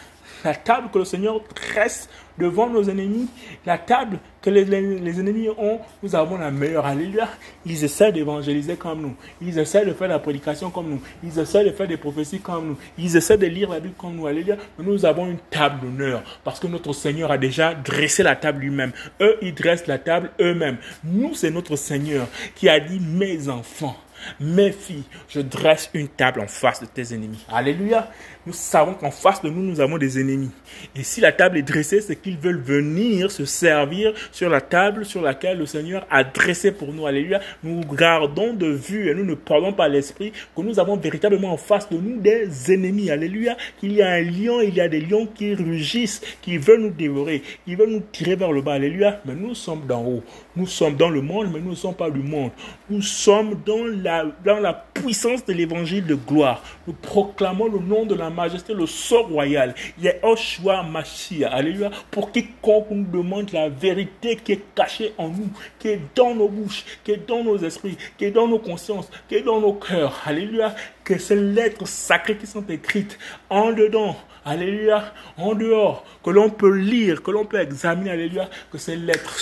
La 0.44 0.54
table 0.54 0.88
que 0.92 0.98
le 0.98 1.04
Seigneur 1.04 1.40
dresse 1.54 2.08
devant 2.38 2.68
nos 2.68 2.82
ennemis, 2.88 3.28
la 3.66 3.78
table 3.78 4.18
que 4.40 4.48
les, 4.50 4.62
ennemis 4.72 5.48
ont, 5.50 5.80
nous 6.02 6.14
avons 6.14 6.38
la 6.38 6.50
meilleure. 6.50 6.86
Alléluia. 6.86 7.28
Ils 7.66 7.84
essaient 7.84 8.12
d'évangéliser 8.12 8.76
comme 8.76 9.02
nous. 9.02 9.14
Ils 9.42 9.58
essaient 9.58 9.84
de 9.84 9.92
faire 9.92 10.08
la 10.08 10.18
prédication 10.18 10.70
comme 10.70 10.88
nous. 10.88 11.02
Ils 11.22 11.38
essaient 11.38 11.64
de 11.64 11.70
faire 11.70 11.86
des 11.86 11.98
prophéties 11.98 12.40
comme 12.40 12.68
nous. 12.68 12.78
Ils 12.96 13.16
essaient 13.16 13.36
de 13.36 13.46
lire 13.46 13.70
la 13.70 13.80
Bible 13.80 13.94
comme 13.98 14.16
nous. 14.16 14.26
Alléluia. 14.26 14.56
Mais 14.78 14.84
nous 14.84 15.04
avons 15.04 15.26
une 15.26 15.38
table 15.50 15.80
d'honneur 15.80 16.22
parce 16.42 16.58
que 16.58 16.66
notre 16.66 16.92
Seigneur 16.94 17.30
a 17.30 17.38
déjà 17.38 17.74
dressé 17.74 18.22
la 18.22 18.36
table 18.36 18.60
lui-même. 18.60 18.92
Eux, 19.20 19.36
ils 19.42 19.54
dressent 19.54 19.86
la 19.86 19.98
table 19.98 20.30
eux-mêmes. 20.40 20.78
Nous, 21.04 21.34
c'est 21.34 21.50
notre 21.50 21.76
Seigneur 21.76 22.26
qui 22.54 22.68
a 22.68 22.80
dit, 22.80 23.00
mes 23.00 23.48
enfants, 23.50 23.96
mes 24.38 24.72
filles, 24.72 25.04
je 25.28 25.40
dresse 25.40 25.90
une 25.94 26.08
table 26.08 26.40
en 26.40 26.46
face 26.46 26.80
de 26.80 26.86
tes 26.86 27.14
ennemis. 27.14 27.44
Alléluia. 27.50 28.10
Savons 28.52 28.94
qu'en 28.94 29.10
face 29.10 29.42
de 29.42 29.50
nous, 29.50 29.62
nous 29.62 29.80
avons 29.80 29.98
des 29.98 30.20
ennemis. 30.20 30.50
Et 30.96 31.02
si 31.02 31.20
la 31.20 31.32
table 31.32 31.58
est 31.58 31.62
dressée, 31.62 32.00
c'est 32.00 32.16
qu'ils 32.16 32.38
veulent 32.38 32.60
venir 32.60 33.30
se 33.30 33.44
servir 33.44 34.12
sur 34.32 34.48
la 34.48 34.60
table 34.60 35.04
sur 35.04 35.22
laquelle 35.22 35.58
le 35.58 35.66
Seigneur 35.66 36.06
a 36.10 36.24
dressé 36.24 36.72
pour 36.72 36.92
nous. 36.92 37.06
Alléluia. 37.06 37.40
Nous 37.62 37.80
gardons 37.80 38.54
de 38.54 38.66
vue 38.66 39.08
et 39.08 39.14
nous 39.14 39.24
ne 39.24 39.34
parlons 39.34 39.72
pas 39.72 39.88
l'esprit 39.88 40.32
que 40.56 40.62
nous 40.62 40.78
avons 40.78 40.96
véritablement 40.96 41.52
en 41.52 41.56
face 41.56 41.88
de 41.88 41.96
nous 41.96 42.20
des 42.20 42.72
ennemis. 42.72 43.10
Alléluia. 43.10 43.56
Qu'il 43.78 43.92
y 43.92 44.02
a 44.02 44.10
un 44.10 44.22
lion, 44.22 44.60
il 44.60 44.74
y 44.74 44.80
a 44.80 44.88
des 44.88 45.00
lions 45.00 45.26
qui 45.26 45.54
rugissent, 45.54 46.20
qui 46.42 46.58
veulent 46.58 46.82
nous 46.82 46.90
dévorer, 46.90 47.42
qui 47.64 47.74
veulent 47.74 47.90
nous 47.90 48.04
tirer 48.12 48.36
vers 48.36 48.52
le 48.52 48.62
bas. 48.62 48.74
Alléluia. 48.74 49.20
Mais 49.24 49.34
nous 49.34 49.54
sommes 49.54 49.86
d'en 49.86 50.04
haut. 50.04 50.22
Nous 50.56 50.66
sommes 50.66 50.96
dans 50.96 51.10
le 51.10 51.22
monde, 51.22 51.48
mais 51.52 51.60
nous 51.60 51.70
ne 51.70 51.76
sommes 51.76 51.94
pas 51.94 52.10
du 52.10 52.20
monde. 52.20 52.50
Nous 52.88 53.02
sommes 53.02 53.60
dans 53.64 53.84
la, 53.84 54.24
dans 54.44 54.58
la 54.58 54.72
puissance 54.72 55.44
de 55.44 55.52
l'évangile 55.52 56.04
de 56.06 56.14
gloire. 56.14 56.62
Nous 56.86 56.92
proclamons 56.92 57.66
le 57.66 57.78
nom 57.78 58.04
de 58.04 58.14
la 58.14 58.30
majesté, 58.40 58.74
le 58.74 58.86
sort 58.86 59.28
royal. 59.28 59.74
Il 59.98 60.04
y 60.04 60.08
a 60.08 60.14
Oshua 60.22 60.82
Machia. 60.82 61.52
Alléluia. 61.52 61.90
Pour 62.10 62.32
quiconque 62.32 62.90
nous 62.90 63.04
demande 63.04 63.52
la 63.52 63.68
vérité 63.68 64.36
qui 64.36 64.52
est 64.52 64.74
cachée 64.74 65.12
en 65.18 65.28
nous, 65.28 65.50
qui 65.78 65.88
est 65.88 66.00
dans 66.14 66.34
nos 66.34 66.48
bouches, 66.48 66.84
qui 67.04 67.12
est 67.12 67.28
dans 67.28 67.44
nos 67.44 67.58
esprits, 67.58 67.96
qui 68.18 68.24
est 68.24 68.30
dans 68.30 68.48
nos 68.48 68.58
consciences, 68.58 69.10
qui 69.28 69.36
est 69.36 69.42
dans 69.42 69.60
nos 69.60 69.74
cœurs. 69.74 70.20
Alléluia. 70.26 70.74
Que 71.04 71.18
ces 71.18 71.36
lettres 71.36 71.88
sacrées 71.88 72.36
qui 72.36 72.46
sont 72.46 72.64
écrites 72.68 73.18
en 73.48 73.72
dedans, 73.72 74.16
Alléluia, 74.44 75.12
en 75.36 75.54
dehors, 75.54 76.04
que 76.24 76.30
l'on 76.30 76.50
peut 76.50 76.74
lire, 76.74 77.22
que 77.22 77.30
l'on 77.30 77.44
peut 77.44 77.60
examiner, 77.60 78.10
Alléluia, 78.10 78.48
que 78.72 78.78
ces 78.78 78.96
lettres 78.96 79.38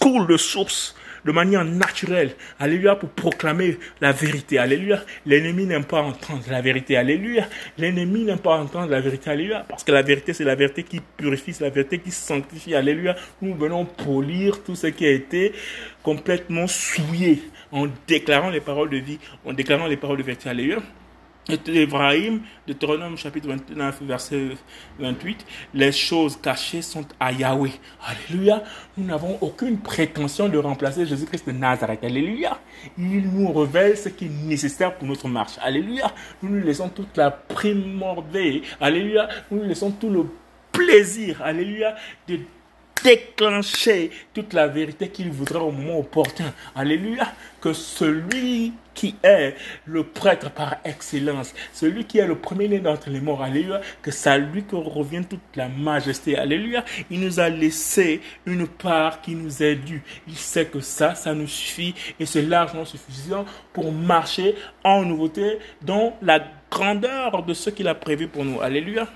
coulent 0.00 0.26
de 0.26 0.36
source 0.36 0.94
de 1.24 1.32
manière 1.32 1.64
naturelle. 1.64 2.34
Alléluia, 2.58 2.96
pour 2.96 3.08
proclamer 3.10 3.78
la 4.00 4.12
vérité. 4.12 4.58
Alléluia. 4.58 5.02
L'ennemi 5.26 5.66
n'aime 5.66 5.84
pas 5.84 6.02
entendre 6.02 6.44
la 6.50 6.60
vérité. 6.60 6.96
Alléluia. 6.96 7.48
L'ennemi 7.78 8.24
n'aime 8.24 8.38
pas 8.38 8.58
entendre 8.58 8.90
la 8.90 9.00
vérité. 9.00 9.30
Alléluia. 9.30 9.64
Parce 9.68 9.84
que 9.84 9.92
la 9.92 10.02
vérité, 10.02 10.32
c'est 10.32 10.44
la 10.44 10.54
vérité 10.54 10.82
qui 10.82 11.00
purifie, 11.16 11.52
c'est 11.52 11.64
la 11.64 11.70
vérité 11.70 11.98
qui 11.98 12.10
sanctifie. 12.10 12.74
Alléluia. 12.74 13.16
Nous 13.40 13.54
venons 13.54 13.84
polir 13.84 14.62
tout 14.62 14.74
ce 14.74 14.88
qui 14.88 15.06
a 15.06 15.10
été 15.10 15.52
complètement 16.02 16.66
souillé 16.66 17.42
en 17.72 17.88
déclarant 18.06 18.50
les 18.50 18.60
paroles 18.60 18.90
de 18.90 18.98
vie, 18.98 19.18
en 19.44 19.52
déclarant 19.52 19.86
les 19.86 19.96
paroles 19.96 20.18
de 20.18 20.22
vérité. 20.22 20.48
Alléluia. 20.48 20.78
Éphraïm, 21.48 22.40
Deutéronome 22.66 23.18
chapitre 23.18 23.48
29, 23.48 24.02
verset 24.02 24.48
28, 24.98 25.44
les 25.74 25.92
choses 25.92 26.36
cachées 26.36 26.80
sont 26.80 27.04
à 27.20 27.32
Yahweh. 27.32 27.72
Alléluia. 28.02 28.62
Nous 28.96 29.04
n'avons 29.04 29.36
aucune 29.42 29.78
prétention 29.78 30.48
de 30.48 30.56
remplacer 30.56 31.04
Jésus-Christ 31.04 31.46
de 31.46 31.52
Nazareth. 31.52 32.02
Alléluia. 32.02 32.58
Il 32.96 33.28
nous 33.30 33.52
révèle 33.52 33.96
ce 33.96 34.08
qui 34.08 34.26
est 34.26 34.46
nécessaire 34.46 34.96
pour 34.96 35.06
notre 35.06 35.28
marche. 35.28 35.58
Alléluia. 35.60 36.10
Nous 36.42 36.48
nous 36.48 36.64
laissons 36.64 36.88
toute 36.88 37.16
la 37.16 37.30
primordée. 37.30 38.62
Alléluia. 38.80 39.28
Nous 39.50 39.58
nous 39.58 39.68
laissons 39.68 39.90
tout 39.90 40.08
le 40.08 40.24
plaisir. 40.72 41.42
Alléluia. 41.42 41.94
De 42.26 42.40
déclencher 43.02 44.10
toute 44.32 44.52
la 44.52 44.66
vérité 44.66 45.08
qu'il 45.08 45.30
voudra 45.30 45.62
au 45.62 45.70
moment 45.70 45.98
opportun. 45.98 46.52
Alléluia. 46.74 47.32
Que 47.60 47.72
celui 47.72 48.74
qui 48.94 49.16
est 49.22 49.56
le 49.86 50.04
prêtre 50.04 50.50
par 50.50 50.76
excellence, 50.84 51.54
celui 51.72 52.04
qui 52.04 52.18
est 52.18 52.26
le 52.26 52.36
premier-né 52.36 52.78
d'entre 52.78 53.10
les 53.10 53.20
morts, 53.20 53.42
alléluia, 53.42 53.80
que 54.02 54.10
ça 54.10 54.38
lui 54.38 54.64
que 54.64 54.76
revient 54.76 55.24
toute 55.28 55.40
la 55.56 55.68
majesté, 55.68 56.36
alléluia. 56.36 56.84
Il 57.10 57.20
nous 57.20 57.40
a 57.40 57.48
laissé 57.48 58.20
une 58.46 58.66
part 58.66 59.20
qui 59.20 59.34
nous 59.34 59.62
est 59.62 59.76
due. 59.76 60.02
Il 60.28 60.36
sait 60.36 60.66
que 60.66 60.80
ça, 60.80 61.14
ça 61.14 61.34
nous 61.34 61.48
suffit 61.48 61.94
et 62.20 62.26
c'est 62.26 62.42
largement 62.42 62.84
suffisant 62.84 63.44
pour 63.72 63.92
marcher 63.92 64.54
en 64.84 65.02
nouveauté 65.02 65.58
dans 65.82 66.16
la 66.22 66.40
grandeur 66.70 67.42
de 67.42 67.54
ce 67.54 67.70
qu'il 67.70 67.88
a 67.88 67.94
prévu 67.94 68.28
pour 68.28 68.44
nous. 68.44 68.60
Alléluia. 68.60 69.08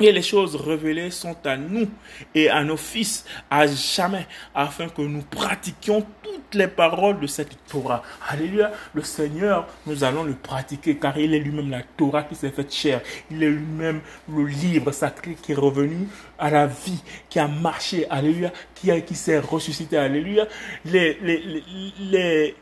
Et 0.00 0.12
les 0.12 0.22
choses 0.22 0.56
révélées 0.56 1.10
sont 1.10 1.36
à 1.44 1.58
nous 1.58 1.88
et 2.34 2.48
à 2.48 2.64
nos 2.64 2.78
fils 2.78 3.26
à 3.50 3.66
jamais, 3.66 4.26
afin 4.54 4.88
que 4.88 5.02
nous 5.02 5.20
pratiquions 5.22 6.06
toutes 6.22 6.54
les 6.54 6.68
paroles 6.68 7.20
de 7.20 7.26
cette 7.26 7.56
Torah. 7.68 8.02
Alléluia. 8.28 8.72
Le 8.94 9.02
Seigneur, 9.02 9.66
nous 9.86 10.02
allons 10.02 10.24
le 10.24 10.32
pratiquer 10.34 10.96
car 10.96 11.18
il 11.18 11.34
est 11.34 11.38
lui-même 11.38 11.70
la 11.70 11.82
Torah 11.82 12.22
qui 12.22 12.34
s'est 12.34 12.50
faite 12.50 12.72
chair. 12.72 13.02
Il 13.30 13.42
est 13.42 13.50
lui-même 13.50 14.00
le 14.28 14.46
livre 14.46 14.90
sacré 14.90 15.36
qui 15.40 15.52
est 15.52 15.56
revenu 15.56 16.08
à 16.38 16.50
la 16.50 16.66
vie, 16.66 17.02
qui 17.28 17.38
a 17.38 17.46
marché. 17.46 18.06
Alléluia. 18.08 18.52
Qui, 18.74 18.90
a, 18.90 19.00
qui 19.02 19.14
s'est 19.14 19.38
ressuscité. 19.38 19.98
Alléluia. 19.98 20.46
Les, 20.86 21.18
les, 21.20 21.38
les, 21.40 21.64
les 22.00 22.54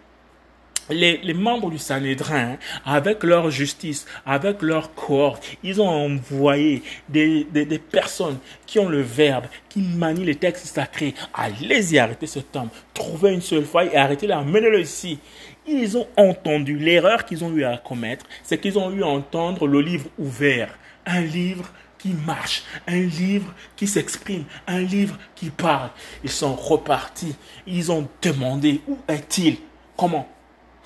les, 0.91 1.35
membres 1.35 1.71
du 1.71 1.79
Sanhédrin, 1.79 2.57
avec 2.85 3.23
leur 3.23 3.51
justice, 3.51 4.07
avec 4.27 4.63
leur 4.63 4.95
cohorte, 4.95 5.45
ils 5.63 5.81
ont 5.81 5.89
envoyé 5.89 6.83
des, 7.09 7.47
personnes 7.91 8.39
qui 8.67 8.79
ont 8.79 8.89
le 8.89 9.01
verbe, 9.01 9.47
qui 9.69 9.81
manient 9.81 10.25
les 10.25 10.35
textes 10.35 10.67
sacrés. 10.67 11.15
Allez-y 11.35 11.99
arrêter 11.99 12.27
cet 12.27 12.55
homme, 12.57 12.69
trouvez 12.95 13.33
une 13.33 13.41
seule 13.41 13.65
fois 13.65 13.85
et 13.85 13.97
arrêtez-le, 13.97 14.35
amenez-le 14.35 14.81
ici. 14.81 15.19
Ils 15.67 15.99
ont 15.99 16.07
entendu 16.17 16.79
l'erreur 16.79 17.25
qu'ils 17.25 17.45
ont 17.45 17.53
eu 17.53 17.65
à 17.65 17.77
commettre, 17.77 18.27
c'est 18.43 18.59
qu'ils 18.59 18.79
ont 18.79 18.91
eu 18.91 19.03
à 19.03 19.09
entendre 19.09 19.67
le 19.67 19.81
livre 19.81 20.07
ouvert. 20.19 20.79
Un 21.05 21.21
livre 21.21 21.71
qui 21.99 22.11
marche, 22.11 22.63
un 22.87 23.01
livre 23.01 23.53
qui 23.77 23.87
s'exprime, 23.87 24.45
un 24.67 24.81
livre 24.81 25.19
qui 25.35 25.51
parle. 25.51 25.91
Ils 26.23 26.31
sont 26.31 26.55
repartis. 26.55 27.35
Ils 27.67 27.91
ont 27.91 28.09
demandé 28.23 28.81
où 28.87 28.99
est-il? 29.09 29.57
Comment? 29.97 30.29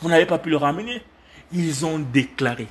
Vous 0.02 0.08
n'avez 0.08 0.26
pas 0.26 0.38
pu 0.38 0.50
le 0.50 0.56
ramener. 0.56 1.00
ils 1.52 1.84
ont 1.86 1.98
déclaré. 1.98 2.66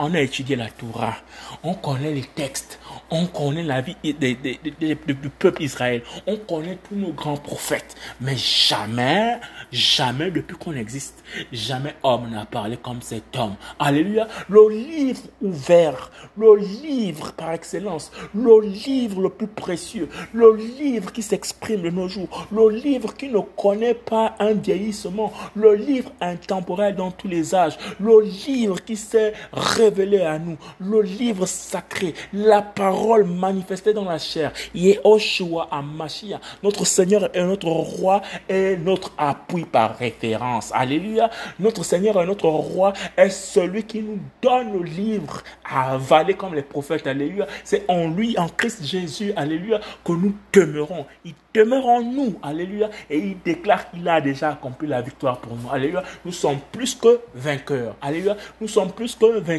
On 0.00 0.12
a 0.14 0.20
étudié 0.20 0.56
la 0.56 0.68
Torah, 0.68 1.14
on 1.62 1.74
connaît 1.74 2.12
les 2.12 2.24
textes, 2.24 2.80
on 3.10 3.26
connaît 3.26 3.62
la 3.62 3.80
vie 3.80 3.96
du 4.02 5.28
peuple 5.38 5.62
Israël, 5.62 6.02
on 6.26 6.36
connaît 6.36 6.78
tous 6.88 6.96
nos 6.96 7.12
grands 7.12 7.36
prophètes, 7.36 7.94
mais 8.20 8.36
jamais, 8.36 9.38
jamais 9.70 10.32
depuis 10.32 10.56
qu'on 10.56 10.74
existe, 10.74 11.22
jamais 11.52 11.94
homme 12.02 12.28
n'a 12.30 12.44
parlé 12.44 12.76
comme 12.76 13.02
cet 13.02 13.36
homme. 13.36 13.54
Alléluia. 13.78 14.26
Le 14.48 14.68
livre 14.68 15.22
ouvert, 15.42 16.10
le 16.36 16.56
livre 16.56 17.32
par 17.32 17.52
excellence, 17.52 18.10
le 18.34 18.60
livre 18.60 19.20
le 19.20 19.30
plus 19.30 19.46
précieux, 19.46 20.08
le 20.32 20.56
livre 20.56 21.12
qui 21.12 21.22
s'exprime 21.22 21.82
de 21.82 21.90
nos 21.90 22.08
jours, 22.08 22.48
le 22.50 22.68
livre 22.70 23.14
qui 23.14 23.28
ne 23.28 23.38
connaît 23.38 23.94
pas 23.94 24.34
un 24.40 24.54
vieillissement, 24.54 25.32
le 25.54 25.74
livre 25.76 26.10
intemporel 26.20 26.96
dans 26.96 27.12
tous 27.12 27.28
les 27.28 27.54
âges, 27.54 27.78
le 28.00 28.22
livre 28.22 28.82
qui 28.84 28.96
s'est 28.96 29.34
révélé 29.68 30.22
à 30.22 30.38
nous, 30.38 30.56
le 30.80 31.02
livre 31.02 31.46
sacré, 31.46 32.14
la 32.32 32.62
parole 32.62 33.24
manifestée 33.24 33.92
dans 33.92 34.04
la 34.04 34.18
chair, 34.18 34.52
Yehoshua 34.74 35.68
Amashia, 35.70 36.40
notre 36.62 36.86
Seigneur 36.86 37.30
et 37.34 37.42
notre 37.42 37.68
Roi 37.68 38.22
et 38.48 38.76
notre 38.76 39.12
appui 39.18 39.64
par 39.64 39.96
référence. 39.96 40.70
Alléluia. 40.74 41.30
Notre 41.58 41.84
Seigneur 41.84 42.20
et 42.22 42.26
notre 42.26 42.48
Roi 42.48 42.92
est 43.16 43.30
celui 43.30 43.84
qui 43.84 44.00
nous 44.02 44.18
donne 44.42 44.72
le 44.72 44.82
livre 44.82 45.42
à 45.68 45.94
avaler 45.94 46.34
comme 46.34 46.54
les 46.54 46.62
prophètes. 46.62 47.06
Alléluia. 47.06 47.46
C'est 47.64 47.84
en 47.88 48.08
lui, 48.08 48.36
en 48.38 48.48
Christ 48.48 48.84
Jésus, 48.84 49.32
Alléluia, 49.36 49.80
que 50.04 50.12
nous 50.12 50.34
demeurons. 50.52 51.06
Il 51.24 51.34
demeure 51.54 51.86
en 51.86 52.02
nous. 52.02 52.38
Alléluia. 52.42 52.90
Et 53.10 53.18
il 53.18 53.36
déclare 53.44 53.90
qu'il 53.90 54.08
a 54.08 54.20
déjà 54.20 54.50
accompli 54.50 54.88
la 54.88 55.02
victoire 55.02 55.38
pour 55.38 55.54
nous. 55.56 55.70
Alléluia. 55.70 56.02
Nous 56.24 56.32
sommes 56.32 56.58
plus 56.72 56.94
que 56.94 57.20
vainqueurs. 57.34 57.96
Alléluia. 58.00 58.36
Nous 58.60 58.68
sommes 58.68 58.92
plus 58.92 59.14
que 59.14 59.38
vainqueurs. 59.38 59.57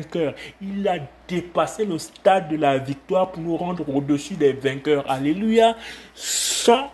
Il 0.62 0.88
a 0.88 0.98
dépassé 1.28 1.86
le 1.86 1.98
stade 1.98 2.50
de 2.50 2.58
la 2.58 2.78
victoire 2.78 3.32
pour 3.32 3.42
nous 3.42 3.58
rendre 3.58 3.88
au-dessus 3.94 4.36
des 4.36 4.54
vainqueurs. 4.54 5.10
Alléluia. 5.10 5.76
Sans 6.16 6.92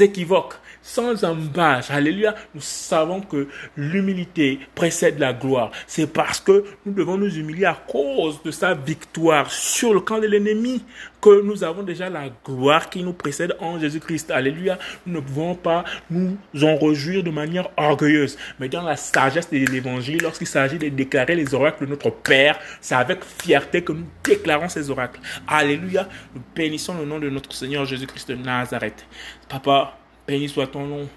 équivoque 0.00 0.54
sans 0.86 1.24
embâche. 1.24 1.90
Alléluia. 1.90 2.34
Nous 2.54 2.60
savons 2.60 3.20
que 3.20 3.48
l'humilité 3.76 4.60
précède 4.74 5.18
la 5.18 5.32
gloire. 5.32 5.72
C'est 5.86 6.06
parce 6.06 6.40
que 6.40 6.64
nous 6.86 6.92
devons 6.92 7.18
nous 7.18 7.36
humilier 7.36 7.64
à 7.64 7.74
cause 7.74 8.40
de 8.44 8.52
sa 8.52 8.74
victoire 8.74 9.50
sur 9.50 9.92
le 9.92 10.00
camp 10.00 10.20
de 10.20 10.28
l'ennemi 10.28 10.84
que 11.20 11.42
nous 11.42 11.64
avons 11.64 11.82
déjà 11.82 12.08
la 12.08 12.28
gloire 12.44 12.88
qui 12.88 13.02
nous 13.02 13.12
précède 13.12 13.56
en 13.58 13.80
Jésus-Christ. 13.80 14.30
Alléluia. 14.30 14.78
Nous 15.06 15.14
ne 15.14 15.20
pouvons 15.20 15.56
pas 15.56 15.84
nous 16.08 16.36
en 16.62 16.76
réjouir 16.76 17.24
de 17.24 17.30
manière 17.30 17.68
orgueilleuse. 17.76 18.38
Mais 18.60 18.68
dans 18.68 18.82
la 18.82 18.96
sagesse 18.96 19.50
de 19.50 19.58
l'évangile, 19.58 20.20
lorsqu'il 20.22 20.46
s'agit 20.46 20.78
de 20.78 20.88
déclarer 20.88 21.34
les 21.34 21.52
oracles 21.52 21.84
de 21.84 21.90
notre 21.90 22.10
Père, 22.10 22.60
c'est 22.80 22.94
avec 22.94 23.24
fierté 23.24 23.82
que 23.82 23.92
nous 23.92 24.06
déclarons 24.22 24.68
ces 24.68 24.88
oracles. 24.88 25.20
Alléluia. 25.48 26.08
Nous 26.32 26.42
bénissons 26.54 26.96
le 26.96 27.04
nom 27.04 27.18
de 27.18 27.28
notre 27.28 27.52
Seigneur 27.52 27.84
Jésus-Christ 27.84 28.30
de 28.30 28.36
Nazareth. 28.36 29.04
Papa, 29.48 29.98
Béni 30.26 30.48
soit 30.48 30.66
ton 30.66 30.86
nom, 30.86 31.08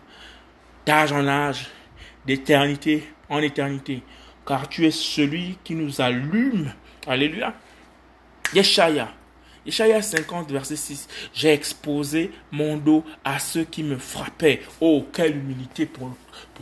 d'âge 0.86 1.12
en 1.12 1.28
âge, 1.28 1.68
d'éternité 2.26 3.07
en 3.30 3.39
éternité, 3.39 4.01
car 4.45 4.68
tu 4.68 4.86
es 4.86 4.91
celui 4.91 5.57
qui 5.64 5.76
nous 5.76 6.01
allume. 6.01 6.72
Alléluia. 7.07 7.53
Yeshaya. 8.53 9.10
Yeshaya 9.66 10.01
50, 10.01 10.51
verset 10.51 10.76
6. 10.76 11.07
J'ai 11.34 11.53
exposé 11.53 12.32
mon 12.51 12.78
dos 12.78 13.03
à 13.24 13.39
ceux 13.39 13.64
qui 13.64 13.84
me 13.84 13.97
frappaient. 13.97 14.62
Oh, 14.82 15.05
quelle 15.14 15.38
humilité 15.38 15.86
pour, 15.86 16.10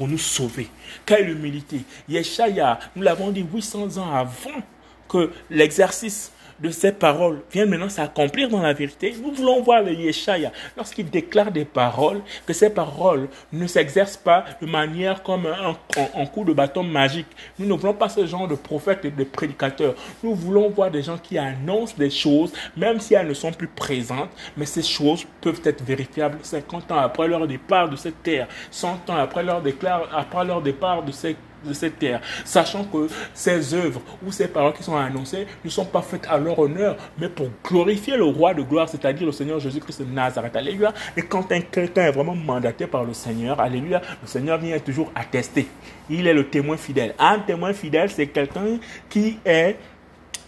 nous 0.08 0.18
sauver. 0.18 0.70
Quelle 1.06 1.30
humilité. 1.30 1.82
Yeshaya, 2.10 2.80
nous 2.96 3.04
l'avons 3.04 3.32
dit 3.32 3.46
800 3.50 3.98
ans 3.98 4.14
avant 4.14 4.62
que 5.08 5.32
l'exercice 5.50 6.32
de 6.60 6.70
ces 6.70 6.92
paroles 6.92 7.42
viennent 7.52 7.70
maintenant 7.70 7.90
s'accomplir 7.90 8.50
dans 8.50 8.62
la 8.62 8.74
vérité, 8.74 9.16
nous 9.22 9.32
voulons 9.32 9.62
voir 9.62 9.82
le 9.84 9.94
Yeshaya 9.94 10.52
lorsqu'il 10.76 11.10
déclare 11.10 11.52
des 11.52 11.66
paroles, 11.66 12.22
que 12.46 12.54
ces 12.54 12.70
paroles 12.70 13.28
ne 13.54 13.68
s'exercent 13.68 14.18
pas 14.18 14.46
de 14.62 14.66
manière 14.66 15.24
comme 15.24 15.46
un, 15.46 16.26
coup 16.26 16.44
de 16.44 16.54
bâton 16.54 16.84
magique. 16.84 17.28
Nous 17.60 17.66
ne 17.66 17.74
voulons 17.74 17.94
pas 17.94 18.10
ce 18.10 18.26
genre 18.26 18.48
de 18.48 18.56
prophètes 18.56 19.06
et 19.06 19.12
de 19.12 19.24
prédicateurs. 19.24 19.96
Nous 20.24 20.34
voulons 20.34 20.70
voir 20.70 20.92
des 20.92 21.04
gens 21.04 21.18
qui 21.18 21.38
annoncent 21.38 21.96
des 21.98 22.10
choses, 22.10 22.54
même 22.76 23.00
si 23.00 23.14
elles 23.14 23.28
ne 23.28 23.34
sont 23.34 23.52
plus 23.52 23.68
présentes, 23.68 24.30
mais 24.56 24.66
ces 24.66 24.84
choses 24.84 25.26
peuvent 25.42 25.62
être 25.64 25.84
vérifiables 25.84 26.40
50 26.42 26.92
ans 26.92 26.98
après 26.98 27.28
leur 27.28 27.48
départ 27.48 27.90
de 27.90 27.96
cette 27.96 28.24
terre, 28.24 28.48
100 28.72 29.10
ans 29.10 29.18
après 29.18 29.44
leur, 29.44 29.62
après 30.14 30.46
leur 30.46 30.62
départ 30.62 31.04
de 31.04 31.12
cette 31.12 31.38
de 31.66 31.74
cette 31.74 32.00
terre, 32.00 32.22
sachant 32.46 32.84
que 32.84 33.08
ces 33.34 33.74
œuvres 33.74 34.02
ou 34.26 34.32
ces 34.32 34.48
paroles 34.48 34.74
qui 34.74 34.84
sont 34.84 34.96
annoncées 34.96 35.48
ne 35.64 35.70
sont 35.70 35.86
pas 35.86 36.02
faites 36.02 36.28
à 36.30 36.38
leur 36.38 36.58
honneur, 36.60 36.98
mais 37.18 37.30
pour 37.30 37.50
glorifier 37.64 38.18
le 38.18 38.26
roi 38.26 38.54
de 38.54 38.62
gloire, 38.62 38.88
c'est-à-dire 38.90 39.26
le 39.26 39.32
Seigneur 39.32 39.60
Jésus-Christ 39.60 40.02
de 40.02 40.12
Nazareth. 40.12 40.56
Alléluia. 40.56 40.94
Et 41.16 41.22
quand 41.22 41.44
quelqu'un 41.44 42.06
est 42.06 42.12
vraiment 42.12 42.36
mandaté 42.36 42.88
par 42.88 43.04
le 43.04 43.14
Seigneur, 43.14 43.60
Alléluia, 43.60 44.02
le 44.22 44.28
Seigneur 44.28 44.58
vient 44.58 44.78
toujours 44.80 45.12
attester. 45.16 45.68
Il 46.10 46.28
est 46.28 46.34
le 46.34 46.48
témoin 46.48 46.78
fidèle. 46.78 47.14
Un 47.20 47.40
témoin 47.40 47.74
fidèle, 47.74 48.10
c'est 48.10 48.28
quelqu'un 48.28 48.78
qui 49.10 49.40
est 49.46 49.78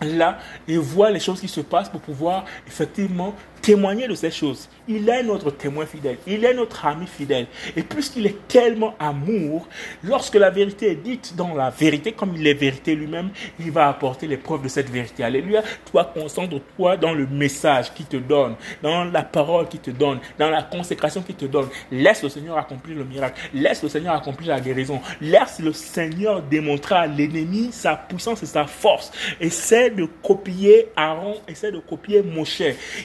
là 0.01 0.37
et 0.67 0.77
voit 0.77 1.09
les 1.09 1.19
choses 1.19 1.41
qui 1.41 1.47
se 1.47 1.61
passent 1.61 1.89
pour 1.89 2.01
pouvoir 2.01 2.45
effectivement 2.67 3.35
témoigner 3.61 4.07
de 4.07 4.15
ces 4.15 4.31
choses. 4.31 4.69
Il 4.87 5.07
est 5.09 5.23
notre 5.23 5.51
témoin 5.51 5.85
fidèle, 5.85 6.17
il 6.25 6.43
est 6.43 6.53
notre 6.53 6.85
ami 6.85 7.05
fidèle. 7.07 7.47
Et 7.75 7.83
puisqu'il 7.83 8.25
est 8.25 8.47
tellement 8.47 8.95
amour, 8.99 9.67
lorsque 10.03 10.35
la 10.35 10.49
vérité 10.49 10.91
est 10.91 10.95
dite 10.95 11.35
dans 11.35 11.53
la 11.53 11.69
vérité, 11.69 12.11
comme 12.11 12.35
il 12.35 12.45
est 12.47 12.53
vérité 12.53 12.95
lui-même, 12.95 13.29
il 13.59 13.71
va 13.71 13.87
apporter 13.87 14.27
les 14.27 14.37
preuves 14.37 14.63
de 14.63 14.67
cette 14.67 14.89
vérité. 14.89 15.23
Alléluia. 15.23 15.63
Toi, 15.91 16.11
concentre-toi 16.13 16.97
dans 16.97 17.13
le 17.13 17.27
message 17.27 17.93
qui 17.93 18.03
te 18.03 18.17
donne, 18.17 18.55
dans 18.81 19.05
la 19.05 19.23
parole 19.23 19.67
qui 19.67 19.79
te 19.79 19.91
donne, 19.91 20.19
dans 20.37 20.49
la 20.49 20.63
consécration 20.63 21.21
qui 21.21 21.33
te 21.33 21.45
donne. 21.45 21.67
Laisse 21.91 22.23
le 22.23 22.29
Seigneur 22.29 22.57
accomplir 22.57 22.97
le 22.97 23.05
miracle. 23.05 23.39
Laisse 23.53 23.83
le 23.83 23.89
Seigneur 23.89 24.15
accomplir 24.15 24.49
la 24.49 24.59
guérison. 24.59 25.01
Laisse 25.21 25.59
le 25.59 25.73
Seigneur 25.73 26.41
démontrer 26.41 26.95
à 26.95 27.07
l'ennemi 27.07 27.69
sa 27.71 27.95
puissance 27.95 28.43
et 28.43 28.47
sa 28.47 28.65
force. 28.65 29.11
Essaie 29.39 29.89
de 29.89 30.05
copier 30.23 30.87
Aaron, 30.95 31.35
essaie 31.47 31.71
de 31.71 31.79
copier 31.79 32.21
Moshe. 32.21 32.63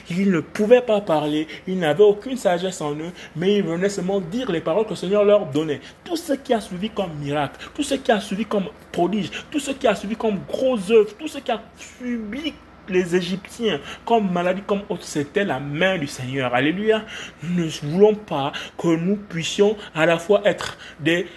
Il 0.09 0.31
ne 0.31 0.39
pouvaient 0.45 0.81
pas 0.81 1.01
parler, 1.01 1.47
ils 1.67 1.77
n'avaient 1.77 2.03
aucune 2.03 2.37
sagesse 2.37 2.81
en 2.81 2.93
eux, 2.95 3.11
mais 3.35 3.57
ils 3.57 3.63
venaient 3.63 3.89
seulement 3.89 4.21
dire 4.21 4.51
les 4.51 4.61
paroles 4.61 4.85
que 4.85 4.91
le 4.91 4.95
Seigneur 4.95 5.23
leur 5.25 5.45
donnait. 5.47 5.81
Tout 6.03 6.15
ce 6.15 6.33
qui 6.33 6.53
a 6.53 6.61
suivi 6.61 6.89
comme 6.89 7.13
miracle, 7.19 7.69
tout 7.73 7.83
ce 7.83 7.95
qui 7.95 8.11
a 8.11 8.19
suivi 8.19 8.45
comme 8.45 8.65
prodige, 8.91 9.31
tout 9.51 9.59
ce 9.59 9.71
qui 9.71 9.87
a 9.87 9.95
suivi 9.95 10.15
comme 10.15 10.39
gros 10.47 10.77
œuvre, 10.91 11.15
tout 11.17 11.27
ce 11.27 11.39
qui 11.39 11.51
a 11.51 11.61
subi 11.77 12.53
les 12.89 13.15
Égyptiens 13.15 13.79
comme 14.05 14.31
maladie, 14.31 14.61
comme 14.65 14.81
autre, 14.89 15.03
c'était 15.03 15.43
la 15.43 15.59
main 15.59 15.97
du 15.97 16.07
Seigneur. 16.07 16.53
Alléluia. 16.53 17.03
Nous 17.43 17.65
ne 17.65 17.69
voulons 17.91 18.15
pas 18.15 18.51
que 18.77 18.95
nous 18.95 19.15
puissions 19.15 19.75
à 19.93 20.05
la 20.05 20.17
fois 20.17 20.41
être 20.45 20.77
des 20.99 21.27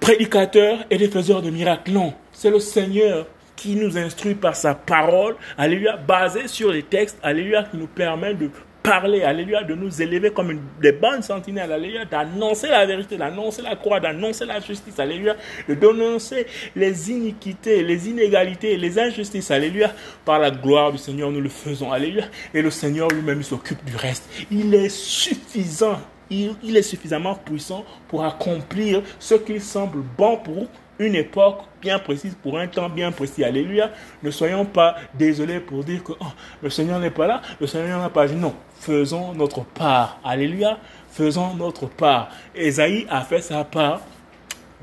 prédicateurs 0.00 0.84
et 0.90 0.98
des 0.98 1.08
faiseurs 1.08 1.42
de 1.42 1.50
miracles. 1.50 1.92
Non, 1.92 2.14
c'est 2.32 2.50
le 2.50 2.60
Seigneur 2.60 3.26
qui 3.56 3.74
nous 3.74 3.96
instruit 3.96 4.34
par 4.34 4.54
sa 4.54 4.74
parole, 4.74 5.34
alléluia, 5.56 5.96
basé 5.96 6.46
sur 6.46 6.70
les 6.70 6.82
textes, 6.82 7.18
alléluia, 7.22 7.64
qui 7.64 7.76
nous 7.76 7.86
permet 7.86 8.34
de 8.34 8.50
parler, 8.86 9.24
alléluia, 9.24 9.64
de 9.64 9.74
nous 9.74 10.00
élever 10.00 10.30
comme 10.30 10.60
des 10.80 10.92
bonnes 10.92 11.22
sentinelles, 11.22 11.72
alléluia, 11.72 12.04
d'annoncer 12.04 12.68
la 12.68 12.86
vérité, 12.86 13.16
d'annoncer 13.16 13.62
la 13.62 13.74
croix, 13.74 13.98
d'annoncer 13.98 14.46
la 14.46 14.60
justice, 14.60 15.00
alléluia, 15.00 15.34
de 15.68 15.74
dénoncer 15.74 16.46
les 16.76 17.10
iniquités, 17.10 17.82
les 17.82 18.08
inégalités, 18.08 18.76
les 18.76 18.96
injustices, 18.98 19.50
alléluia. 19.50 19.92
Par 20.24 20.38
la 20.38 20.52
gloire 20.52 20.92
du 20.92 20.98
Seigneur, 20.98 21.32
nous 21.32 21.40
le 21.40 21.48
faisons, 21.48 21.90
alléluia. 21.90 22.26
Et 22.54 22.62
le 22.62 22.70
Seigneur 22.70 23.08
lui-même 23.08 23.42
s'occupe 23.42 23.84
du 23.84 23.96
reste. 23.96 24.28
Il 24.52 24.72
est 24.72 24.88
suffisant, 24.88 26.00
il, 26.30 26.76
est 26.76 26.82
suffisamment 26.82 27.34
puissant 27.34 27.84
pour 28.08 28.24
accomplir 28.24 29.02
ce 29.18 29.34
qu'il 29.34 29.60
semble 29.60 30.02
bon 30.16 30.38
pour 30.38 30.66
une 30.98 31.14
époque 31.14 31.60
bien 31.82 31.98
précise 31.98 32.34
pour 32.42 32.58
un 32.58 32.66
temps 32.66 32.88
bien 32.88 33.12
précis. 33.12 33.44
Alléluia. 33.44 33.90
Ne 34.22 34.30
soyons 34.30 34.64
pas 34.64 34.96
désolés 35.14 35.60
pour 35.60 35.84
dire 35.84 36.02
que 36.02 36.12
oh, 36.18 36.26
le 36.62 36.70
Seigneur 36.70 36.98
n'est 36.98 37.10
pas 37.10 37.26
là, 37.26 37.42
le 37.60 37.66
Seigneur 37.66 38.00
n'a 38.00 38.08
pas 38.08 38.22
agi. 38.22 38.34
Non, 38.34 38.54
faisons 38.80 39.34
notre 39.34 39.62
part. 39.62 40.18
Alléluia. 40.24 40.78
Faisons 41.10 41.54
notre 41.54 41.86
part. 41.86 42.30
Esaïe 42.54 43.06
a 43.08 43.22
fait 43.22 43.40
sa 43.40 43.64
part 43.64 44.00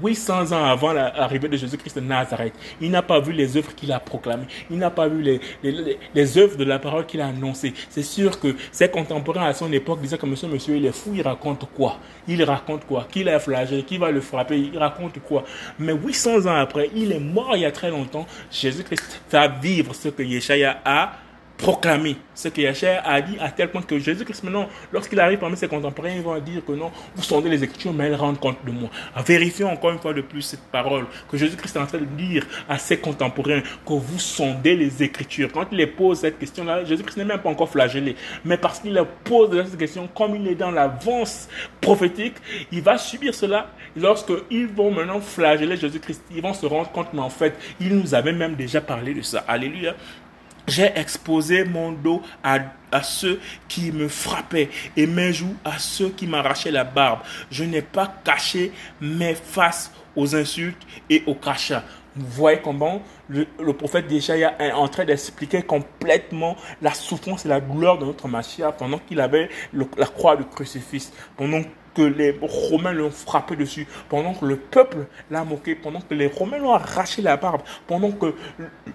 800 0.04 0.52
ans 0.52 0.66
avant 0.66 0.94
l'arrivée 0.94 1.48
de 1.48 1.58
Jésus-Christ 1.58 1.96
de 1.96 2.02
Nazareth. 2.02 2.54
Il 2.82 2.92
n'a 2.92 3.02
pas 3.02 3.20
vu 3.20 3.32
les 3.32 3.58
œuvres 3.58 3.74
qu'il 3.76 3.92
a 3.92 4.00
proclamées. 4.00 4.48
Il 4.70 4.78
n'a 4.78 4.90
pas 4.90 5.08
vu 5.08 5.22
les, 5.22 5.40
les, 6.14 6.38
œuvres 6.38 6.58
de 6.58 6.64
la 6.64 6.80
parole 6.80 7.06
qu'il 7.06 7.22
a 7.22 7.28
annoncées. 7.28 7.74
C'est 7.90 8.04
sûr 8.04 8.40
que 8.40 8.56
ses 8.72 8.90
contemporains 8.90 9.46
à 9.46 9.54
son 9.54 9.72
époque 9.72 10.02
disaient 10.02 10.18
que 10.18 10.26
monsieur, 10.26 10.48
monsieur, 10.48 10.76
il 10.76 10.86
est 10.86 10.92
fou, 10.92 11.12
il 11.16 11.22
raconte 11.22 11.68
quoi? 11.74 11.98
Il 12.28 12.44
raconte 12.44 12.86
quoi? 12.86 13.08
Qu'il 13.10 13.30
a 13.30 13.40
flagellé, 13.40 13.84
qui 13.84 13.98
va 13.98 14.12
le 14.12 14.22
frapper? 14.22 14.58
Il 14.58 14.78
raconte 14.78 15.20
quoi? 15.20 15.44
Mais 15.80 15.94
800 15.94 16.46
ans 16.48 16.56
après, 16.56 16.90
il 16.96 17.12
est 17.12 17.20
mort 17.20 17.56
il 17.56 17.62
y 17.62 17.66
a 17.66 17.72
très 17.72 17.90
longtemps. 17.90 18.26
Jésus-Christ 18.52 19.22
va 19.32 19.48
vivre 19.48 19.94
ce 19.96 20.10
que 20.10 20.24
Yeshaya 20.24 20.82
a 20.86 21.14
proclamer 21.64 22.18
ce 22.36 22.50
que 22.50 22.60
Yachar 22.60 23.02
a 23.06 23.22
dit 23.22 23.38
à 23.40 23.50
tel 23.50 23.72
point 23.72 23.82
que 23.82 23.98
Jésus-Christ 23.98 24.44
maintenant, 24.44 24.68
lorsqu'il 24.92 25.18
arrive 25.22 25.40
parmi 25.40 25.56
ses 25.56 25.70
contemporains, 25.70 26.10
il 26.10 26.22
va 26.22 26.42
dire 26.42 26.62
que 26.66 26.74
non, 26.74 26.92
vous 27.16 27.24
sondez 27.24 27.50
les 27.50 27.64
Écritures, 27.64 27.94
mais 27.94 28.08
elles 28.08 28.16
rendent 28.16 28.40
compte 28.40 28.58
de 28.66 28.72
moi. 28.72 28.90
Vérifions 29.26 29.72
encore 29.72 29.92
une 29.92 30.00
fois 30.00 30.14
de 30.14 30.20
plus 30.20 30.42
cette 30.42 30.64
parole 30.64 31.06
que 31.32 31.38
Jésus-Christ 31.38 31.78
est 31.78 31.80
en 31.80 31.86
train 31.86 32.00
de 32.00 32.06
dire 32.06 32.46
à 32.68 32.78
ses 32.78 32.98
contemporains 32.98 33.62
que 33.62 33.94
vous 33.94 34.20
sondez 34.20 34.76
les 34.76 35.04
Écritures. 35.04 35.54
Quand 35.54 35.66
il 35.72 35.78
les 35.78 35.88
pose 35.88 36.20
cette 36.20 36.38
question-là, 36.38 36.84
Jésus-Christ 36.84 37.16
n'est 37.16 37.26
même 37.26 37.40
pas 37.40 37.50
encore 37.50 37.70
flagellé, 37.70 38.18
mais 38.44 38.58
parce 38.58 38.82
qu'il 38.82 39.02
pose 39.24 39.50
cette 39.64 39.80
question, 39.80 40.10
comme 40.14 40.36
il 40.36 40.46
est 40.50 40.56
dans 40.56 40.72
l'avance 40.72 41.48
prophétique, 41.80 42.36
il 42.74 42.82
va 42.82 42.98
subir 42.98 43.34
cela 43.34 43.70
lorsqu'ils 43.96 44.68
vont 44.68 44.92
maintenant 44.92 45.22
flageller 45.22 45.78
Jésus-Christ. 45.78 46.24
Ils 46.36 46.42
vont 46.42 46.54
se 46.54 46.66
rendre 46.66 46.92
compte, 46.92 47.14
mais 47.14 47.22
en 47.22 47.30
fait, 47.30 47.56
il 47.80 47.96
nous 47.96 48.14
avait 48.14 48.34
même 48.34 48.56
déjà 48.56 48.82
parlé 48.82 49.14
de 49.14 49.22
ça. 49.22 49.46
Alléluia. 49.48 49.96
J'ai 50.68 50.98
exposé 50.98 51.66
mon 51.66 51.92
dos 51.92 52.22
à, 52.44 52.60
ceux 53.02 53.40
qui 53.68 53.92
me 53.92 54.08
frappaient 54.08 54.70
et 54.96 55.08
mes 55.08 55.34
joues 55.34 55.56
à 55.66 55.78
ceux 55.78 56.10
qui 56.10 56.28
m'arrachaient 56.28 56.72
la 56.72 56.84
barbe. 56.84 57.20
Je 57.52 57.64
n'ai 57.64 57.82
pas 57.82 58.14
caché 58.24 58.72
mes 59.02 59.36
faces 59.36 59.92
aux 60.16 60.36
insultes 60.36 60.82
et 61.10 61.24
aux 61.26 61.36
crachats. 61.36 61.84
Vous 62.16 62.28
voyez 62.28 62.60
comment 62.62 63.02
le, 63.28 63.46
prophète 63.74 64.08
déjà 64.08 64.38
est 64.38 64.72
en 64.72 64.88
train 64.88 65.04
d'expliquer 65.04 65.64
complètement 65.64 66.56
la 66.82 66.94
souffrance 66.94 67.46
et 67.46 67.50
la 67.50 67.60
douleur 67.60 67.98
de 67.98 68.06
notre 68.06 68.28
Machia 68.28 68.72
pendant 68.72 69.00
qu'il 69.00 69.20
avait 69.20 69.50
la 69.74 70.06
croix 70.06 70.38
de 70.38 70.44
crucifix, 70.44 71.12
pendant 71.36 71.62
que 71.94 72.02
les 72.02 72.38
Romains 72.42 72.94
l'ont 72.94 73.12
frappé 73.12 73.56
dessus, 73.56 73.88
pendant 74.10 74.34
que 74.34 74.46
le 74.46 74.58
peuple 74.58 75.06
l'a 75.30 75.44
moqué, 75.44 75.76
pendant 75.76 76.02
que 76.02 76.14
les 76.14 76.28
Romains 76.28 76.58
l'ont 76.58 76.74
arraché 76.74 77.22
la 77.22 77.38
barbe, 77.38 77.62
pendant 77.88 78.12
que 78.12 78.34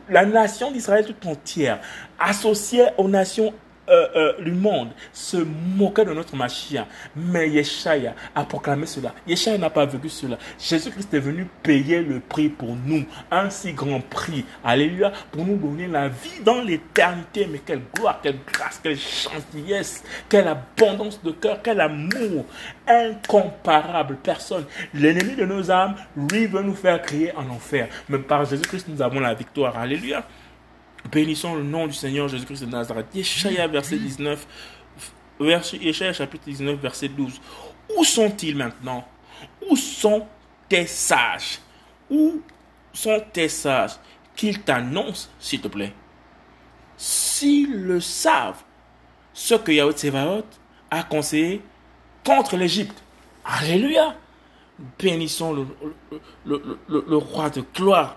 la 0.08 0.24
nation 0.24 0.70
d'Israël 0.70 1.06
tout 1.06 1.28
entière, 1.28 1.80
associée 2.18 2.86
aux 2.96 3.08
nations 3.08 3.52
euh, 3.90 4.08
euh, 4.16 4.42
du 4.42 4.52
monde 4.52 4.90
se 5.12 5.36
moquait 5.36 6.04
de 6.04 6.12
notre 6.12 6.36
Machia. 6.36 6.86
Mais 7.16 7.48
Yeshaya 7.48 8.14
a 8.34 8.44
proclamé 8.44 8.86
cela. 8.86 9.14
Yeshaya 9.26 9.58
n'a 9.58 9.70
pas 9.70 9.86
vécu 9.86 10.08
cela. 10.08 10.38
Jésus-Christ 10.58 11.12
est 11.14 11.20
venu 11.20 11.46
payer 11.62 12.00
le 12.00 12.20
prix 12.20 12.48
pour 12.48 12.74
nous. 12.74 13.04
Un 13.30 13.50
si 13.50 13.72
grand 13.72 14.00
prix. 14.00 14.44
Alléluia. 14.64 15.12
Pour 15.30 15.44
nous 15.44 15.56
donner 15.56 15.86
la 15.86 16.08
vie 16.08 16.40
dans 16.44 16.60
l'éternité. 16.62 17.48
Mais 17.50 17.58
quelle 17.58 17.82
gloire, 17.94 18.20
quelle 18.22 18.38
grâce, 18.52 18.80
quelle 18.82 18.96
gentillesse, 18.96 20.02
quelle 20.28 20.48
abondance 20.48 21.22
de 21.22 21.30
cœur, 21.30 21.60
quel 21.62 21.80
amour 21.80 22.44
incomparable. 22.86 24.16
Personne. 24.22 24.64
L'ennemi 24.94 25.34
de 25.34 25.44
nos 25.44 25.70
âmes, 25.70 25.94
lui, 26.30 26.46
veut 26.46 26.62
nous 26.62 26.74
faire 26.74 27.00
crier 27.02 27.32
en 27.36 27.48
enfer. 27.50 27.88
Mais 28.08 28.18
par 28.18 28.44
Jésus-Christ, 28.44 28.86
nous 28.88 29.02
avons 29.02 29.20
la 29.20 29.34
victoire. 29.34 29.76
Alléluia. 29.78 30.24
Bénissons 31.10 31.54
le 31.54 31.62
nom 31.62 31.86
du 31.86 31.92
Seigneur 31.92 32.28
Jésus-Christ 32.28 32.64
de 32.64 32.66
Nazareth. 32.66 33.06
Yeshaya, 33.14 33.66
verset 33.66 33.98
19, 33.98 34.46
verset, 35.40 36.12
chapitre 36.12 36.44
19, 36.44 36.78
verset 36.80 37.08
12. 37.08 37.40
Où 37.96 38.04
sont-ils 38.04 38.56
maintenant? 38.56 39.06
Où 39.70 39.76
sont 39.76 40.26
tes 40.68 40.86
sages? 40.86 41.60
Où 42.10 42.42
sont 42.92 43.22
tes 43.32 43.48
sages? 43.48 43.92
Qu'ils 44.36 44.60
t'annoncent, 44.60 45.28
s'il 45.38 45.60
te 45.60 45.68
plaît. 45.68 45.92
S'ils 46.96 47.72
le 47.72 48.00
savent, 48.00 48.62
ce 49.32 49.54
que 49.54 49.72
Yahweh 49.72 49.92
Tsevaot 49.92 50.44
a 50.90 51.02
conseillé 51.04 51.62
contre 52.24 52.56
l'Égypte. 52.56 53.02
Alléluia. 53.44 54.14
Bénissons 54.98 55.66
le, 56.44 56.78
le 56.88 57.16
roi 57.16 57.50
de 57.50 57.64
gloire 57.74 58.16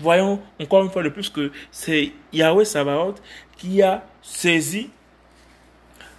voyons 0.00 0.40
encore 0.60 0.82
une 0.82 0.90
fois 0.90 1.02
de 1.02 1.08
plus 1.08 1.30
que 1.30 1.52
c'est 1.70 2.12
Yahweh 2.32 2.64
Sabaoth 2.64 3.22
qui 3.56 3.82
a 3.82 4.04
saisi 4.22 4.90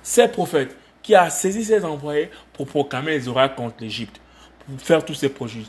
ses 0.02 0.28
prophètes, 0.28 0.76
qui 1.02 1.16
a 1.16 1.30
saisi 1.30 1.64
ses 1.64 1.84
envoyés 1.86 2.30
pour 2.54 2.68
proclamer 2.68 3.12
les 3.12 3.28
oracles 3.28 3.56
contre 3.56 3.76
l'Égypte, 3.80 4.20
pour 4.66 4.80
faire 4.82 5.04
tous 5.04 5.14
ces 5.14 5.30
projets. 5.30 5.64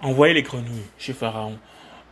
Envoyer 0.00 0.34
les 0.34 0.42
grenouilles 0.42 0.90
chez 0.98 1.12
Pharaon, 1.12 1.58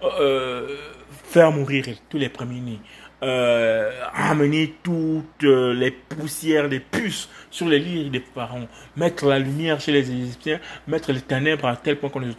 euh, 0.02 0.76
faire 1.24 1.52
mourir 1.52 1.84
tous 2.08 2.18
les 2.18 2.28
premiers-nés, 2.28 2.80
euh, 3.22 3.90
amener 4.14 4.74
toutes 4.82 5.42
les 5.42 5.90
poussières, 5.90 6.68
les 6.68 6.80
puces 6.80 7.28
sur 7.50 7.68
les 7.68 7.78
lits 7.78 8.10
des 8.10 8.20
pharaons, 8.20 8.66
mettre 8.96 9.26
la 9.26 9.38
lumière 9.38 9.80
chez 9.80 9.92
les 9.92 10.10
Égyptiens, 10.10 10.58
mettre 10.88 11.12
les 11.12 11.20
ténèbres 11.20 11.66
à 11.66 11.76
tel 11.76 11.98
point 11.98 12.08
qu'on 12.10 12.20
les 12.20 12.30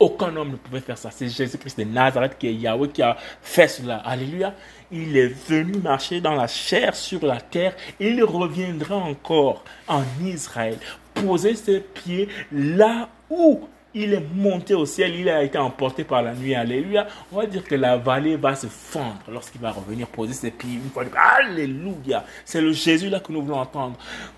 aucun 0.00 0.34
homme 0.34 0.52
ne 0.52 0.56
pouvait 0.56 0.80
faire 0.80 0.98
ça. 0.98 1.10
C'est 1.12 1.28
Jésus-Christ 1.28 1.78
de 1.78 1.84
Nazareth 1.84 2.36
qui 2.38 2.48
est 2.48 2.54
Yahweh 2.54 2.88
qui 2.88 3.02
a 3.02 3.16
fait 3.42 3.68
cela. 3.68 3.98
Alléluia. 3.98 4.54
Il 4.90 5.16
est 5.16 5.28
venu 5.48 5.78
marcher 5.78 6.20
dans 6.20 6.34
la 6.34 6.48
chair 6.48 6.96
sur 6.96 7.24
la 7.24 7.40
terre. 7.40 7.76
Il 8.00 8.24
reviendra 8.24 8.96
encore 8.96 9.62
en 9.86 10.02
Israël, 10.24 10.78
poser 11.14 11.54
ses 11.54 11.80
pieds 11.80 12.28
là 12.50 13.08
où 13.28 13.68
il 13.94 14.14
est 14.14 14.24
monté 14.34 14.74
au 14.74 14.86
ciel, 14.86 15.14
il 15.16 15.28
a 15.28 15.42
été 15.42 15.58
emporté 15.58 16.04
par 16.04 16.22
la 16.22 16.34
nuit. 16.34 16.54
Alléluia. 16.54 17.06
On 17.32 17.38
va 17.38 17.46
dire 17.46 17.64
que 17.64 17.74
la 17.74 17.96
vallée 17.96 18.36
va 18.36 18.54
se 18.54 18.68
fendre 18.68 19.18
lorsqu'il 19.30 19.60
va 19.60 19.70
revenir 19.72 20.06
poser 20.06 20.32
ses 20.32 20.50
pieds 20.50 20.74
une 20.74 20.90
fois. 20.90 21.04
Alléluia. 21.16 22.24
C'est 22.44 22.60
le 22.60 22.72
Jésus 22.72 23.08
là 23.08 23.20
que 23.20 23.32
nous 23.32 23.42
voulons 23.42 23.58
entendre. 23.58 23.96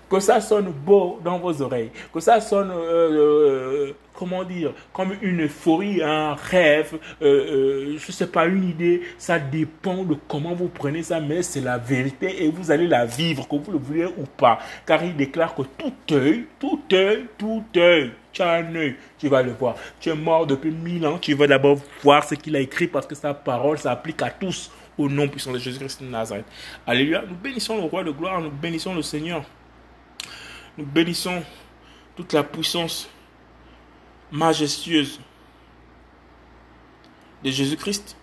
Que 0.09 0.19
ça 0.19 0.41
sonne 0.41 0.71
beau 0.71 1.19
dans 1.23 1.39
vos 1.39 1.61
oreilles. 1.61 1.91
Que 2.11 2.19
ça 2.19 2.41
sonne, 2.41 2.71
euh, 2.71 3.89
euh, 3.89 3.93
comment 4.13 4.43
dire, 4.43 4.73
comme 4.91 5.15
une 5.21 5.43
euphorie, 5.43 6.01
un 6.03 6.33
rêve, 6.33 6.97
euh, 7.21 7.95
je 7.97 8.07
ne 8.07 8.11
sais 8.11 8.27
pas, 8.27 8.45
une 8.45 8.69
idée. 8.69 9.01
Ça 9.17 9.37
dépend 9.37 10.03
de 10.03 10.15
comment 10.27 10.53
vous 10.53 10.67
prenez 10.67 11.03
ça, 11.03 11.19
mais 11.19 11.43
c'est 11.43 11.61
la 11.61 11.77
vérité 11.77 12.43
et 12.43 12.49
vous 12.49 12.71
allez 12.71 12.87
la 12.87 13.05
vivre, 13.05 13.47
que 13.47 13.55
vous 13.55 13.71
le 13.71 13.77
voulez 13.77 14.05
ou 14.05 14.25
pas. 14.37 14.59
Car 14.85 15.03
il 15.03 15.15
déclare 15.15 15.53
que 15.53 15.63
tout 15.77 15.93
œil, 16.11 16.45
tout 16.59 16.81
œil, 16.91 17.25
tout 17.37 17.63
œil 17.75 18.11
tu 18.33 18.41
as 18.41 18.53
un 18.53 18.75
œil, 18.75 18.97
tu 19.19 19.29
vas 19.29 19.43
le 19.43 19.53
voir. 19.53 19.75
Tu 19.99 20.09
es 20.09 20.15
mort 20.15 20.47
depuis 20.47 20.71
mille 20.71 21.05
ans, 21.05 21.19
tu 21.19 21.35
vas 21.35 21.47
d'abord 21.47 21.77
voir 22.01 22.23
ce 22.23 22.35
qu'il 22.35 22.55
a 22.55 22.59
écrit 22.59 22.87
parce 22.87 23.05
que 23.05 23.15
sa 23.15 23.33
parole 23.33 23.77
s'applique 23.77 24.21
à 24.23 24.31
tous 24.31 24.71
au 24.97 25.07
nom 25.07 25.27
puissant 25.27 25.51
de 25.51 25.59
Jésus-Christ 25.59 26.01
de 26.01 26.09
Nazareth. 26.09 26.45
Alléluia. 26.85 27.23
Nous 27.27 27.35
bénissons 27.35 27.77
le 27.77 27.83
roi 27.83 28.03
de 28.03 28.11
gloire, 28.11 28.41
nous 28.41 28.49
bénissons 28.49 28.95
le 28.95 29.03
Seigneur. 29.03 29.43
Nous 30.77 30.85
bénissons 30.85 31.43
toute 32.15 32.33
la 32.33 32.43
puissance 32.43 33.07
majestueuse 34.31 35.19
de 37.43 37.51
Jésus-Christ. 37.51 38.17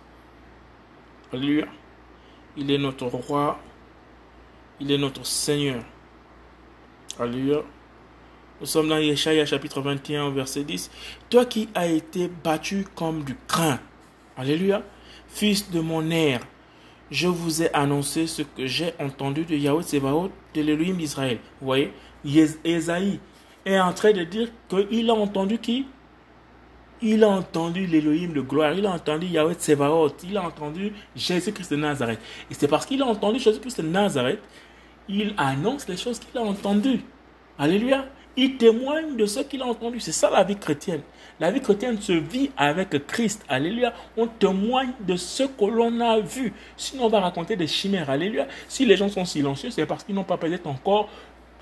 Alléluia. 1.33 1.67
Il 2.57 2.71
est 2.71 2.79
notre 2.79 3.07
roi. 3.07 3.61
Il 4.81 4.91
est 4.91 4.99
notre 4.99 5.25
Seigneur. 5.25 5.83
Alléluia. 7.19 7.63
Nous 8.61 8.67
sommes 8.67 8.91
dans 8.91 8.99
Yeshaya 8.99 9.47
chapitre 9.47 9.81
21 9.81 10.33
verset 10.33 10.65
10. 10.65 10.91
Toi 11.31 11.47
qui 11.47 11.71
as 11.75 11.87
été 11.87 12.29
battu 12.45 12.85
comme 12.95 13.25
du 13.25 13.35
crin. 13.49 13.81
Alléluia. 14.37 14.83
Fils 15.29 15.71
de 15.71 15.81
mon 15.81 16.11
air, 16.11 16.41
je 17.11 17.27
vous 17.27 17.63
ai 17.63 17.73
annoncé 17.75 18.27
ce 18.27 18.43
que 18.43 18.67
j'ai 18.67 18.93
entendu 19.01 19.47
de 19.47 19.55
Yahweh 19.55 19.83
Tsebaot, 19.83 20.31
de 20.53 20.61
l'Élohim 20.61 20.99
d'Israël. 20.99 21.39
Vous 21.61 21.67
voyez, 21.69 21.95
Esaïe 22.65 23.19
est 23.65 23.81
en 23.81 23.95
train 23.95 24.13
de 24.13 24.25
dire 24.25 24.49
qu'il 24.69 25.09
a 25.09 25.15
entendu 25.15 25.57
qui? 25.57 25.87
Il 27.01 27.25
a 27.25 27.29
entendu 27.29 27.87
l'Élohim 27.87 28.35
de 28.35 28.43
gloire, 28.43 28.75
il 28.75 28.85
a 28.85 28.91
entendu 28.91 29.27
Yahweh 29.27 29.55
Tsebaot, 29.55 30.17
il 30.23 30.37
a 30.37 30.43
entendu 30.43 30.93
Jésus-Christ 31.17 31.71
de 31.71 31.77
Nazareth. 31.77 32.21
Et 32.51 32.55
c'est 32.55 32.69
parce 32.69 32.85
qu'il 32.85 33.01
a 33.01 33.07
entendu 33.07 33.39
Jésus-Christ 33.39 33.81
de 33.81 33.87
Nazareth, 33.87 34.43
il 35.09 35.33
annonce 35.39 35.89
les 35.89 35.97
choses 35.97 36.19
qu'il 36.19 36.39
a 36.39 36.43
entendues. 36.43 37.01
Alléluia. 37.59 38.05
Il 38.37 38.57
témoigne 38.57 39.17
de 39.17 39.27
ce 39.27 39.41
qu'il 39.41 39.63
a 39.63 39.67
entendu. 39.67 40.01
C'est 40.01 40.13
ça 40.13 40.31
la 40.31 40.45
vie 40.45 40.57
chrétienne. 40.57 41.03
La 41.41 41.51
vie 41.51 41.61
chrétienne 41.61 42.01
se 42.01 42.13
vit 42.13 42.51
avec 42.57 43.07
Christ. 43.07 43.45
Alléluia. 43.49 43.93
On 44.17 44.27
témoigne 44.27 44.93
de 45.01 45.17
ce 45.17 45.45
que 45.45 45.65
l'on 45.65 46.01
a 46.01 46.21
vu. 46.21 46.53
Sinon, 46.77 47.05
on 47.05 47.09
va 47.09 47.21
raconter 47.21 47.57
des 47.57 47.67
chimères. 47.67 48.11
Alléluia. 48.11 48.47
Si 48.69 48.87
les 48.87 48.97
gens 48.97 49.09
sont 49.09 49.25
silencieux, 49.25 49.71
c'est 49.71 49.87
parce 49.87 50.05
qu'ils 50.05 50.15
n'ont 50.15 50.25
pas 50.25 50.37
peut-être 50.37 50.67
encore 50.67 51.09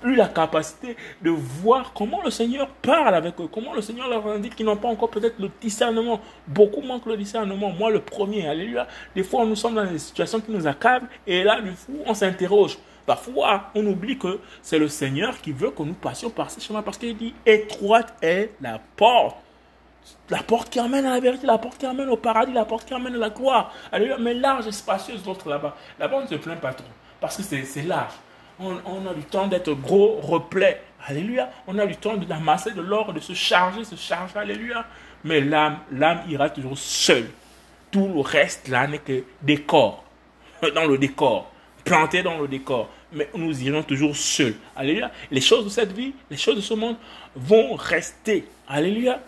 eu 0.03 0.15
la 0.15 0.27
capacité 0.27 0.95
de 1.21 1.29
voir 1.29 1.91
comment 1.93 2.21
le 2.23 2.31
Seigneur 2.31 2.67
parle 2.81 3.15
avec 3.15 3.39
eux, 3.39 3.49
comment 3.51 3.73
le 3.73 3.81
Seigneur 3.81 4.07
leur 4.07 4.25
indique 4.27 4.55
qu'ils 4.55 4.65
n'ont 4.65 4.77
pas 4.77 4.87
encore 4.87 5.09
peut-être 5.09 5.39
le 5.39 5.49
discernement. 5.61 6.21
Beaucoup 6.47 6.81
manquent 6.81 7.07
le 7.07 7.17
discernement. 7.17 7.71
Moi, 7.71 7.91
le 7.91 8.01
premier, 8.01 8.47
alléluia. 8.47 8.87
Des 9.15 9.23
fois, 9.23 9.45
nous 9.45 9.55
sommes 9.55 9.75
dans 9.75 9.85
des 9.85 9.99
situations 9.99 10.39
qui 10.39 10.51
nous 10.51 10.67
accablent 10.67 11.07
et 11.27 11.43
là, 11.43 11.61
du 11.61 11.71
coup, 11.71 11.99
on 12.05 12.13
s'interroge. 12.13 12.77
Parfois, 13.09 13.71
on 13.73 13.83
oublie 13.87 14.19
que 14.19 14.39
c'est 14.61 14.77
le 14.77 14.87
Seigneur 14.87 15.41
qui 15.41 15.51
veut 15.51 15.71
que 15.71 15.81
nous 15.81 15.95
passions 15.95 16.29
par 16.29 16.51
ce 16.51 16.59
chemin 16.59 16.83
parce 16.83 16.99
qu'il 16.99 17.17
dit 17.17 17.33
étroite 17.43 18.13
est 18.21 18.51
la 18.61 18.79
porte. 18.97 19.35
La 20.29 20.43
porte 20.43 20.69
qui 20.69 20.77
amène 20.77 21.07
à 21.07 21.15
la 21.15 21.19
vérité, 21.19 21.47
la 21.47 21.57
porte 21.57 21.79
qui 21.79 21.87
amène 21.87 22.07
au 22.09 22.17
paradis, 22.17 22.53
la 22.53 22.65
porte 22.65 22.87
qui 22.87 22.93
amène 22.93 23.15
à 23.15 23.17
la 23.17 23.31
gloire. 23.31 23.73
Alléluia. 23.91 24.19
Mais 24.19 24.35
large 24.35 24.67
et 24.67 24.71
spacieuse, 24.71 25.25
l'autre 25.25 25.49
là-bas. 25.49 25.75
Là-bas, 25.97 26.17
on 26.17 26.21
ne 26.21 26.27
se 26.27 26.35
plaint 26.35 26.59
pas 26.59 26.71
trop 26.71 26.85
parce 27.19 27.35
que 27.35 27.41
c'est 27.41 27.81
large. 27.81 28.13
On, 28.59 28.75
a 28.75 29.13
du 29.15 29.23
temps 29.23 29.47
d'être 29.47 29.73
gros, 29.73 30.19
replet. 30.21 30.79
Alléluia. 31.07 31.49
On 31.65 31.79
a 31.79 31.87
du 31.87 31.95
temps 31.95 32.15
d'amasser 32.15 32.73
de 32.73 32.81
l'or, 32.81 33.11
de 33.11 33.19
se 33.19 33.33
charger, 33.33 33.85
se 33.85 33.95
charger. 33.95 34.37
Alléluia. 34.37 34.85
Mais 35.23 35.41
l'âme, 35.41 35.79
l'âme 35.91 36.21
ira 36.29 36.51
toujours 36.51 36.77
seule. 36.77 37.31
Tout 37.89 38.07
le 38.07 38.19
reste 38.19 38.67
là 38.67 38.85
n'est 38.85 38.99
que 38.99 39.23
décor. 39.41 40.03
Dans 40.75 40.85
le 40.85 40.99
décor. 40.99 41.49
plantés 41.89 42.21
dans 42.21 42.37
le 42.37 42.47
décor, 42.47 42.89
mais 43.11 43.29
nous 43.35 43.61
irons 43.63 43.83
toujours 43.83 44.15
seuls. 44.15 44.55
Alléluia. 44.75 45.11
Les 45.31 45.41
choses 45.41 45.65
de 45.65 45.69
cette 45.69 45.91
vie, 45.91 46.13
les 46.29 46.37
choses 46.37 46.55
de 46.55 46.61
ce 46.61 46.73
monde 46.73 46.97
vont 47.35 47.75
rester. 47.75 48.45
Alléluia. 48.67 49.21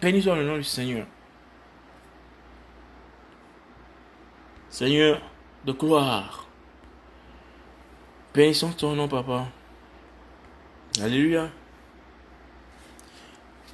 Béni 0.00 0.22
soit 0.22 0.36
le 0.36 0.44
nom 0.44 0.56
du 0.56 0.64
Seigneur. 0.64 1.06
Seigneur 4.70 5.20
de 5.64 5.72
gloire. 5.72 6.46
Bénissons 8.34 8.72
ton 8.72 8.94
nom, 8.96 9.06
papa. 9.06 9.46
Alléluia. 11.00 11.48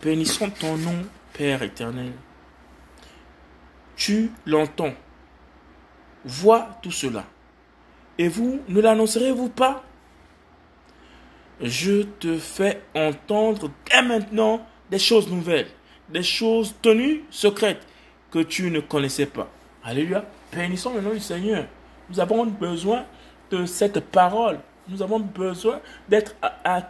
Bénissons 0.03 0.51
ton 0.51 0.77
nom, 0.77 1.07
Père 1.33 1.63
éternel. 1.63 2.13
Tu 3.97 4.31
l'entends. 4.45 4.95
Vois 6.25 6.79
tout 6.83 6.91
cela. 6.91 7.25
Et 8.21 8.29
vous, 8.29 8.61
ne 8.69 8.83
l'annoncerez-vous 8.83 9.49
pas? 9.49 9.83
Je 11.59 12.03
te 12.03 12.37
fais 12.37 12.83
entendre 12.95 13.71
dès 13.91 14.03
maintenant 14.03 14.61
des 14.91 14.99
choses 14.99 15.31
nouvelles, 15.31 15.69
des 16.11 16.23
choses 16.23 16.75
tenues 16.83 17.25
secrètes 17.31 17.81
que 18.31 18.41
tu 18.41 18.71
ne 18.71 18.81
connaissais 18.81 19.25
pas. 19.25 19.49
Alléluia. 19.83 20.27
Bénissons 20.55 20.93
le 20.93 21.01
nom 21.01 21.15
du 21.15 21.21
Seigneur. 21.21 21.65
Nous 22.11 22.21
avons 22.21 22.45
besoin 22.45 23.07
de 23.51 23.65
cette 23.65 24.01
parole. 24.01 24.59
Nous 24.91 25.03
avons 25.03 25.21
besoin 25.21 25.81
d'être 26.09 26.35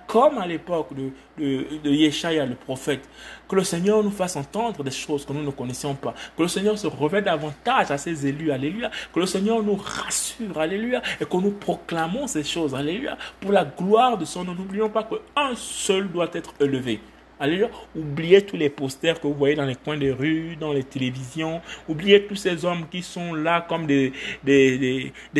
comme 0.07 0.39
à 0.39 0.47
l'époque 0.47 0.95
de, 0.95 1.11
de, 1.39 1.79
de 1.85 1.91
Yeshaya, 1.91 2.47
le 2.47 2.55
prophète. 2.55 3.07
Que 3.47 3.57
le 3.57 3.65
Seigneur 3.65 4.03
nous 4.03 4.11
fasse 4.11 4.37
entendre 4.37 4.83
des 4.83 4.91
choses 4.91 5.27
que 5.27 5.33
nous 5.33 5.43
ne 5.43 5.51
connaissions 5.51 5.95
pas. 5.95 6.15
Que 6.37 6.43
le 6.43 6.49
Seigneur 6.49 6.79
se 6.79 6.87
révèle 6.87 7.25
davantage 7.25 7.91
à 7.91 7.99
ses 7.99 8.27
élus. 8.27 8.53
Alléluia. 8.53 8.91
Que 9.13 9.21
le 9.21 9.27
Seigneur 9.27 9.63
nous 9.63 9.77
rassure. 9.77 10.59
Alléluia. 10.59 11.03
Et 11.21 11.25
que 11.25 11.37
nous 11.37 11.51
proclamons 11.51 12.27
ces 12.27 12.45
choses. 12.45 12.75
Alléluia. 12.75 13.19
Pour 13.41 13.53
la 13.53 13.65
gloire 13.65 14.17
de 14.17 14.25
son 14.25 14.45
nom. 14.45 14.55
N'oublions 14.55 14.89
pas 14.89 15.03
qu'un 15.03 15.55
seul 15.55 16.11
doit 16.11 16.31
être 16.33 16.55
élevé. 16.61 17.01
Alléluia. 17.43 17.71
Oubliez 17.97 18.43
tous 18.43 18.59
les 18.59 18.69
posters 18.69 19.19
que 19.19 19.27
vous 19.27 19.33
voyez 19.33 19.55
dans 19.55 19.65
les 19.65 19.75
coins 19.75 19.97
des 19.97 20.13
rues, 20.13 20.57
dans 20.61 20.75
les 20.75 20.85
télévisions. 20.85 21.63
Oubliez 21.89 22.27
tous 22.27 22.37
ces 22.37 22.67
hommes 22.67 22.87
qui 22.91 23.03
sont 23.03 23.33
là 23.33 23.65
comme 23.67 23.87
des, 23.87 24.13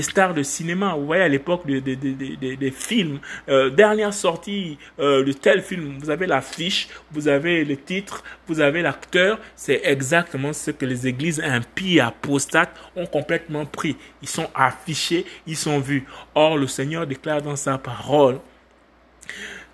stars 0.01 0.33
de 0.33 0.43
cinéma. 0.43 0.95
Vous 0.95 1.05
voyez 1.05 1.23
à 1.23 1.29
l'époque 1.29 1.67
des, 1.67 2.71
films. 2.71 3.21
Euh, 3.51 3.69
dernière 3.69 4.15
sortie 4.15 4.79
euh, 4.99 5.23
de 5.23 5.33
tel 5.33 5.61
film, 5.61 5.99
vous 5.99 6.09
avez 6.09 6.27
l'affiche, 6.27 6.89
vous 7.13 7.29
avez 7.29 7.67
le 7.67 7.77
titre, 7.77 8.25
vous 8.47 8.61
avez 8.61 8.81
l'acteur. 8.81 9.39
C'est 9.55 9.83
exactement 9.85 10.55
ce 10.55 10.71
que 10.71 10.87
les 10.87 11.07
églises 11.07 11.43
impies 11.45 12.01
apostates 12.01 12.75
ont 12.97 13.05
complètement 13.05 13.67
pris. 13.67 13.99
Ils 14.23 14.29
sont 14.29 14.49
affichés, 14.55 15.27
ils 15.47 15.57
sont 15.57 15.81
vus. 15.81 16.07
Or, 16.35 16.57
le 16.57 16.67
Seigneur 16.67 17.07
déclare 17.07 17.43
dans 17.43 17.57
sa 17.57 17.77
parole 17.77 18.39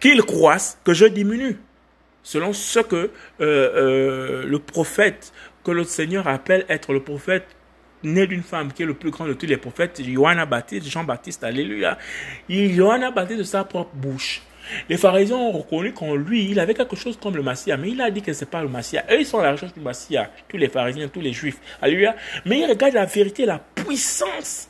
qu'il 0.01 0.23
croisse 0.23 0.79
que 0.85 0.93
je 0.93 1.07
diminue 1.07 1.57
selon 2.27 2.53
ce 2.53 2.81
que 2.81 2.97
euh, 2.97 3.11
euh, 3.41 4.45
le 4.45 4.59
prophète 4.59 5.33
que 5.63 5.71
le 5.71 5.85
Seigneur 5.85 6.27
appelle 6.27 6.67
être 6.69 6.93
le 6.93 7.01
prophète 7.01 7.47
né 8.03 8.27
d'une 8.27 8.43
femme 8.43 8.73
qui 8.73 8.83
est 8.83 8.87
le 8.87 8.95
plus 8.95 9.13
grand 9.13 9.27
de 9.27 9.33
tous 9.33 9.47
les 9.47 9.57
prophètes, 9.57 10.03
Johanna 10.03 10.45
Baptiste, 10.45 10.89
Jean-Baptiste, 10.89 11.45
alléluia. 11.45 11.97
Johanna 12.49 13.13
Baptiste 13.13 13.39
de 13.39 13.45
sa 13.45 13.63
propre 13.63 13.95
bouche. 13.95 14.43
Les 14.89 14.97
pharisiens 14.97 15.37
ont 15.37 15.53
reconnu 15.53 15.93
qu'en 15.93 16.17
lui, 16.17 16.51
il 16.51 16.59
avait 16.59 16.75
quelque 16.75 16.97
chose 16.97 17.17
comme 17.17 17.37
le 17.37 17.45
Massia, 17.45 17.77
mais 17.77 17.91
il 17.91 18.01
a 18.01 18.11
dit 18.11 18.23
que 18.23 18.33
ce 18.33 18.45
n'est 18.45 18.51
pas 18.51 18.61
le 18.61 18.69
Massia. 18.69 19.05
Eux, 19.13 19.21
ils 19.21 19.27
sont 19.27 19.39
à 19.39 19.45
la 19.45 19.53
recherche 19.53 19.75
du 19.75 19.81
Massia, 19.81 20.29
tous 20.49 20.57
les 20.57 20.69
pharisiens, 20.69 21.07
tous 21.07 21.21
les 21.21 21.33
juifs. 21.33 21.61
Alléluia. 21.81 22.17
Mais 22.45 22.59
ils 22.59 22.67
regardent 22.67 22.95
la 22.95 23.07
vérité, 23.07 23.47
la 23.47 23.61
puissance 23.61 24.69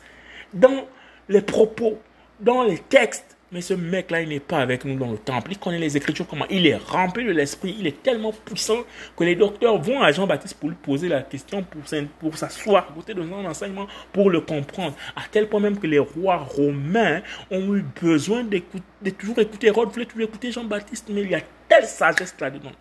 dans 0.53 0.87
les 1.27 1.41
propos, 1.41 1.99
dans 2.39 2.63
les 2.63 2.77
textes 2.77 3.36
mais 3.51 3.61
ce 3.61 3.73
mec-là, 3.73 4.21
il 4.21 4.29
n'est 4.29 4.39
pas 4.39 4.59
avec 4.59 4.83
nous 4.83 4.97
dans 4.97 5.11
le 5.11 5.17
temple. 5.17 5.51
Il 5.51 5.57
connaît 5.57 5.79
les 5.79 5.95
Écritures 5.95 6.27
comment 6.27 6.45
Il 6.49 6.67
est 6.67 6.75
rempli 6.75 7.23
de 7.23 7.31
l'Esprit. 7.31 7.75
Il 7.79 7.87
est 7.87 8.03
tellement 8.03 8.33
puissant 8.33 8.83
que 9.15 9.23
les 9.23 9.35
docteurs 9.35 9.81
vont 9.81 10.01
à 10.01 10.11
Jean-Baptiste 10.11 10.55
pour 10.55 10.69
lui 10.69 10.75
poser 10.75 11.07
la 11.07 11.21
question, 11.21 11.63
pour, 11.63 12.37
s'asseoir 12.37 12.93
côté 12.93 13.13
de 13.13 13.21
son 13.21 13.45
enseignement, 13.45 13.87
pour 14.11 14.29
le 14.29 14.41
comprendre. 14.41 14.95
À 15.15 15.21
tel 15.31 15.47
point 15.47 15.61
même 15.61 15.79
que 15.79 15.87
les 15.87 15.99
rois 15.99 16.37
romains 16.37 17.21
ont 17.49 17.73
eu 17.75 17.85
besoin 18.01 18.43
de 18.43 19.09
toujours 19.11 19.39
écouter 19.39 19.69
Rod, 19.69 19.89
voulait 19.89 20.05
toujours 20.05 20.27
écouter 20.27 20.51
Jean-Baptiste, 20.51 21.07
mais 21.09 21.21
il 21.21 21.31
y 21.31 21.35
a 21.35 21.41
telle 21.67 21.85
sagesse 21.85 22.35
là-dedans. 22.39 22.71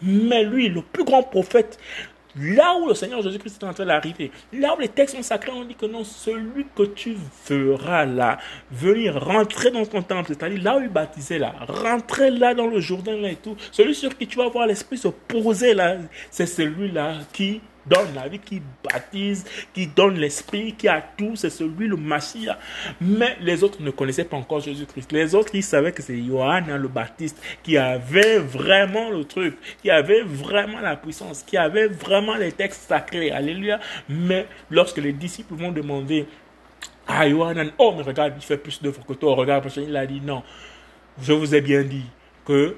Mais 0.00 0.44
lui, 0.44 0.68
le 0.68 0.82
plus 0.82 1.04
grand 1.04 1.22
prophète, 1.22 1.78
Là 2.36 2.76
où 2.80 2.88
le 2.88 2.94
Seigneur 2.94 3.20
Jésus-Christ 3.22 3.62
est 3.62 3.66
en 3.66 3.74
train 3.74 3.84
d'arriver, 3.84 4.30
là 4.52 4.74
où 4.74 4.80
les 4.80 4.88
textes 4.88 5.16
sont 5.16 5.22
sacrés, 5.22 5.52
on 5.52 5.64
dit 5.64 5.74
que 5.74 5.86
non, 5.86 6.02
celui 6.02 6.66
que 6.74 6.84
tu 6.84 7.16
feras 7.44 8.06
là, 8.06 8.38
venir 8.70 9.22
rentrer 9.22 9.70
dans 9.70 9.84
ton 9.84 10.02
temple, 10.02 10.28
c'est-à-dire 10.28 10.62
là 10.62 10.78
où 10.78 10.82
il 10.82 10.88
baptisait 10.88 11.38
là, 11.38 11.54
rentrer 11.68 12.30
là 12.30 12.54
dans 12.54 12.66
le 12.66 12.80
Jourdain 12.80 13.16
là 13.16 13.30
et 13.30 13.36
tout, 13.36 13.56
celui 13.70 13.94
sur 13.94 14.16
qui 14.16 14.26
tu 14.26 14.38
vas 14.38 14.48
voir 14.48 14.66
l'Esprit 14.66 14.96
se 14.96 15.08
poser 15.08 15.74
là, 15.74 15.96
c'est 16.30 16.46
celui-là 16.46 17.18
qui 17.32 17.60
donne 17.86 18.14
la 18.14 18.28
vie, 18.28 18.38
qui 18.38 18.62
baptise, 18.82 19.44
qui 19.72 19.86
donne 19.86 20.16
l'esprit, 20.16 20.74
qui 20.74 20.88
a 20.88 21.00
tout, 21.00 21.36
c'est 21.36 21.50
celui, 21.50 21.88
le 21.88 21.96
Machia. 21.96 22.58
Mais 23.00 23.36
les 23.40 23.62
autres 23.64 23.82
ne 23.82 23.90
connaissaient 23.90 24.24
pas 24.24 24.36
encore 24.36 24.60
Jésus-Christ. 24.60 25.12
Les 25.12 25.34
autres, 25.34 25.54
ils 25.54 25.62
savaient 25.62 25.92
que 25.92 26.02
c'est 26.02 26.20
Johanna 26.22 26.76
le 26.76 26.88
Baptiste 26.88 27.42
qui 27.62 27.76
avait 27.76 28.38
vraiment 28.38 29.10
le 29.10 29.24
truc, 29.24 29.56
qui 29.82 29.90
avait 29.90 30.22
vraiment 30.22 30.80
la 30.80 30.96
puissance, 30.96 31.42
qui 31.42 31.56
avait 31.56 31.88
vraiment 31.88 32.36
les 32.36 32.52
textes 32.52 32.88
sacrés. 32.88 33.30
Alléluia. 33.30 33.80
Mais 34.08 34.46
lorsque 34.70 34.98
les 34.98 35.12
disciples 35.12 35.54
vont 35.54 35.72
demander 35.72 36.26
à 37.06 37.28
Johanna, 37.28 37.64
oh, 37.78 37.94
mais 37.96 38.02
regarde, 38.02 38.34
il 38.36 38.42
fait 38.42 38.56
plus 38.56 38.80
d'œuvres 38.80 39.04
que 39.04 39.14
toi, 39.14 39.34
regarde, 39.34 39.68
il 39.76 39.96
a 39.96 40.06
dit 40.06 40.20
non. 40.20 40.42
Je 41.20 41.32
vous 41.32 41.54
ai 41.54 41.60
bien 41.60 41.82
dit 41.82 42.06
que 42.44 42.76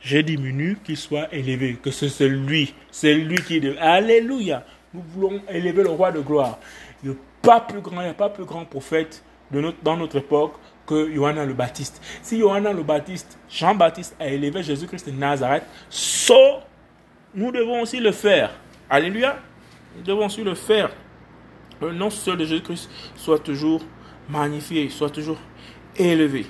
j'ai 0.00 0.22
diminue, 0.22 0.78
qu'il 0.82 0.96
soit 0.96 1.32
élevé, 1.32 1.78
que 1.82 1.90
c'est 1.90 2.28
lui, 2.28 2.74
c'est 2.90 3.14
lui 3.14 3.36
qui 3.36 3.56
est 3.56 3.78
Alléluia. 3.78 4.64
Nous 4.94 5.02
voulons 5.02 5.40
élever 5.48 5.82
le 5.82 5.90
roi 5.90 6.10
de 6.10 6.20
gloire. 6.20 6.58
Il 7.02 7.10
n'y 7.10 7.16
a 7.16 7.18
pas 7.42 7.60
plus 7.60 7.80
grand, 7.80 8.00
il 8.00 8.04
n'y 8.04 8.10
a 8.10 8.14
pas 8.14 8.30
plus 8.30 8.44
grand 8.44 8.64
prophète 8.64 9.22
de 9.50 9.60
notre, 9.60 9.78
dans 9.82 9.96
notre 9.96 10.16
époque 10.16 10.54
que 10.86 11.12
Johanna 11.14 11.44
le 11.44 11.54
Baptiste. 11.54 12.02
Si 12.22 12.38
Johanna 12.38 12.72
le 12.72 12.82
Baptiste, 12.82 13.38
Jean-Baptiste 13.48 14.16
a 14.18 14.26
élevé 14.26 14.62
Jésus-Christ 14.62 15.06
de 15.06 15.12
Nazareth, 15.12 15.64
so, 15.88 16.60
nous 17.34 17.52
devons 17.52 17.82
aussi 17.82 18.00
le 18.00 18.10
faire. 18.10 18.50
Alléluia. 18.88 19.38
Nous 19.96 20.02
devons 20.02 20.26
aussi 20.26 20.42
le 20.42 20.54
faire. 20.54 20.90
Le 21.80 21.92
nom 21.92 22.10
seul 22.10 22.36
de 22.38 22.44
Jésus-Christ 22.44 22.90
soit 23.14 23.38
toujours 23.38 23.82
magnifié, 24.28 24.88
soit 24.88 25.10
toujours 25.10 25.38
élevé. 25.96 26.46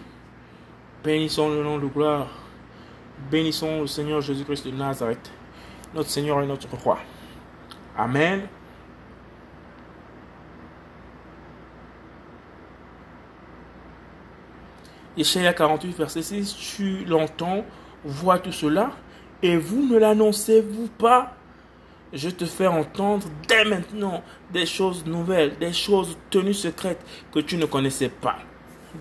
Bénissons 1.05 1.51
le 1.51 1.63
nom 1.63 1.79
de 1.79 1.87
gloire. 1.87 2.40
Bénissons 3.29 3.83
le 3.83 3.87
Seigneur 3.87 4.21
Jésus-Christ 4.21 4.67
de 4.67 4.73
Nazareth, 4.73 5.31
notre 5.95 6.09
Seigneur 6.09 6.41
et 6.43 6.47
notre 6.47 6.69
Roi. 6.77 6.99
Amen. 7.97 8.47
Échaïa 15.17 15.53
48, 15.53 15.99
verset 15.99 16.23
6, 16.23 16.57
tu 16.57 17.05
l'entends, 17.05 17.65
vois 18.05 18.39
tout 18.39 18.53
cela, 18.53 18.93
et 19.43 19.57
vous 19.57 19.87
ne 19.87 19.99
l'annoncez-vous 19.99 20.89
pas? 20.89 21.35
Je 22.13 22.31
te 22.31 22.45
fais 22.45 22.67
entendre 22.67 23.27
dès 23.47 23.65
maintenant 23.65 24.23
des 24.53 24.67
choses 24.67 25.05
nouvelles, 25.05 25.59
des 25.59 25.73
choses 25.73 26.17
tenues 26.31 26.55
secrètes 26.55 27.05
que 27.33 27.41
tu 27.41 27.57
ne 27.57 27.67
connaissais 27.67 28.09
pas. 28.09 28.39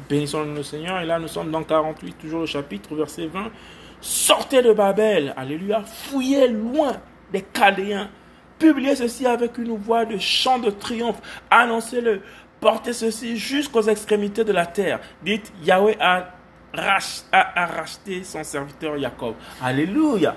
Bénissons 0.10 0.44
le 0.44 0.64
Seigneur, 0.64 1.00
et 1.00 1.06
là 1.06 1.20
nous 1.20 1.28
sommes 1.28 1.52
dans 1.52 1.64
48, 1.64 2.18
toujours 2.20 2.42
le 2.42 2.46
chapitre, 2.46 2.94
verset 2.96 3.28
20. 3.28 3.46
Sortez 4.02 4.62
de 4.62 4.72
Babel, 4.72 5.34
alléluia, 5.36 5.84
fouillez 5.84 6.48
loin 6.48 6.94
des 7.34 7.46
Chaldéens, 7.54 8.10
publiez 8.58 8.96
ceci 8.96 9.26
avec 9.26 9.58
une 9.58 9.76
voix 9.76 10.06
de 10.06 10.18
chant 10.18 10.58
de 10.58 10.70
triomphe, 10.70 11.22
annoncez-le, 11.50 12.22
portez 12.62 12.94
ceci 12.94 13.38
jusqu'aux 13.38 13.82
extrémités 13.82 14.46
de 14.46 14.54
la 14.54 14.66
terre. 14.66 15.00
Dites, 15.24 15.52
Yahweh 15.64 15.98
a, 16.00 16.34
racheté 16.74 18.24
son 18.24 18.44
serviteur 18.44 18.98
Jacob. 18.98 19.36
Alléluia. 19.62 20.36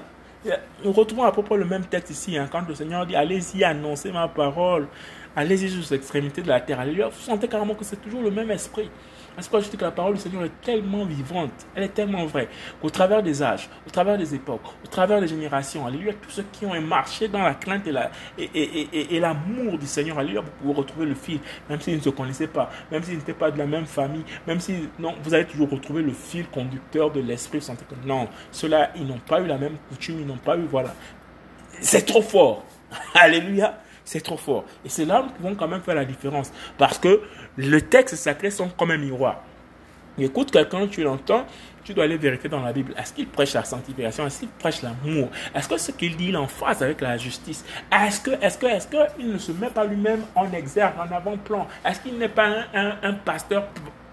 Nous 0.85 0.93
retrouvons 0.93 1.23
à 1.23 1.31
près 1.31 1.57
le 1.57 1.65
même 1.65 1.85
texte 1.85 2.11
ici, 2.11 2.37
hein, 2.37 2.49
quand 2.51 2.67
le 2.67 2.75
Seigneur 2.75 3.07
dit, 3.07 3.15
allez-y, 3.15 3.63
annoncez 3.63 4.11
ma 4.11 4.27
parole, 4.27 4.89
allez-y 5.37 5.69
jusqu'aux 5.69 5.95
extrémités 5.95 6.43
de 6.43 6.49
la 6.49 6.61
terre. 6.61 6.81
Alléluia. 6.81 7.09
Vous 7.09 7.21
sentez 7.21 7.47
carrément 7.47 7.75
que 7.75 7.85
c'est 7.85 8.01
toujours 8.03 8.23
le 8.23 8.31
même 8.33 8.51
esprit. 8.51 8.91
Parce 9.35 9.49
que 9.49 9.61
je 9.61 9.71
dis 9.71 9.77
que 9.77 9.85
la 9.85 9.91
parole 9.91 10.15
du 10.15 10.21
Seigneur 10.21 10.45
est 10.45 10.61
tellement 10.61 11.05
vivante, 11.05 11.53
elle 11.75 11.85
est 11.85 11.95
tellement 11.95 12.27
vraie, 12.27 12.49
qu'au 12.81 12.91
travers 12.91 13.23
des 13.23 13.43
âges, 13.43 13.69
au 13.87 13.91
travers 13.91 14.19
des 14.19 14.35
époques, 14.35 14.67
au 14.85 14.89
travers 14.89 15.21
des 15.21 15.29
générations, 15.29 15.87
alléluia, 15.87 16.13
tous 16.21 16.31
ceux 16.31 16.45
qui 16.53 16.67
ont 16.67 16.81
marché 16.81 17.29
dans 17.29 17.43
la 17.43 17.55
crainte 17.55 17.87
et, 17.87 17.93
la, 17.93 18.11
et, 18.39 18.45
et, 18.55 19.17
et, 19.17 19.21
l'amour 19.21 19.79
du 19.79 19.87
Seigneur, 19.87 20.19
alléluia, 20.19 20.41
vous 20.41 20.51
pouvez 20.61 20.75
retrouver 20.75 21.07
le 21.07 21.15
fil, 21.15 21.41
même 21.69 21.81
s'ils 21.81 21.97
ne 21.97 22.01
se 22.01 22.11
connaissaient 22.11 22.47
pas, 22.47 22.71
même 22.91 23.03
s'ils 23.03 23.17
n'étaient 23.17 23.33
pas 23.33 23.51
de 23.51 23.59
la 23.59 23.67
même 23.67 23.87
famille, 23.87 24.25
même 24.47 24.61
si, 24.61 24.89
non, 24.99 25.15
vous 25.23 25.35
allez 25.35 25.47
toujours 25.47 25.71
retrouver 25.71 26.03
le 26.03 26.13
fil 26.13 26.47
conducteur 26.49 27.11
de 27.11 27.21
l'Esprit. 27.21 27.61
que 27.61 28.07
non, 28.07 28.29
ceux-là, 28.51 28.91
ils 28.97 29.07
n'ont 29.07 29.19
pas 29.19 29.41
eu 29.41 29.47
la 29.47 29.59
même 29.59 29.77
coutume, 29.89 30.21
ils 30.21 30.27
n'ont 30.27 30.37
pas 30.37 30.57
eu, 30.57 30.67
voilà. 30.71 30.95
C'est 31.81 32.07
trop 32.07 32.23
fort. 32.23 32.65
Alléluia. 33.15 33.79
c'est 34.05 34.21
trop 34.21 34.37
fort. 34.37 34.65
Et 34.85 34.89
c'est 34.89 35.05
là 35.05 35.25
qui 35.37 35.43
vont 35.43 35.55
quand 35.55 35.69
même 35.69 35.81
faire 35.81 35.95
la 35.95 36.05
différence. 36.05 36.53
Parce 36.79 36.99
que 36.99 37.23
le 37.57 37.81
texte 37.81 38.17
sacré 38.17 38.51
sont 38.51 38.69
comme 38.69 38.91
un 38.91 38.99
miroir. 38.99 39.43
Écoute 40.19 40.51
quelqu'un, 40.51 40.87
tu 40.87 41.03
l'entends, 41.03 41.47
tu 41.85 41.95
dois 41.95 42.05
aller 42.05 42.17
vérifier 42.19 42.49
dans 42.49 42.61
la 42.61 42.73
Bible. 42.73 42.95
Est-ce 42.99 43.13
qu'il 43.13 43.27
prêche 43.27 43.55
la 43.55 43.65
sanctification? 43.65 44.27
Est-ce 44.27 44.41
qu'il 44.41 44.49
prêche 44.49 44.83
l'amour? 44.83 45.31
Est-ce 45.55 45.69
que 45.69 45.79
ce 45.79 45.91
qu'il 45.91 46.17
dit, 46.17 46.29
il 46.29 46.37
en 46.37 46.47
phase 46.47 46.83
avec 46.83 47.01
la 47.01 47.17
justice? 47.17 47.65
Est-ce 47.91 48.21
que, 48.21 48.31
est-ce 48.43 48.59
que, 48.59 48.67
est-ce 48.67 48.87
qu'il 48.89 49.33
ne 49.33 49.39
se 49.39 49.53
met 49.53 49.71
pas 49.71 49.85
lui-même 49.85 50.23
en 50.35 50.51
exergue, 50.53 50.95
en 50.99 51.15
avant-plan? 51.15 51.67
Est-ce 51.85 52.01
qu'il 52.01 52.19
n'est 52.19 52.29
pas 52.29 52.49
un, 52.75 52.97
un, 53.03 53.15
pasteur 53.15 53.69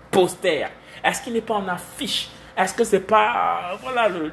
poster 0.09 0.67
Est-ce 1.03 1.21
qu'il 1.21 1.33
n'est 1.33 1.41
pas 1.41 1.55
en 1.55 1.67
affiche? 1.67 2.29
Est-ce 2.57 2.73
que 2.73 2.83
c'est 2.83 3.01
pas, 3.01 3.77
voilà, 3.81 4.09
le, 4.09 4.31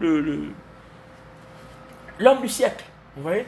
le, 0.00 0.20
le, 0.20 0.42
l'homme 2.18 2.40
du 2.40 2.48
siècle? 2.48 2.84
Vous 3.16 3.22
voyez? 3.22 3.46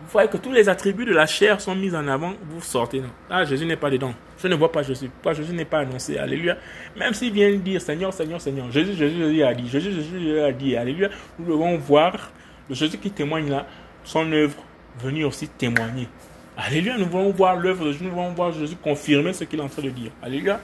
Vous 0.00 0.12
voyez 0.12 0.28
que 0.28 0.36
tous 0.36 0.52
les 0.52 0.68
attributs 0.68 1.04
de 1.04 1.12
la 1.12 1.26
chair 1.26 1.60
sont 1.60 1.74
mis 1.74 1.94
en 1.94 2.06
avant, 2.06 2.32
vous 2.50 2.62
sortez. 2.62 3.00
Non. 3.00 3.10
Ah, 3.28 3.44
Jésus 3.44 3.66
n'est 3.66 3.76
pas 3.76 3.90
dedans. 3.90 4.14
Je 4.38 4.46
ne 4.46 4.54
vois 4.54 4.70
pas 4.70 4.82
Jésus. 4.82 5.08
Pourquoi 5.08 5.32
Jésus 5.32 5.52
n'est 5.52 5.64
pas 5.64 5.80
annoncé? 5.80 6.16
Alléluia. 6.16 6.56
Même 6.96 7.14
s'il 7.14 7.32
vient 7.32 7.50
dire 7.56 7.80
Seigneur, 7.82 8.12
Seigneur, 8.12 8.40
Seigneur. 8.40 8.70
Jésus, 8.70 8.94
Jésus, 8.94 9.18
Jésus 9.18 9.42
a 9.42 9.54
dit. 9.54 9.68
Jésus, 9.68 9.92
Jésus 9.92 10.38
a 10.40 10.52
dit. 10.52 10.76
Alléluia. 10.76 11.08
Nous 11.38 11.46
devons 11.46 11.76
voir 11.76 12.30
le 12.68 12.74
Jésus 12.74 12.98
qui 12.98 13.10
témoigne 13.10 13.50
là, 13.50 13.66
son 14.04 14.30
œuvre 14.32 14.56
venir 15.00 15.28
aussi 15.28 15.48
témoigner. 15.48 16.08
Alléluia. 16.56 16.96
Nous 16.96 17.06
voulons 17.06 17.30
voir 17.30 17.56
l'œuvre 17.56 17.86
de 17.86 17.92
Jésus. 17.92 18.04
Nous 18.04 18.10
voulons 18.10 18.32
voir 18.32 18.52
Jésus 18.52 18.76
confirmer 18.76 19.32
ce 19.32 19.44
qu'il 19.44 19.58
est 19.58 19.62
en 19.62 19.68
train 19.68 19.82
de 19.82 19.90
dire. 19.90 20.12
Alléluia. 20.22 20.60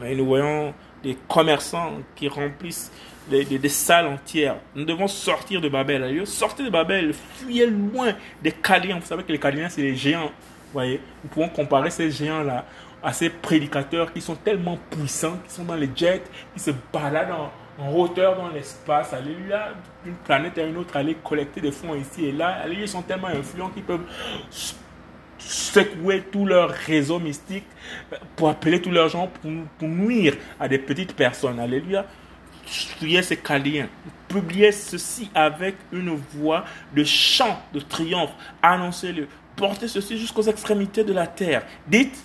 Mais 0.00 0.14
nous 0.14 0.24
voyons 0.24 0.72
des 1.02 1.16
commerçants 1.28 1.92
qui 2.16 2.28
remplissent 2.28 2.90
des, 3.30 3.68
salles 3.68 4.06
entières. 4.06 4.56
Nous 4.74 4.84
devons 4.84 5.08
sortir 5.08 5.60
de 5.60 5.68
Babel. 5.68 6.02
Alléluia. 6.02 6.26
Sortez 6.26 6.64
de 6.64 6.70
Babel. 6.70 7.14
Fuyez 7.14 7.66
loin 7.66 8.12
des 8.42 8.52
Caliens. 8.52 8.98
Vous 8.98 9.06
savez 9.06 9.22
que 9.22 9.32
les 9.32 9.38
Caliens, 9.38 9.68
c'est 9.68 9.82
les 9.82 9.96
géants. 9.96 10.26
Vous 10.26 10.74
voyez, 10.74 11.00
nous 11.24 11.30
pouvons 11.30 11.48
comparer 11.48 11.90
ces 11.90 12.10
géants-là 12.10 12.64
à 13.02 13.12
ces 13.12 13.30
prédicateurs 13.30 14.12
qui 14.12 14.20
sont 14.20 14.34
tellement 14.34 14.78
puissants, 14.90 15.38
qui 15.46 15.54
sont 15.54 15.64
dans 15.64 15.74
les 15.74 15.88
jets, 15.94 16.22
qui 16.54 16.60
se 16.60 16.70
baladent 16.92 17.32
en, 17.78 17.92
hauteur 17.94 18.36
dans 18.36 18.48
l'espace, 18.50 19.14
alléluia, 19.14 19.68
d'une 20.04 20.14
planète 20.14 20.58
à 20.58 20.64
une 20.64 20.76
autre, 20.76 20.94
aller 20.96 21.14
collecter 21.14 21.62
des 21.62 21.72
fonds 21.72 21.94
ici 21.94 22.26
et 22.26 22.32
là. 22.32 22.60
Alléluia, 22.62 22.84
ils 22.84 22.88
sont 22.88 23.00
tellement 23.00 23.28
influents 23.28 23.70
qu'ils 23.70 23.84
peuvent 23.84 24.04
secouer 25.38 26.22
tout 26.30 26.44
leur 26.44 26.68
réseau 26.68 27.18
mystique 27.18 27.64
pour 28.36 28.50
appeler 28.50 28.82
tous 28.82 28.90
leurs 28.90 29.08
gens 29.08 29.28
pour, 29.78 29.88
nuire 29.88 30.36
à 30.58 30.68
des 30.68 30.78
petites 30.78 31.16
personnes. 31.16 31.58
Alléluia. 31.58 32.04
Fuyez 32.70 33.22
ces 33.22 33.36
Caliens. 33.36 33.88
Publiez 34.28 34.70
ceci 34.70 35.28
avec 35.34 35.74
une 35.92 36.14
voix 36.14 36.64
de 36.94 37.02
chant 37.02 37.60
de 37.74 37.80
triomphe. 37.80 38.30
Annoncez-le. 38.62 39.26
Portez 39.56 39.88
ceci 39.88 40.16
jusqu'aux 40.16 40.42
extrémités 40.42 41.02
de 41.02 41.12
la 41.12 41.26
terre. 41.26 41.64
Dites 41.88 42.16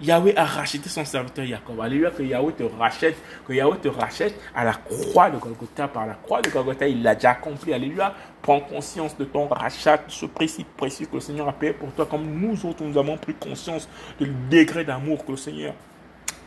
Yahweh 0.00 0.36
a 0.36 0.44
racheté 0.44 0.88
son 0.88 1.04
serviteur 1.04 1.44
Jacob. 1.46 1.80
Alléluia, 1.80 2.10
que 2.10 2.22
Yahweh 2.22 2.52
te 2.52 2.62
rachète, 2.62 3.16
que 3.46 3.52
Yahweh 3.52 3.78
te 3.78 3.88
rachète 3.88 4.34
à 4.54 4.64
la 4.64 4.74
croix 4.74 5.30
de 5.30 5.38
Golgotha. 5.38 5.86
Par 5.88 6.06
la 6.06 6.14
croix 6.14 6.42
de 6.42 6.50
Golgotha, 6.50 6.88
il 6.88 7.02
l'a 7.02 7.14
déjà 7.14 7.30
accompli. 7.30 7.72
Alléluia. 7.72 8.14
Prends 8.42 8.60
conscience 8.60 9.16
de 9.16 9.24
ton 9.24 9.46
rachat, 9.46 10.02
ce 10.08 10.26
si 10.46 10.64
précieux 10.64 11.06
que 11.06 11.14
le 11.14 11.20
Seigneur 11.20 11.48
a 11.48 11.52
payé 11.52 11.72
pour 11.72 11.92
toi, 11.92 12.06
comme 12.06 12.26
nous 12.26 12.66
autres, 12.66 12.82
nous 12.82 12.98
avons 12.98 13.16
pris 13.16 13.34
conscience 13.34 13.88
du 14.18 14.26
degré 14.50 14.84
d'amour 14.84 15.24
que 15.24 15.32
le 15.32 15.36
Seigneur 15.36 15.74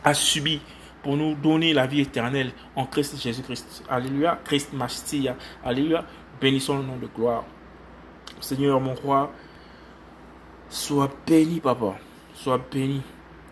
a 0.04 0.14
subi 0.14 0.60
pour 1.02 1.16
nous 1.16 1.34
donner 1.34 1.72
la 1.72 1.86
vie 1.86 2.00
éternelle 2.00 2.52
en 2.76 2.86
Christ 2.86 3.20
Jésus-Christ. 3.20 3.84
Alléluia. 3.88 4.38
Christ 4.44 4.72
Mastia. 4.72 5.36
Alléluia. 5.64 6.04
Bénissons 6.40 6.78
le 6.78 6.84
nom 6.84 6.96
de 6.96 7.06
gloire. 7.06 7.44
Seigneur, 8.40 8.80
mon 8.80 8.94
roi, 8.94 9.32
sois 10.68 11.10
béni, 11.26 11.60
papa. 11.60 11.94
Sois 12.34 12.60
béni. 12.72 13.02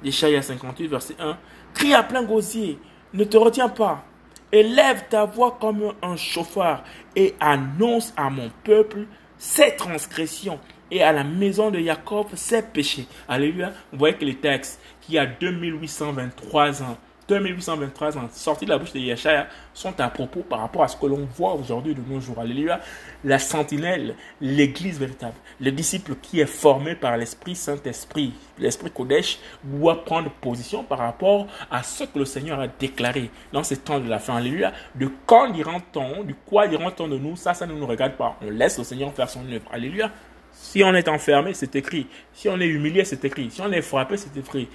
Échaïa 0.05 0.43
58, 0.43 0.89
verset 0.89 1.15
1. 1.19 1.37
Crie 1.75 1.95
à 1.95 2.03
plein 2.03 2.25
gosier, 2.25 2.79
ne 3.13 3.25
te 3.25 3.37
retiens 3.37 3.69
pas. 3.69 4.05
Élève 4.51 5.05
ta 5.09 5.27
voix 5.27 5.57
comme 5.61 5.93
un 6.03 6.17
chauffard 6.17 6.83
et 7.15 7.35
annonce 7.39 8.13
à 8.17 8.31
mon 8.31 8.51
peuple 8.65 9.07
ses 9.39 9.77
transgressions 9.77 10.59
et 10.91 11.03
à 11.03 11.13
la 11.13 11.23
maison 11.23 11.71
de 11.71 11.79
Jacob 11.79 12.27
ses 12.35 12.63
péchés. 12.63 13.07
Alléluia. 13.29 13.73
Vous 13.93 13.99
voyez 13.99 14.17
que 14.17 14.25
les 14.25 14.37
textes 14.37 14.81
qui 15.01 15.19
a 15.19 15.27
2823 15.27 16.83
ans 16.83 16.99
2823 17.31 18.19
ans 18.19 18.29
sortis 18.33 18.65
de 18.65 18.71
la 18.71 18.79
bouche 18.79 18.93
de 18.93 18.99
Yeshaya 18.99 19.47
sont 19.73 19.99
à 20.01 20.09
propos 20.11 20.41
par 20.41 20.61
rapport 20.61 20.83
à 20.83 20.89
ce 20.89 20.97
que 20.97 21.07
l'on 21.07 21.29
voit 21.37 21.55
aujourd'hui 21.55 21.95
de 21.95 22.01
nos 22.09 22.21
jours. 22.21 22.41
Alléluia. 22.41 22.81
La 23.25 23.39
sentinelle, 23.39 24.17
l'église 24.41 24.99
véritable, 24.99 25.35
le 25.61 25.71
disciple 25.71 26.17
qui 26.21 26.41
est 26.41 26.47
formé 26.47 26.97
par 26.97 27.17
l'Esprit 27.17 27.55
Saint-Esprit, 27.55 28.33
l'Esprit 28.59 28.91
Kodesh, 28.91 29.39
doit 29.63 30.05
prendre 30.05 30.31
position 30.31 30.83
par 30.83 30.99
rapport 30.99 31.47
à 31.71 31.83
ce 31.85 32.05
que 32.05 32.19
le 32.19 32.25
Seigneur 32.25 32.59
a 32.59 32.67
déclaré 32.67 33.31
dans 33.53 33.63
ces 33.63 33.77
temps 33.77 34.01
de 34.01 34.09
la 34.09 34.19
fin. 34.19 34.37
Alléluia. 34.37 34.73
De 34.97 35.09
quand 35.27 35.51
dira-t-on, 35.51 36.25
du 36.25 36.35
quoi 36.35 36.67
dira-t-on 36.67 37.07
de 37.07 37.19
nous, 37.19 37.37
ça, 37.37 37.55
ça 37.55 37.67
ne 37.67 37.75
nous 37.75 37.87
regarde 37.87 38.15
pas. 38.15 38.37
On 38.43 38.51
laisse 38.51 38.79
le 38.79 38.85
Seigneur 38.85 39.13
faire 39.15 39.31
son 39.31 39.41
œuvre. 39.51 39.71
Alléluia. 39.73 40.11
Si 40.53 40.83
on 40.83 40.95
est 40.95 41.09
enfermé, 41.09 41.55
c'est 41.55 41.77
écrit. 41.77 42.07
Si 42.33 42.49
on 42.49 42.59
est 42.61 42.67
humilié, 42.67 43.05
c'est 43.05 43.25
écrit. 43.25 43.51
Si 43.51 43.61
on 43.61 43.71
est 43.71 43.83
frappé, 43.83 44.17
c'est 44.17 44.37
écrit. 44.37 44.69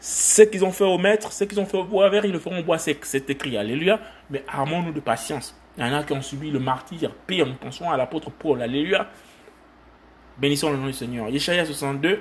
Ce 0.00 0.42
qu'ils 0.42 0.64
ont 0.64 0.72
fait 0.72 0.84
au 0.84 0.98
maître, 0.98 1.32
ce 1.32 1.44
qu'ils 1.44 1.58
ont 1.58 1.66
fait 1.66 1.78
au 1.78 1.84
bois 1.84 2.08
vert, 2.08 2.24
ils 2.24 2.32
le 2.32 2.38
feront 2.38 2.58
au 2.58 2.62
bois 2.62 2.78
sec. 2.78 3.04
C'est 3.04 3.28
écrit. 3.30 3.56
Alléluia. 3.56 4.00
Mais 4.30 4.44
armons-nous 4.48 4.92
de 4.92 5.00
patience. 5.00 5.56
Il 5.78 5.84
y 5.84 5.88
en 5.88 5.92
a 5.92 6.02
qui 6.02 6.12
ont 6.12 6.22
subi 6.22 6.50
le 6.50 6.58
martyr. 6.58 7.12
Pire, 7.26 7.46
pensons 7.58 7.90
à 7.90 7.96
l'apôtre 7.96 8.30
Paul. 8.30 8.62
Alléluia. 8.62 9.08
Bénissons 10.38 10.70
le 10.70 10.76
nom 10.76 10.86
du 10.86 10.92
Seigneur. 10.92 11.28
Yeshaya 11.28 11.64
62. 11.64 12.20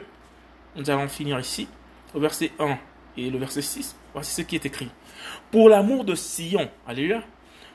Nous 0.75 0.89
allons 0.89 1.07
finir 1.07 1.39
ici. 1.39 1.67
Au 2.13 2.19
verset 2.19 2.51
1 2.59 2.77
et 3.17 3.29
le 3.29 3.37
verset 3.37 3.61
6. 3.61 3.95
Voici 4.13 4.33
ce 4.33 4.41
qui 4.41 4.55
est 4.55 4.65
écrit. 4.65 4.89
Pour 5.51 5.69
l'amour 5.69 6.05
de 6.05 6.15
Sion. 6.15 6.69
Alléluia. 6.87 7.21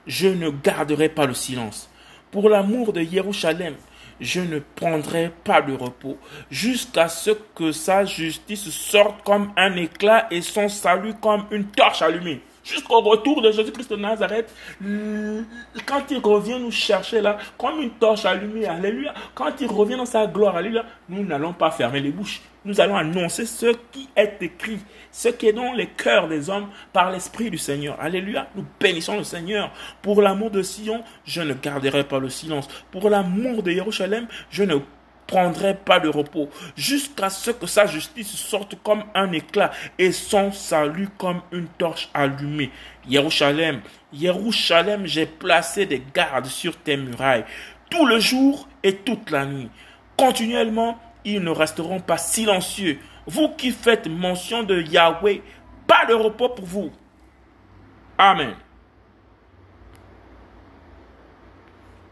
Je 0.07 0.29
ne 0.29 0.51
garderai 0.51 1.09
pas 1.09 1.27
le 1.27 1.35
silence. 1.35 1.91
Pour 2.31 2.49
l'amour 2.49 2.93
de 2.93 3.03
Jérusalem, 3.03 3.75
je 4.21 4.41
ne 4.41 4.59
prendrai 4.59 5.33
pas 5.45 5.63
de 5.63 5.73
repos 5.73 6.19
jusqu'à 6.51 7.09
ce 7.09 7.31
que 7.55 7.73
sa 7.73 8.05
justice 8.05 8.71
sorte 8.71 9.23
comme 9.25 9.53
un 9.57 9.77
éclat 9.77 10.27
et 10.31 10.43
son 10.43 10.69
salut 10.69 11.15
comme 11.15 11.45
une 11.51 11.67
torche 11.67 12.03
allumée. 12.03 12.43
Jusqu'au 12.63 13.01
retour 13.01 13.41
de 13.41 13.51
Jésus-Christ 13.51 13.91
de 13.91 13.97
Nazareth, 13.97 14.55
quand 15.87 16.11
il 16.11 16.19
revient 16.19 16.59
nous 16.61 16.71
chercher 16.71 17.21
là, 17.21 17.39
comme 17.57 17.81
une 17.81 17.91
torche 17.91 18.27
allumée, 18.27 18.67
alléluia, 18.67 19.15
quand 19.35 19.53
il 19.61 19.67
revient 19.67 19.97
dans 19.97 20.05
sa 20.05 20.27
gloire, 20.27 20.57
alléluia, 20.57 20.85
nous 21.09 21.25
n'allons 21.25 21.55
pas 21.55 21.71
fermer 21.71 22.01
les 22.01 22.13
bouches. 22.13 22.43
Nous 22.65 22.81
allons 22.81 22.97
annoncer 22.97 23.47
ce 23.47 23.75
qui 23.91 24.09
est 24.17 24.37
écrit, 24.43 24.81
ce 25.11 25.29
qui 25.29 25.47
est 25.49 25.53
dans 25.53 25.73
les 25.73 25.87
cœurs 25.87 26.29
des 26.29 26.51
hommes 26.51 26.69
par 26.93 27.11
l'Esprit 27.11 27.51
du 27.51 27.59
Seigneur. 27.59 27.99
Alléluia, 28.01 28.49
nous 28.55 28.67
bénissons 28.79 29.17
le 29.17 29.25
Seigneur. 29.25 29.73
Pour 30.03 30.21
l'amour 30.21 30.51
de 30.51 30.63
Sion, 30.63 31.03
je 31.25 31.41
ne 31.41 31.55
garderai 31.55 32.05
pas 32.05 32.19
le 32.19 32.29
silence. 32.29 32.69
Pour 32.91 33.09
l'amour 33.09 33.63
de 33.63 33.71
Jérusalem, 33.71 34.27
je 34.51 34.65
ne 34.65 34.77
prendrai 35.31 35.75
pas 35.77 36.01
de 36.01 36.09
repos, 36.09 36.51
jusqu'à 36.77 37.31
ce 37.31 37.53
que 37.53 37.67
sa 37.67 37.87
justice 37.87 38.35
sorte 38.35 38.75
comme 38.83 39.05
un 39.15 39.31
éclat 39.31 39.71
et 39.97 40.11
son 40.11 40.51
salut 40.51 41.09
comme 41.17 41.41
une 41.53 41.69
torche 41.79 42.11
allumée. 42.13 42.73
Jérusalem, 43.09 43.81
Jérusalem, 44.13 45.07
j'ai 45.07 45.27
placé 45.27 45.87
des 45.87 46.03
gardes 46.13 46.47
sur 46.47 46.77
tes 46.77 46.97
murailles, 46.97 47.45
tout 47.91 48.07
le 48.07 48.19
jour 48.19 48.69
et 48.83 48.97
toute 48.97 49.31
la 49.31 49.47
nuit. 49.47 49.71
Continuellement, 50.17 50.99
ils 51.25 51.43
ne 51.43 51.51
resteront 51.51 52.01
pas 52.01 52.19
silencieux. 52.19 52.99
Vous 53.27 53.51
qui 53.51 53.71
faites 53.71 54.07
mention 54.07 54.63
de 54.63 54.81
Yahweh, 54.81 55.43
pas 55.87 56.07
de 56.07 56.15
repos 56.15 56.49
pour 56.51 56.65
vous. 56.65 56.91
Amen. 58.19 58.55